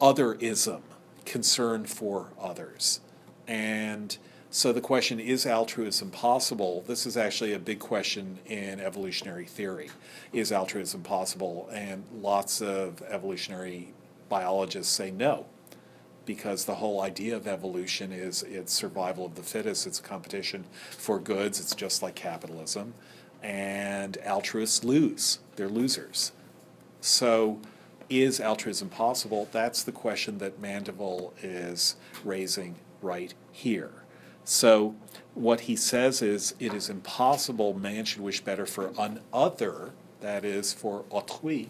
otherism, 0.00 0.82
concern 1.24 1.86
for 1.86 2.28
others, 2.40 3.00
and 3.46 4.16
so 4.50 4.72
the 4.72 4.82
question 4.82 5.18
is 5.18 5.46
altruism 5.46 6.10
possible? 6.10 6.84
This 6.86 7.06
is 7.06 7.16
actually 7.16 7.54
a 7.54 7.58
big 7.58 7.78
question 7.78 8.38
in 8.44 8.80
evolutionary 8.80 9.46
theory. 9.46 9.90
Is 10.32 10.52
altruism 10.52 11.02
possible? 11.02 11.70
And 11.72 12.04
lots 12.20 12.60
of 12.60 13.00
evolutionary 13.08 13.94
biologists 14.28 14.92
say 14.92 15.10
no. 15.10 15.46
because 16.24 16.64
the 16.64 16.76
whole 16.76 17.00
idea 17.00 17.36
of 17.36 17.46
evolution 17.46 18.12
is 18.12 18.42
it's 18.44 18.72
survival 18.72 19.26
of 19.26 19.34
the 19.34 19.42
fittest, 19.42 19.86
it's 19.86 20.00
competition 20.00 20.64
for 20.90 21.18
goods, 21.18 21.60
it's 21.60 21.74
just 21.74 22.02
like 22.02 22.14
capitalism. 22.14 22.94
And 23.42 24.16
altruists 24.24 24.84
lose, 24.84 25.40
they're 25.56 25.68
losers. 25.68 26.32
So, 27.00 27.60
is 28.08 28.40
altruism 28.40 28.88
possible? 28.88 29.48
That's 29.52 29.82
the 29.82 29.92
question 29.92 30.38
that 30.38 30.60
Mandeville 30.60 31.32
is 31.42 31.96
raising 32.24 32.76
right 33.02 33.34
here. 33.50 33.90
So, 34.44 34.96
what 35.34 35.62
he 35.62 35.76
says 35.76 36.20
is 36.20 36.54
it 36.58 36.74
is 36.74 36.90
impossible 36.90 37.74
man 37.74 38.04
should 38.04 38.20
wish 38.20 38.40
better 38.40 38.66
for 38.66 38.92
an 38.98 39.20
other, 39.32 39.92
that 40.20 40.44
is, 40.44 40.72
for 40.72 41.04
autrui. 41.10 41.68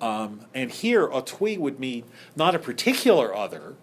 Um, 0.00 0.46
and 0.52 0.70
here, 0.70 1.08
autrui 1.08 1.58
would 1.58 1.78
mean 1.78 2.04
not 2.34 2.54
a 2.54 2.58
particular 2.58 3.34
other, 3.34 3.74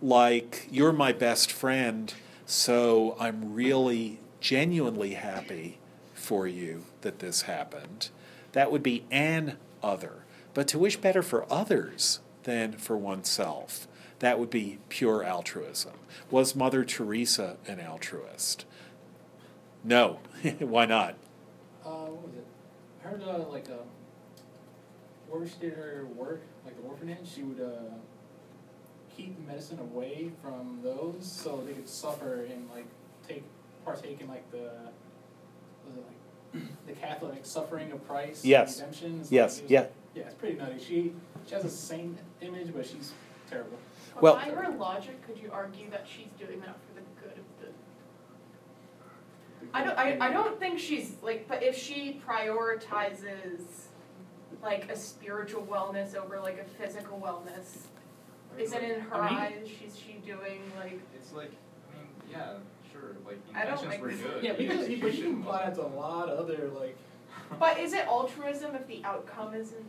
like 0.00 0.66
you're 0.70 0.92
my 0.92 1.12
best 1.12 1.52
friend, 1.52 2.12
so 2.46 3.16
I'm 3.20 3.52
really 3.52 4.18
genuinely 4.40 5.14
happy 5.14 5.78
for 6.14 6.46
you 6.46 6.84
that 7.02 7.18
this 7.18 7.42
happened. 7.42 8.08
That 8.52 8.72
would 8.72 8.82
be 8.82 9.04
an 9.10 9.56
other. 9.82 10.24
But 10.54 10.68
to 10.68 10.78
wish 10.78 10.96
better 10.96 11.22
for 11.22 11.50
others 11.52 12.20
than 12.44 12.72
for 12.72 12.96
oneself, 12.96 13.86
that 14.20 14.38
would 14.38 14.50
be 14.50 14.78
pure 14.88 15.22
altruism. 15.22 15.92
Was 16.30 16.54
Mother 16.56 16.84
Teresa 16.84 17.56
an 17.66 17.80
altruist? 17.80 18.64
No. 19.84 20.18
Why 20.58 20.86
not? 20.86 21.14
Uh, 21.84 21.88
what 21.90 22.22
was 22.26 22.34
it? 22.34 22.44
I 23.04 23.08
heard 23.08 23.22
uh, 23.22 23.38
like 23.48 23.68
uh, 23.70 23.74
where 25.28 25.46
she 25.46 25.54
did 25.60 25.74
her 25.74 26.06
work, 26.16 26.42
like 26.64 26.76
the 26.80 26.86
orphanage, 26.88 27.28
she 27.32 27.42
would 27.42 27.60
uh, 27.60 27.94
keep 29.16 29.38
medicine 29.46 29.78
away 29.78 30.30
from 30.42 30.80
those 30.82 31.18
so 31.24 31.62
they 31.66 31.72
could 31.72 31.88
suffer 31.88 32.44
and 32.44 32.68
like 32.70 32.86
take 33.26 33.44
partake 33.84 34.20
in 34.20 34.28
like 34.28 34.50
the 34.50 34.70
was 35.86 35.96
it 35.96 36.04
like 36.54 36.62
the 36.86 36.92
Catholic 36.94 37.46
suffering 37.46 37.92
of 37.92 38.06
Christ 38.06 38.44
Yes. 38.44 38.76
redemption. 38.78 39.18
It's 39.20 39.30
Yes, 39.32 39.60
like, 39.60 39.70
yeah. 39.70 39.80
like- 39.80 39.92
yeah, 40.14 40.22
it's 40.24 40.34
pretty 40.34 40.56
nutty. 40.56 40.78
She 40.82 41.12
she 41.46 41.54
has 41.54 41.64
a 41.64 41.70
saint 41.70 42.18
image, 42.40 42.72
but 42.74 42.84
she's 42.84 43.12
terrible. 43.48 43.78
But 44.20 44.22
Well- 44.22 44.34
by 44.36 44.50
her 44.50 44.76
logic, 44.76 45.24
could 45.26 45.38
you 45.38 45.50
argue 45.52 45.88
that 45.90 46.04
she's 46.06 46.26
doing 46.44 46.60
that 46.60 46.74
for 46.88 46.94
the 46.94 47.02
good 47.22 47.38
of 47.38 47.44
the? 47.60 47.68
I 49.72 49.84
don't. 49.84 49.96
I, 49.98 50.16
I 50.28 50.32
don't 50.32 50.58
think 50.58 50.78
she's 50.78 51.14
like. 51.22 51.46
But 51.46 51.62
if 51.62 51.76
she 51.76 52.20
prioritizes 52.26 53.60
like 54.62 54.90
a 54.90 54.96
spiritual 54.96 55.62
wellness 55.70 56.16
over 56.16 56.40
like 56.40 56.58
a 56.58 56.64
physical 56.82 57.20
wellness, 57.20 57.82
isn't 58.58 58.82
in 58.82 59.00
her 59.02 59.14
I 59.22 59.30
mean- 59.30 59.38
eyes 59.38 59.68
she's 59.68 59.96
she 59.96 60.14
doing 60.26 60.62
like? 60.80 61.00
It's 61.14 61.32
like, 61.32 61.52
I 61.94 61.98
mean, 61.98 62.08
yeah, 62.30 62.54
sure, 62.92 63.14
like 63.24 63.38
I 63.54 63.64
don't 63.66 63.74
intentions 63.84 63.92
like 63.92 64.02
were 64.02 64.08
this. 64.10 64.20
good. 64.20 64.42
Yeah, 64.42 64.52
because 64.54 64.88
you, 64.88 64.96
You 64.96 65.02
but 65.02 65.14
you 65.14 65.22
can 65.24 65.42
apply 65.42 65.64
that 65.66 65.74
to 65.76 65.82
a 65.82 65.86
lot 65.86 66.28
of 66.28 66.38
other 66.40 66.70
like. 66.76 66.96
But 67.60 67.78
is 67.78 67.92
it 67.92 68.04
altruism 68.06 68.74
if 68.74 68.86
the 68.88 69.00
outcome 69.04 69.54
isn't? 69.54 69.84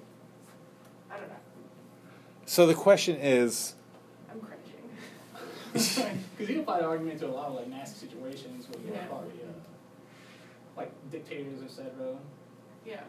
I 1.11 1.17
don't 1.17 1.29
know. 1.29 1.35
So 2.45 2.67
the 2.67 2.73
question 2.75 3.15
is 3.17 3.73
I'm 3.73 3.77
cringing. 3.77 3.78
Because 5.73 5.97
you 6.39 6.45
can 6.47 6.59
apply 6.61 6.79
the 6.79 6.85
argument 6.85 7.19
to 7.19 7.27
a 7.27 7.29
lot 7.31 7.47
of 7.47 7.55
like 7.55 7.67
nasty 7.67 8.07
situations 8.07 8.67
where 8.69 8.79
you 8.85 8.91
Yeah. 8.93 9.01
have 9.01 9.09
probably 9.09 9.29
uh, 9.43 9.51
like 10.77 10.91
dictators, 11.11 11.61
etc. 11.63 11.91
Yeah, 12.85 13.01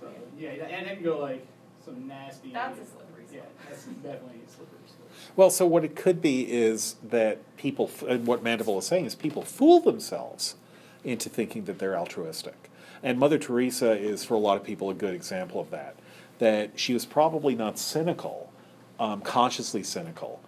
So 0.00 0.08
yeah, 0.38 0.50
and 0.50 0.86
it 0.86 0.94
can 0.96 1.04
go 1.04 1.18
like 1.18 1.46
some 1.84 2.06
nasty. 2.06 2.52
that's 2.52 2.78
a 2.78 2.84
slippery 2.84 3.24
Yeah, 3.32 3.40
that's 3.68 3.84
definitely 3.84 4.40
a 4.46 4.50
slippery 4.50 4.78
slope. 4.86 5.10
Well, 5.36 5.50
so 5.50 5.66
what 5.66 5.84
it 5.84 5.96
could 5.96 6.20
be 6.20 6.42
is 6.42 6.96
that 7.02 7.38
people, 7.56 7.90
and 8.08 8.26
what 8.26 8.42
Mandeville 8.42 8.78
is 8.78 8.86
saying 8.86 9.06
is 9.06 9.14
people 9.14 9.42
fool 9.42 9.80
themselves 9.80 10.56
into 11.04 11.28
thinking 11.28 11.64
that 11.64 11.78
they're 11.78 11.96
altruistic. 11.96 12.70
And 13.02 13.18
Mother 13.18 13.38
Teresa 13.38 13.92
is, 13.96 14.24
for 14.24 14.34
a 14.34 14.38
lot 14.38 14.56
of 14.56 14.64
people, 14.64 14.90
a 14.90 14.94
good 14.94 15.14
example 15.14 15.60
of 15.60 15.70
that. 15.70 15.96
That 16.38 16.78
she 16.78 16.92
was 16.92 17.06
probably 17.06 17.54
not 17.54 17.78
cynical, 17.78 18.50
um, 18.98 19.20
consciously 19.22 19.82
cynical, 19.82 20.40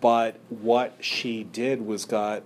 but 0.00 0.38
what 0.48 0.96
she 1.00 1.44
did 1.44 1.84
was 1.84 2.04
got 2.04 2.42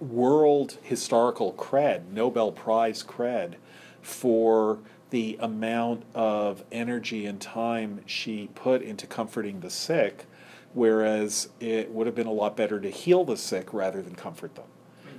world 0.00 0.78
historical 0.82 1.52
cred, 1.54 2.08
Nobel 2.10 2.52
Prize 2.52 3.02
cred, 3.02 3.54
for 4.02 4.78
the 5.10 5.38
amount 5.40 6.02
of 6.14 6.64
energy 6.72 7.24
and 7.26 7.40
time 7.40 8.00
she 8.04 8.50
put 8.54 8.82
into 8.82 9.06
comforting 9.06 9.60
the 9.60 9.70
sick, 9.70 10.26
whereas 10.74 11.48
it 11.60 11.90
would 11.90 12.06
have 12.06 12.16
been 12.16 12.26
a 12.26 12.32
lot 12.32 12.56
better 12.56 12.80
to 12.80 12.90
heal 12.90 13.24
the 13.24 13.36
sick 13.36 13.72
rather 13.72 14.02
than 14.02 14.14
comfort 14.14 14.54
them. 14.54 14.64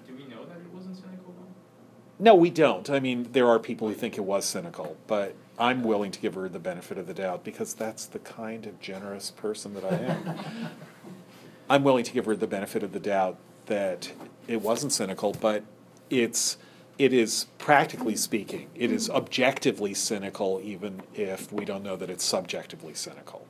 Do 0.07 0.13
we 0.15 0.25
know 0.25 0.45
that 0.45 0.57
it 0.57 0.73
wasn't 0.73 0.97
cynical? 0.97 1.33
No, 2.19 2.35
we 2.35 2.49
don't. 2.49 2.89
I 2.89 2.99
mean, 2.99 3.29
there 3.31 3.47
are 3.47 3.57
people 3.57 3.87
who 3.87 3.93
think 3.93 4.17
it 4.17 4.25
was 4.25 4.45
cynical, 4.45 4.97
but 5.07 5.35
I'm 5.57 5.83
willing 5.83 6.11
to 6.11 6.19
give 6.19 6.33
her 6.35 6.49
the 6.49 6.59
benefit 6.59 6.97
of 6.97 7.07
the 7.07 7.13
doubt 7.13 7.43
because 7.43 7.73
that's 7.73 8.05
the 8.05 8.19
kind 8.19 8.65
of 8.65 8.79
generous 8.79 9.31
person 9.31 9.73
that 9.75 9.85
I 9.85 9.95
am. 9.95 10.69
I'm 11.69 11.83
willing 11.83 12.03
to 12.03 12.11
give 12.13 12.25
her 12.25 12.35
the 12.35 12.47
benefit 12.47 12.83
of 12.83 12.91
the 12.91 12.99
doubt 12.99 13.37
that 13.65 14.11
it 14.47 14.61
wasn't 14.61 14.93
cynical, 14.93 15.33
but 15.33 15.63
it's 16.09 16.57
it 16.97 17.11
is 17.11 17.47
practically 17.57 18.15
speaking, 18.15 18.69
it 18.73 18.91
is 18.91 19.07
mm-hmm. 19.07 19.17
objectively 19.17 19.93
cynical, 19.93 20.61
even 20.63 21.01
if 21.13 21.51
we 21.51 21.65
don't 21.65 21.83
know 21.83 21.95
that 21.97 22.09
it's 22.09 22.23
subjectively 22.23 22.93
cynical. 22.93 23.45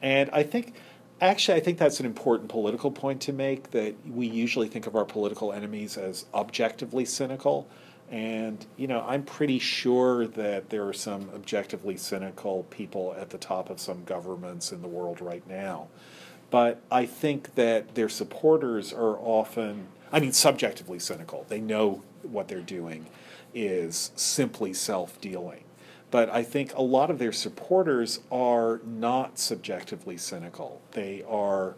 And 0.00 0.30
I 0.32 0.44
think, 0.44 0.74
actually, 1.20 1.56
I 1.56 1.60
think 1.60 1.78
that's 1.78 1.98
an 1.98 2.06
important 2.06 2.50
political 2.50 2.90
point 2.90 3.20
to 3.22 3.32
make 3.32 3.70
that 3.72 3.94
we 4.08 4.26
usually 4.26 4.68
think 4.68 4.86
of 4.86 4.94
our 4.94 5.04
political 5.04 5.52
enemies 5.52 5.96
as 5.96 6.26
objectively 6.34 7.04
cynical. 7.04 7.66
And, 8.10 8.64
you 8.76 8.86
know, 8.86 9.04
I'm 9.08 9.24
pretty 9.24 9.58
sure 9.58 10.26
that 10.28 10.70
there 10.70 10.86
are 10.86 10.92
some 10.92 11.30
objectively 11.34 11.96
cynical 11.96 12.64
people 12.64 13.16
at 13.18 13.30
the 13.30 13.38
top 13.38 13.70
of 13.70 13.80
some 13.80 14.04
governments 14.04 14.70
in 14.70 14.82
the 14.82 14.88
world 14.88 15.20
right 15.20 15.44
now. 15.48 15.88
But 16.54 16.80
I 16.88 17.04
think 17.04 17.56
that 17.56 17.96
their 17.96 18.08
supporters 18.08 18.92
are 18.92 19.18
often, 19.18 19.88
I 20.12 20.20
mean, 20.20 20.32
subjectively 20.32 21.00
cynical. 21.00 21.44
They 21.48 21.60
know 21.60 22.04
what 22.22 22.46
they're 22.46 22.60
doing 22.60 23.06
is 23.52 24.12
simply 24.14 24.72
self 24.72 25.20
dealing. 25.20 25.64
But 26.12 26.30
I 26.30 26.44
think 26.44 26.72
a 26.76 26.80
lot 26.80 27.10
of 27.10 27.18
their 27.18 27.32
supporters 27.32 28.20
are 28.30 28.80
not 28.86 29.36
subjectively 29.36 30.16
cynical. 30.16 30.80
They 30.92 31.24
are 31.28 31.74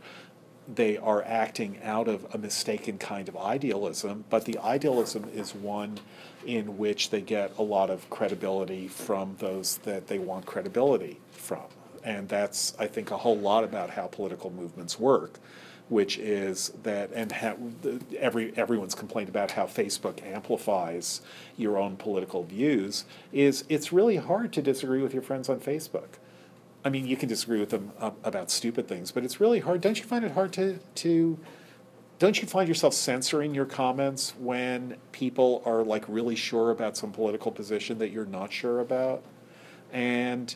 they 0.68 0.98
are 0.98 1.22
acting 1.22 1.78
out 1.82 2.06
of 2.06 2.26
a 2.34 2.36
mistaken 2.36 2.98
kind 2.98 3.30
of 3.30 3.36
idealism, 3.38 4.26
but 4.28 4.44
the 4.44 4.58
idealism 4.58 5.24
is 5.32 5.54
one 5.54 6.00
in 6.44 6.76
which 6.76 7.08
they 7.08 7.22
get 7.22 7.50
a 7.56 7.62
lot 7.62 7.88
of 7.88 8.10
credibility 8.10 8.88
from 8.88 9.36
those 9.38 9.78
that 9.84 10.08
they 10.08 10.18
want 10.18 10.44
credibility 10.44 11.18
from. 11.30 11.64
And 12.06 12.28
that's, 12.28 12.72
I 12.78 12.86
think, 12.86 13.10
a 13.10 13.16
whole 13.16 13.36
lot 13.36 13.64
about 13.64 13.90
how 13.90 14.06
political 14.06 14.50
movements 14.52 14.98
work, 14.98 15.40
which 15.88 16.18
is 16.18 16.72
that, 16.84 17.10
and 17.12 17.32
every, 18.16 18.56
everyone's 18.56 18.94
complained 18.94 19.28
about 19.28 19.50
how 19.50 19.66
Facebook 19.66 20.24
amplifies 20.24 21.20
your 21.56 21.76
own 21.78 21.96
political 21.96 22.44
views, 22.44 23.06
is 23.32 23.64
it's 23.68 23.92
really 23.92 24.16
hard 24.16 24.52
to 24.52 24.62
disagree 24.62 25.02
with 25.02 25.12
your 25.12 25.22
friends 25.22 25.48
on 25.48 25.58
Facebook. 25.58 26.20
I 26.84 26.90
mean, 26.90 27.08
you 27.08 27.16
can 27.16 27.28
disagree 27.28 27.58
with 27.58 27.70
them 27.70 27.90
uh, 27.98 28.12
about 28.22 28.52
stupid 28.52 28.86
things, 28.86 29.10
but 29.10 29.24
it's 29.24 29.40
really 29.40 29.58
hard. 29.58 29.80
Don't 29.80 29.98
you 29.98 30.04
find 30.04 30.24
it 30.24 30.30
hard 30.30 30.52
to 30.52 30.78
to 30.96 31.36
don't 32.20 32.40
you 32.40 32.46
find 32.46 32.68
yourself 32.68 32.94
censoring 32.94 33.54
your 33.56 33.66
comments 33.66 34.34
when 34.38 34.96
people 35.10 35.62
are 35.66 35.82
like 35.82 36.04
really 36.06 36.36
sure 36.36 36.70
about 36.70 36.96
some 36.96 37.10
political 37.10 37.50
position 37.50 37.98
that 37.98 38.10
you're 38.10 38.24
not 38.24 38.52
sure 38.52 38.78
about? 38.78 39.24
And 39.92 40.54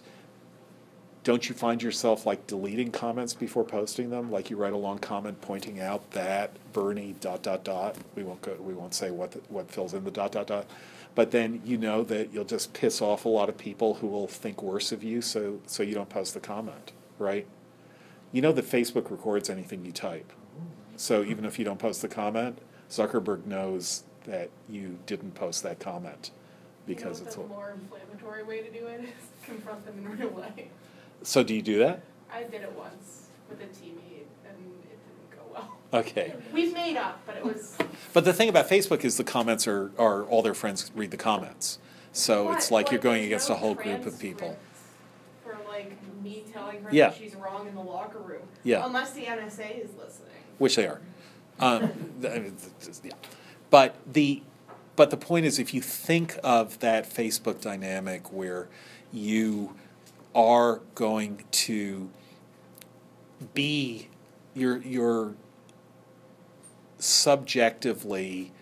don't 1.23 1.49
you 1.49 1.55
find 1.55 1.83
yourself 1.83 2.25
like 2.25 2.47
deleting 2.47 2.91
comments 2.91 3.35
before 3.35 3.65
posting 3.65 4.11
them? 4.11 4.31
Like 4.31 4.51
you 4.51 4.57
write 4.57 4.73
a 4.73 4.77
long 4.79 4.99
comment 4.99 5.41
pointing 5.41 5.81
out 5.81 6.11
that 6.13 6.53
Bernie 6.73 7.15
dot 7.21 7.43
dot 7.43 7.65
dot. 7.65 7.97
We 8.15 8.23
won't 8.23 8.41
go. 8.43 8.55
We 8.59 8.73
won't 8.75 8.95
say 8.95 9.11
what 9.11 9.33
the, 9.33 9.41
what 9.49 9.71
fills 9.71 9.93
in 9.93 10.05
the 10.05 10.11
dot 10.11 10.33
dot 10.33 10.47
dot. 10.47 10.67
But 11.15 11.31
then 11.33 11.61
you 11.65 11.77
know 11.77 12.05
that 12.05 12.33
you'll 12.33 12.45
just 12.45 12.73
piss 12.73 13.03
off 13.03 13.25
a 13.25 13.29
lot 13.29 13.49
of 13.49 13.59
people 13.59 13.95
who 13.95 14.07
will 14.07 14.29
think 14.29 14.63
worse 14.63 14.93
of 14.93 15.03
you, 15.03 15.21
so 15.21 15.61
so 15.67 15.83
you 15.83 15.95
don't 15.95 16.09
post 16.09 16.35
the 16.35 16.41
comment, 16.41 16.93
right? 17.19 17.47
You 18.33 18.41
know 18.43 18.53
that 18.53 18.65
Facebook 18.65 19.11
records 19.11 19.51
anything 19.51 19.85
you 19.85 19.93
type, 19.93 20.33
so 20.97 21.23
even 21.25 21.45
if 21.45 21.59
you 21.59 21.65
don't 21.65 21.81
post 21.81 22.01
the 22.01 22.09
comment, 22.09 22.59
Zuckerberg 22.89 23.45
knows 23.45 24.05
that 24.25 24.51
you 24.69 24.99
didn't 25.07 25.35
post 25.35 25.63
that 25.65 25.81
comment 25.81 26.31
because 26.87 27.19
you 27.19 27.25
know 27.25 27.29
it's. 27.29 27.37
a- 27.37 27.41
more 27.41 27.75
inflammatory 27.75 28.45
way 28.45 28.63
to 28.63 28.71
do 28.71 28.87
it 28.87 29.01
is 29.01 29.11
confront 29.45 29.85
them 29.85 29.99
in 29.99 30.19
real 30.19 30.31
life. 30.31 30.69
So 31.23 31.43
do 31.43 31.55
you 31.55 31.63
do 31.63 31.79
that? 31.81 32.03
I 32.33 32.45
did 32.45 32.63
it 32.63 32.73
once 32.77 33.27
with 33.49 33.61
a 33.61 33.65
teammate 33.65 34.25
and 34.47 34.57
it 34.85 34.99
didn't 34.99 35.31
go 35.31 35.43
well. 35.53 35.77
Okay. 35.93 36.35
We've 36.53 36.73
made 36.73 36.97
up, 36.97 37.21
but 37.27 37.37
it 37.37 37.45
was. 37.45 37.77
But 38.13 38.25
the 38.25 38.33
thing 38.33 38.49
about 38.49 38.69
Facebook 38.69 39.05
is 39.05 39.17
the 39.17 39.25
comments 39.25 39.67
are, 39.69 39.91
are 39.99 40.25
all 40.25 40.43
their 40.43 40.55
friends 40.55 40.91
read 40.95 41.11
the 41.11 41.17
comments. 41.17 41.79
So 42.13 42.53
it's 42.53 42.71
like 42.71 42.91
you're 42.91 43.01
going 43.01 43.25
against 43.25 43.49
no 43.49 43.55
a 43.55 43.59
whole 43.59 43.75
group 43.75 44.05
of 44.07 44.19
people. 44.19 44.59
For 45.45 45.57
like 45.69 45.97
me 46.23 46.45
telling 46.53 46.83
her 46.83 46.89
Yeah. 46.93 47.11
that 47.11 47.19
she's 47.19 47.35
wrong 47.37 47.69
in 47.69 47.75
the 47.75 47.83
locker 47.83 48.19
room. 48.19 48.43
Yeah. 48.65 48.85
Unless 48.85 49.13
the 49.13 49.23
NSA 49.27 49.85
is 49.85 49.91
listening. 49.97 50.29
which 50.59 50.77
they 50.77 50.87
are. 50.87 51.01
Um, 51.61 51.91
th- 52.21 52.33
I 52.35 52.39
mean, 52.41 52.57
th- 52.57 52.73
th- 52.81 52.97
yeah. 53.05 53.13
But 53.71 53.95
the 54.11 54.43
but 54.97 55.11
the 55.11 55.17
point 55.17 55.47
is, 55.47 55.59
if 55.59 55.73
you 55.73 55.81
think 55.81 56.37
of 56.43 56.79
that 56.81 57.09
Facebook 57.09 57.61
dynamic 57.61 58.33
where 58.33 58.69
you 59.13 59.75
are 60.35 60.81
going 60.95 61.45
to 61.51 62.11
be 63.55 64.09
you're 64.55 64.79
you're 64.79 65.35
subjectively 66.99 68.53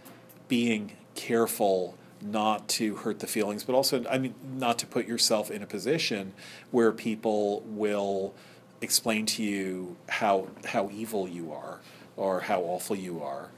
being 0.47 0.93
careful 1.15 1.97
not 2.21 2.69
to 2.69 2.97
hurt 2.97 3.21
the 3.21 3.27
feelings, 3.27 3.65
but 3.65 3.75
also, 3.75 4.05
I 4.09 4.19
mean, 4.19 4.35
not 4.57 4.79
to 4.81 4.87
put 4.87 5.07
yourself 5.07 5.51
in 5.51 5.63
a 5.63 5.67
position 5.67 6.33
where 6.71 6.93
people 6.93 7.61
will 7.67 8.35
explain 8.81 9.27
to 9.27 9.43
you 9.43 9.97
how 10.09 10.49
how 10.65 10.91
evil 10.93 11.29
you 11.29 11.53
are 11.53 11.81
or 12.17 12.41
how 12.41 12.61
awful 12.63 12.97
you 12.97 13.23
are. 13.23 13.51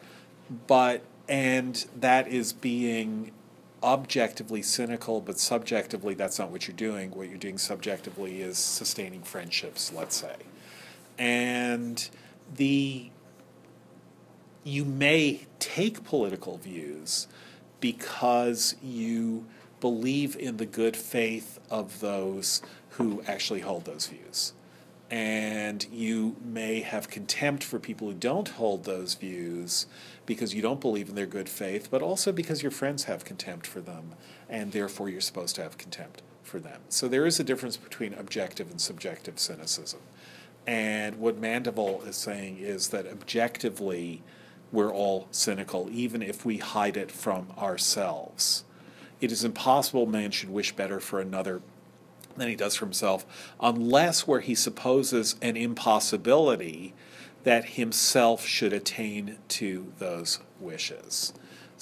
But 0.66 1.02
and 1.28 1.84
that 1.96 2.28
is 2.28 2.52
being 2.52 3.32
objectively 3.82 4.62
cynical, 4.62 5.20
but 5.20 5.38
subjectively 5.38 6.14
that's 6.14 6.38
not 6.38 6.50
what 6.50 6.66
you're 6.66 6.76
doing. 6.76 7.10
What 7.10 7.28
you're 7.28 7.38
doing 7.38 7.58
subjectively 7.58 8.42
is 8.42 8.58
sustaining 8.58 9.22
friendships, 9.22 9.92
let's 9.92 10.16
say. 10.16 10.36
And 11.18 12.08
the 12.56 13.10
you 14.62 14.84
may 14.84 15.46
take 15.58 16.04
political 16.04 16.58
views 16.58 17.26
because 17.80 18.76
you 18.82 19.46
believe 19.80 20.36
in 20.36 20.58
the 20.58 20.66
good 20.66 20.96
faith 20.96 21.58
of 21.70 22.00
those 22.00 22.60
who 22.90 23.22
actually 23.26 23.60
hold 23.60 23.86
those 23.86 24.06
views. 24.06 24.52
And 25.10 25.86
you 25.90 26.36
may 26.44 26.80
have 26.80 27.08
contempt 27.08 27.64
for 27.64 27.78
people 27.78 28.08
who 28.08 28.14
don't 28.14 28.48
hold 28.48 28.84
those 28.84 29.14
views 29.14 29.86
because 30.26 30.54
you 30.54 30.62
don't 30.62 30.80
believe 30.80 31.08
in 31.08 31.14
their 31.14 31.26
good 31.26 31.48
faith, 31.48 31.88
but 31.90 32.02
also 32.02 32.32
because 32.32 32.62
your 32.62 32.70
friends 32.70 33.04
have 33.04 33.24
contempt 33.24 33.66
for 33.66 33.80
them, 33.80 34.12
and 34.48 34.72
therefore 34.72 35.08
you're 35.08 35.20
supposed 35.20 35.54
to 35.56 35.62
have 35.62 35.78
contempt 35.78 36.22
for 36.42 36.60
them. 36.60 36.80
So 36.88 37.08
there 37.08 37.26
is 37.26 37.40
a 37.40 37.44
difference 37.44 37.76
between 37.76 38.14
objective 38.14 38.70
and 38.70 38.80
subjective 38.80 39.38
cynicism. 39.38 40.00
And 40.66 41.18
what 41.18 41.38
Mandeville 41.38 42.02
is 42.06 42.16
saying 42.16 42.58
is 42.58 42.88
that 42.88 43.06
objectively, 43.06 44.22
we're 44.72 44.92
all 44.92 45.26
cynical, 45.30 45.88
even 45.90 46.22
if 46.22 46.44
we 46.44 46.58
hide 46.58 46.96
it 46.96 47.10
from 47.10 47.48
ourselves. 47.58 48.64
It 49.20 49.32
is 49.32 49.44
impossible 49.44 50.06
man 50.06 50.30
should 50.30 50.50
wish 50.50 50.72
better 50.76 51.00
for 51.00 51.20
another 51.20 51.60
than 52.36 52.48
he 52.48 52.56
does 52.56 52.76
for 52.76 52.84
himself, 52.84 53.52
unless 53.60 54.26
where 54.26 54.40
he 54.40 54.54
supposes 54.54 55.36
an 55.42 55.56
impossibility 55.56 56.94
that 57.44 57.64
himself 57.64 58.44
should 58.44 58.72
attain 58.72 59.38
to 59.48 59.92
those 59.98 60.40
wishes. 60.60 61.32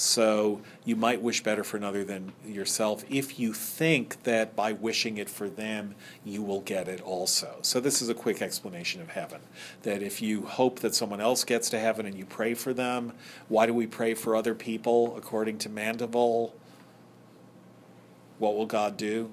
So 0.00 0.60
you 0.84 0.94
might 0.94 1.22
wish 1.22 1.42
better 1.42 1.64
for 1.64 1.76
another 1.76 2.04
than 2.04 2.32
yourself 2.46 3.04
if 3.10 3.40
you 3.40 3.52
think 3.52 4.22
that 4.22 4.54
by 4.54 4.70
wishing 4.70 5.18
it 5.18 5.28
for 5.28 5.48
them, 5.48 5.96
you 6.24 6.40
will 6.40 6.60
get 6.60 6.86
it 6.86 7.00
also. 7.00 7.56
So 7.62 7.80
this 7.80 8.00
is 8.00 8.08
a 8.08 8.14
quick 8.14 8.40
explanation 8.40 9.00
of 9.00 9.08
heaven. 9.08 9.40
That 9.82 10.00
if 10.00 10.22
you 10.22 10.42
hope 10.42 10.78
that 10.80 10.94
someone 10.94 11.20
else 11.20 11.42
gets 11.42 11.68
to 11.70 11.80
heaven 11.80 12.06
and 12.06 12.16
you 12.16 12.24
pray 12.24 12.54
for 12.54 12.72
them, 12.72 13.12
why 13.48 13.66
do 13.66 13.74
we 13.74 13.88
pray 13.88 14.14
for 14.14 14.36
other 14.36 14.54
people 14.54 15.16
according 15.16 15.58
to 15.58 15.68
Mandeville? 15.68 16.54
What 18.38 18.54
will 18.54 18.66
God 18.66 18.96
do? 18.96 19.32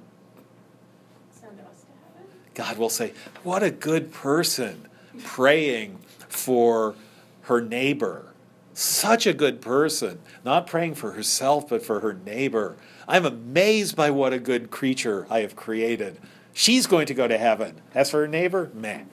Send 1.30 1.59
us 1.59 1.82
to 1.82 2.15
heaven. 2.17 2.32
God 2.55 2.80
will 2.80 2.89
say, 2.89 3.13
What 3.43 3.61
a 3.61 3.69
good 3.69 4.11
person 4.11 4.88
praying 5.23 5.99
for 6.36 6.95
her 7.43 7.61
neighbor. 7.61 8.33
Such 8.73 9.25
a 9.25 9.33
good 9.33 9.61
person, 9.61 10.19
not 10.43 10.67
praying 10.67 10.95
for 10.95 11.11
herself, 11.13 11.69
but 11.69 11.86
for 11.86 12.01
her 12.01 12.13
neighbor. 12.13 12.75
I'm 13.07 13.25
amazed 13.25 13.95
by 13.95 14.11
what 14.11 14.33
a 14.33 14.39
good 14.39 14.69
creature 14.69 15.25
I 15.29 15.39
have 15.39 15.55
created. 15.55 16.19
She's 16.53 16.88
going 16.88 17.05
to 17.07 17.13
go 17.13 17.27
to 17.27 17.38
heaven. 17.38 17.81
As 17.93 18.11
for 18.11 18.21
her 18.21 18.27
neighbor, 18.27 18.71
man. 18.73 19.09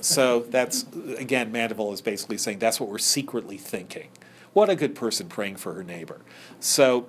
So 0.00 0.40
that's, 0.50 0.86
again, 1.18 1.52
Mandeville 1.52 1.92
is 1.92 2.00
basically 2.00 2.38
saying 2.38 2.58
that's 2.58 2.80
what 2.80 2.88
we're 2.88 2.98
secretly 2.98 3.58
thinking. 3.58 4.08
What 4.52 4.70
a 4.70 4.76
good 4.76 4.94
person 4.94 5.28
praying 5.28 5.56
for 5.56 5.74
her 5.74 5.84
neighbor. 5.84 6.20
So 6.60 7.08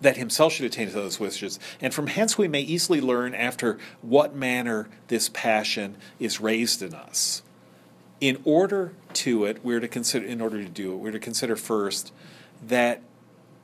that 0.00 0.16
himself 0.16 0.52
should 0.52 0.66
attain 0.66 0.88
to 0.88 0.92
those 0.92 1.18
wishes. 1.18 1.58
And 1.80 1.92
from 1.92 2.08
hence 2.08 2.36
we 2.36 2.48
may 2.48 2.60
easily 2.60 3.00
learn 3.00 3.34
after 3.34 3.78
what 4.02 4.34
manner 4.34 4.88
this 5.08 5.28
passion 5.28 5.96
is 6.18 6.40
raised 6.40 6.82
in 6.82 6.94
us. 6.94 7.42
In 8.20 8.40
order 8.44 8.92
to 9.14 9.44
it, 9.44 9.64
we're 9.64 9.80
to 9.80 9.88
consider 9.88 10.24
in 10.26 10.40
order 10.40 10.62
to 10.62 10.68
do 10.68 10.92
it, 10.92 10.96
we're 10.96 11.10
to 11.12 11.18
consider 11.18 11.56
first 11.56 12.12
that 12.66 13.02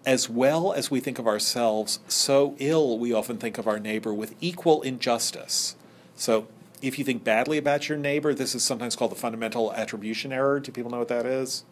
as 0.05 0.29
well 0.29 0.73
as 0.73 0.91
we 0.91 1.01
think 1.01 1.19
of 1.19 1.27
ourselves, 1.27 2.01
so 2.09 2.57
ill 2.59 2.99
we 2.99 3.13
often 3.13 3.39
think 3.39 3.57
of 3.57 3.67
our 3.67 3.79
neighbor 3.79 4.13
with 4.13 4.35
equal 4.41 4.83
injustice. 4.83 5.77
So 6.17 6.49
if 6.83 6.99
you 6.99 7.05
think 7.05 7.23
badly 7.23 7.57
about 7.57 7.89
your 7.89 7.97
neighbor, 7.97 8.35
this 8.35 8.55
is 8.55 8.65
sometimes 8.65 8.97
called 8.97 9.13
the 9.13 9.17
fundamental 9.17 9.73
attribution 9.73 10.33
error. 10.33 10.59
Do 10.59 10.73
people 10.73 10.91
know 10.91 10.99
what 10.99 11.09
that 11.09 11.25
is? 11.25 11.65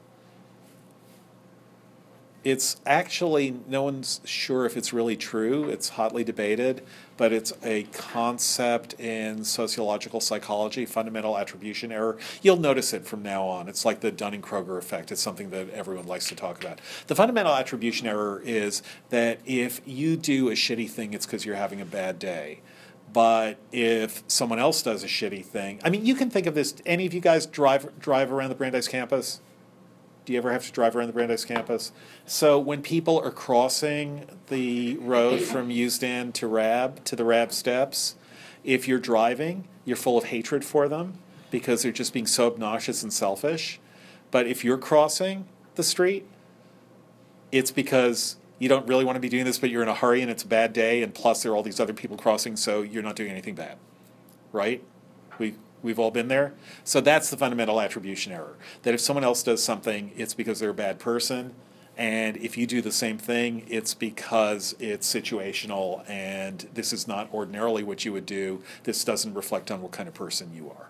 It's 2.42 2.80
actually 2.86 3.54
no 3.68 3.82
one's 3.82 4.20
sure 4.24 4.64
if 4.64 4.76
it's 4.76 4.92
really 4.92 5.16
true. 5.16 5.68
It's 5.68 5.90
hotly 5.90 6.24
debated, 6.24 6.82
but 7.16 7.32
it's 7.32 7.52
a 7.62 7.82
concept 7.92 8.94
in 8.98 9.44
sociological 9.44 10.20
psychology, 10.20 10.86
fundamental 10.86 11.36
attribution 11.36 11.92
error. 11.92 12.16
You'll 12.40 12.56
notice 12.56 12.94
it 12.94 13.04
from 13.04 13.22
now 13.22 13.44
on. 13.44 13.68
It's 13.68 13.84
like 13.84 14.00
the 14.00 14.10
Dunning 14.10 14.40
Kruger 14.40 14.78
effect. 14.78 15.12
It's 15.12 15.20
something 15.20 15.50
that 15.50 15.68
everyone 15.70 16.06
likes 16.06 16.28
to 16.28 16.34
talk 16.34 16.62
about. 16.62 16.80
The 17.08 17.14
fundamental 17.14 17.52
attribution 17.52 18.06
error 18.06 18.40
is 18.44 18.82
that 19.10 19.40
if 19.44 19.82
you 19.84 20.16
do 20.16 20.48
a 20.48 20.54
shitty 20.54 20.88
thing, 20.88 21.12
it's 21.12 21.26
because 21.26 21.44
you're 21.44 21.56
having 21.56 21.80
a 21.80 21.86
bad 21.86 22.18
day. 22.18 22.60
But 23.12 23.58
if 23.72 24.22
someone 24.28 24.58
else 24.58 24.82
does 24.82 25.02
a 25.02 25.08
shitty 25.08 25.44
thing, 25.44 25.80
I 25.84 25.90
mean, 25.90 26.06
you 26.06 26.14
can 26.14 26.30
think 26.30 26.46
of 26.46 26.54
this. 26.54 26.74
Any 26.86 27.06
of 27.06 27.12
you 27.12 27.20
guys 27.20 27.44
drive 27.44 27.98
drive 27.98 28.32
around 28.32 28.50
the 28.50 28.54
Brandeis 28.54 28.86
campus? 28.86 29.40
Do 30.30 30.34
you 30.34 30.38
ever 30.38 30.52
have 30.52 30.64
to 30.64 30.70
drive 30.70 30.94
around 30.94 31.08
the 31.08 31.12
Brandeis 31.12 31.44
campus? 31.44 31.90
So 32.24 32.56
when 32.56 32.82
people 32.82 33.18
are 33.18 33.32
crossing 33.32 34.26
the 34.46 34.96
road 34.98 35.40
from 35.40 35.70
Usdan 35.70 36.32
to 36.34 36.46
Rabb 36.46 37.04
to 37.06 37.16
the 37.16 37.24
Rabb 37.24 37.50
steps, 37.50 38.14
if 38.62 38.86
you're 38.86 39.00
driving, 39.00 39.66
you're 39.84 39.96
full 39.96 40.16
of 40.16 40.26
hatred 40.26 40.64
for 40.64 40.88
them 40.88 41.14
because 41.50 41.82
they're 41.82 41.90
just 41.90 42.12
being 42.12 42.28
so 42.28 42.46
obnoxious 42.46 43.02
and 43.02 43.12
selfish. 43.12 43.80
But 44.30 44.46
if 44.46 44.64
you're 44.64 44.78
crossing 44.78 45.48
the 45.74 45.82
street, 45.82 46.28
it's 47.50 47.72
because 47.72 48.36
you 48.60 48.68
don't 48.68 48.86
really 48.86 49.04
want 49.04 49.16
to 49.16 49.20
be 49.20 49.28
doing 49.28 49.44
this, 49.44 49.58
but 49.58 49.68
you're 49.68 49.82
in 49.82 49.88
a 49.88 49.96
hurry 49.96 50.22
and 50.22 50.30
it's 50.30 50.44
a 50.44 50.46
bad 50.46 50.72
day, 50.72 51.02
and 51.02 51.12
plus 51.12 51.42
there 51.42 51.50
are 51.50 51.56
all 51.56 51.64
these 51.64 51.80
other 51.80 51.92
people 51.92 52.16
crossing, 52.16 52.54
so 52.54 52.82
you're 52.82 53.02
not 53.02 53.16
doing 53.16 53.32
anything 53.32 53.56
bad, 53.56 53.78
right? 54.52 54.80
We 55.40 55.56
we've 55.82 55.98
all 55.98 56.10
been 56.10 56.28
there. 56.28 56.54
So 56.84 57.00
that's 57.00 57.30
the 57.30 57.36
fundamental 57.36 57.80
attribution 57.80 58.32
error. 58.32 58.56
That 58.82 58.94
if 58.94 59.00
someone 59.00 59.24
else 59.24 59.42
does 59.42 59.62
something, 59.62 60.12
it's 60.16 60.34
because 60.34 60.60
they're 60.60 60.70
a 60.70 60.74
bad 60.74 60.98
person, 60.98 61.54
and 61.96 62.38
if 62.38 62.56
you 62.56 62.66
do 62.66 62.80
the 62.80 62.92
same 62.92 63.18
thing, 63.18 63.66
it's 63.68 63.92
because 63.92 64.74
it's 64.78 65.12
situational, 65.12 66.08
and 66.08 66.66
this 66.72 66.94
is 66.94 67.06
not 67.06 67.32
ordinarily 67.32 67.82
what 67.82 68.06
you 68.06 68.12
would 68.14 68.24
do. 68.24 68.62
This 68.84 69.04
doesn't 69.04 69.34
reflect 69.34 69.70
on 69.70 69.82
what 69.82 69.92
kind 69.92 70.08
of 70.08 70.14
person 70.14 70.54
you 70.54 70.70
are. 70.70 70.88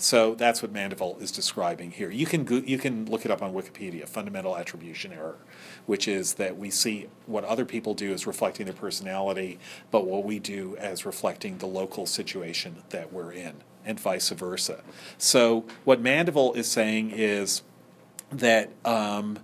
So 0.00 0.36
that's 0.36 0.62
what 0.62 0.72
Mandeville 0.72 1.16
is 1.20 1.32
describing 1.32 1.90
here. 1.90 2.10
You 2.10 2.24
can 2.24 2.44
go, 2.44 2.56
you 2.56 2.78
can 2.78 3.06
look 3.06 3.24
it 3.24 3.32
up 3.32 3.42
on 3.42 3.52
Wikipedia. 3.52 4.08
Fundamental 4.08 4.56
attribution 4.56 5.12
error, 5.12 5.38
which 5.86 6.06
is 6.06 6.34
that 6.34 6.56
we 6.56 6.70
see 6.70 7.08
what 7.26 7.44
other 7.44 7.64
people 7.64 7.94
do 7.94 8.12
as 8.12 8.26
reflecting 8.26 8.66
their 8.66 8.74
personality, 8.74 9.58
but 9.90 10.06
what 10.06 10.24
we 10.24 10.38
do 10.38 10.76
as 10.78 11.04
reflecting 11.04 11.58
the 11.58 11.66
local 11.66 12.06
situation 12.06 12.82
that 12.90 13.12
we're 13.12 13.32
in, 13.32 13.54
and 13.88 13.98
vice 13.98 14.28
versa. 14.28 14.84
So 15.16 15.64
what 15.84 16.00
Mandeville 16.00 16.52
is 16.52 16.68
saying 16.68 17.10
is 17.10 17.62
that 18.30 18.70
um, 18.84 19.38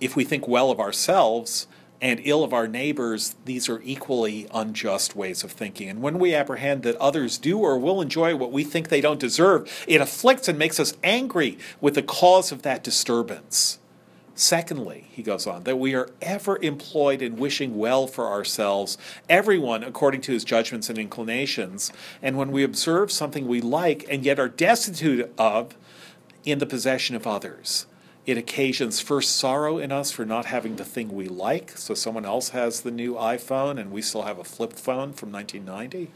if 0.00 0.16
we 0.16 0.24
think 0.24 0.46
well 0.46 0.70
of 0.70 0.78
ourselves 0.80 1.66
and 2.00 2.20
ill 2.24 2.44
of 2.44 2.52
our 2.52 2.68
neighbors, 2.68 3.34
these 3.44 3.68
are 3.68 3.80
equally 3.82 4.46
unjust 4.54 5.16
ways 5.16 5.42
of 5.42 5.50
thinking. 5.50 5.88
And 5.88 6.02
when 6.02 6.18
we 6.18 6.34
apprehend 6.34 6.82
that 6.84 6.96
others 6.96 7.36
do 7.36 7.58
or 7.58 7.78
will 7.78 8.00
enjoy 8.00 8.36
what 8.36 8.52
we 8.52 8.64
think 8.64 8.88
they 8.88 9.00
don't 9.00 9.18
deserve, 9.18 9.84
it 9.88 10.00
afflicts 10.00 10.46
and 10.46 10.58
makes 10.58 10.78
us 10.78 10.94
angry 11.02 11.58
with 11.80 11.94
the 11.94 12.02
cause 12.02 12.52
of 12.52 12.62
that 12.62 12.84
disturbance. 12.84 13.78
Secondly, 14.38 15.06
he 15.10 15.22
goes 15.22 15.46
on, 15.46 15.64
that 15.64 15.78
we 15.78 15.94
are 15.94 16.10
ever 16.20 16.58
employed 16.60 17.22
in 17.22 17.36
wishing 17.36 17.78
well 17.78 18.06
for 18.06 18.26
ourselves, 18.26 18.98
everyone 19.30 19.82
according 19.82 20.20
to 20.20 20.32
his 20.32 20.44
judgments 20.44 20.90
and 20.90 20.98
inclinations. 20.98 21.90
And 22.20 22.36
when 22.36 22.52
we 22.52 22.62
observe 22.62 23.10
something 23.10 23.48
we 23.48 23.62
like 23.62 24.04
and 24.10 24.26
yet 24.26 24.38
are 24.38 24.50
destitute 24.50 25.32
of 25.38 25.74
in 26.44 26.58
the 26.58 26.66
possession 26.66 27.16
of 27.16 27.26
others, 27.26 27.86
it 28.26 28.36
occasions 28.36 29.00
first 29.00 29.36
sorrow 29.36 29.78
in 29.78 29.90
us 29.90 30.10
for 30.10 30.26
not 30.26 30.44
having 30.44 30.76
the 30.76 30.84
thing 30.84 31.14
we 31.14 31.28
like. 31.28 31.70
So 31.70 31.94
someone 31.94 32.26
else 32.26 32.50
has 32.50 32.82
the 32.82 32.90
new 32.90 33.14
iPhone 33.14 33.80
and 33.80 33.90
we 33.90 34.02
still 34.02 34.22
have 34.22 34.38
a 34.38 34.44
flip 34.44 34.74
phone 34.74 35.14
from 35.14 35.32
1990. 35.32 36.10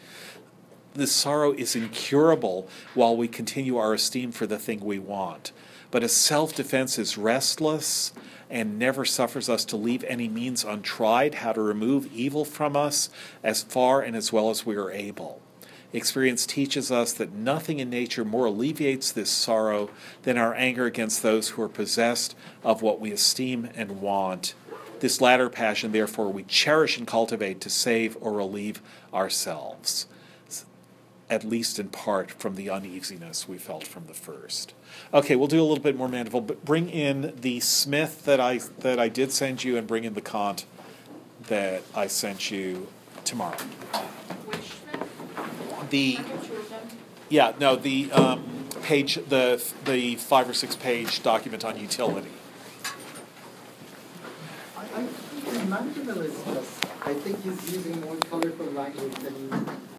this 0.93 1.13
sorrow 1.13 1.53
is 1.53 1.75
incurable 1.75 2.69
while 2.95 3.17
we 3.17 3.29
continue 3.29 3.77
our 3.79 3.95
esteem 3.95 4.33
for 4.33 4.47
the 4.47 4.59
thing 4.59 4.81
we 4.81 4.99
want. 4.99 5.53
But 5.91 6.05
a 6.05 6.09
self 6.09 6.55
defense 6.55 6.99
is 6.99 7.19
restless 7.19 8.13
and 8.49 8.79
never 8.79 9.05
suffers 9.05 9.49
us 9.49 9.65
to 9.67 9.77
leave 9.77 10.05
any 10.05 10.29
means 10.29 10.65
untried 10.65 11.37
how 11.37 11.53
to 11.53 11.63
remove 11.63 12.13
evil 12.13 12.45
from 12.45 12.77
us 12.77 13.11
as 13.43 13.63
far 13.63 14.03
and 14.03 14.17
as 14.17 14.33
well 14.33 14.51
as 14.51 14.67
we 14.67 14.77
are 14.77 14.91
able. 14.91 15.41
Experience 15.93 16.47
teaches 16.47 16.93
us 16.93 17.13
that 17.13 17.33
nothing 17.33 17.81
in 17.81 17.91
nature 17.91 18.25
more 18.25 18.47
alleviates 18.47 19.11
this 19.11 19.31
sorrow 19.31 19.91
than 20.23 20.39
our 20.39 20.55
anger 20.55 20.87
against 20.87 21.23
those 21.23 21.51
who 21.51 21.63
are 21.63 21.69
possessed 21.69 22.37
of 22.63 22.83
what 22.83 23.01
we 23.01 23.11
esteem 23.11 23.69
and 23.75 24.01
want. 24.01 24.55
This 25.01 25.21
latter 25.21 25.49
passion, 25.49 25.91
therefore, 25.91 26.33
we 26.33 26.45
cherish 26.45 26.97
and 26.97 27.07
cultivate 27.07 27.61
to 27.63 27.71
save 27.71 28.17
or 28.21 28.33
relieve 28.33 28.81
ourselves, 29.13 30.07
at 31.31 31.45
least 31.45 31.79
in 31.79 31.89
part 31.89 32.33
from 32.33 32.57
the 32.57 32.69
uneasiness 32.69 33.49
we 33.49 33.57
felt 33.57 33.87
from 33.87 34.07
the 34.07 34.15
first. 34.15 34.75
Okay, 35.15 35.37
we'll 35.37 35.47
do 35.47 35.61
a 35.61 35.65
little 35.65 35.83
bit 35.83 35.97
more 35.97 36.09
Mandeville, 36.09 36.41
but 36.41 36.65
bring 36.65 36.91
in 36.91 37.33
the 37.41 37.61
Smith 37.61 38.25
that 38.25 38.41
I 38.41 38.59
that 38.81 38.99
I 38.99 39.09
did 39.09 39.31
send 39.31 39.63
you, 39.63 39.77
and 39.77 39.87
bring 39.87 40.05
in 40.05 40.15
the 40.15 40.21
Kant 40.21 40.67
that 41.47 41.83
I 41.95 42.09
sent 42.09 42.51
you 42.51 42.89
tomorrow. 43.25 43.57
Which 43.57 44.61
Smith? 44.61 45.91
The 45.91 46.17
I 46.19 46.23
have 46.23 46.47
two 46.47 46.55
of 46.57 46.69
them. 46.69 46.81
yeah, 47.29 47.53
no, 47.61 47.77
the 47.77 48.11
um, 48.13 48.67
page, 48.83 49.15
the 49.15 49.63
the 49.85 50.17
five 50.17 50.49
or 50.49 50.55
six 50.55 50.75
page 50.75 51.23
document 51.23 51.65
on 51.65 51.79
utility. 51.79 52.31
I, 54.77 54.83
I 54.83 55.05
think 55.05 55.69
Mandeville 55.69 56.23
is 56.23 56.45
just, 56.45 56.87
I 57.03 57.15
think 57.15 57.43
he's 57.45 57.73
using 57.73 58.01
more 58.01 58.17
colorful 58.17 58.67
language 58.67 59.15
than 59.15 59.81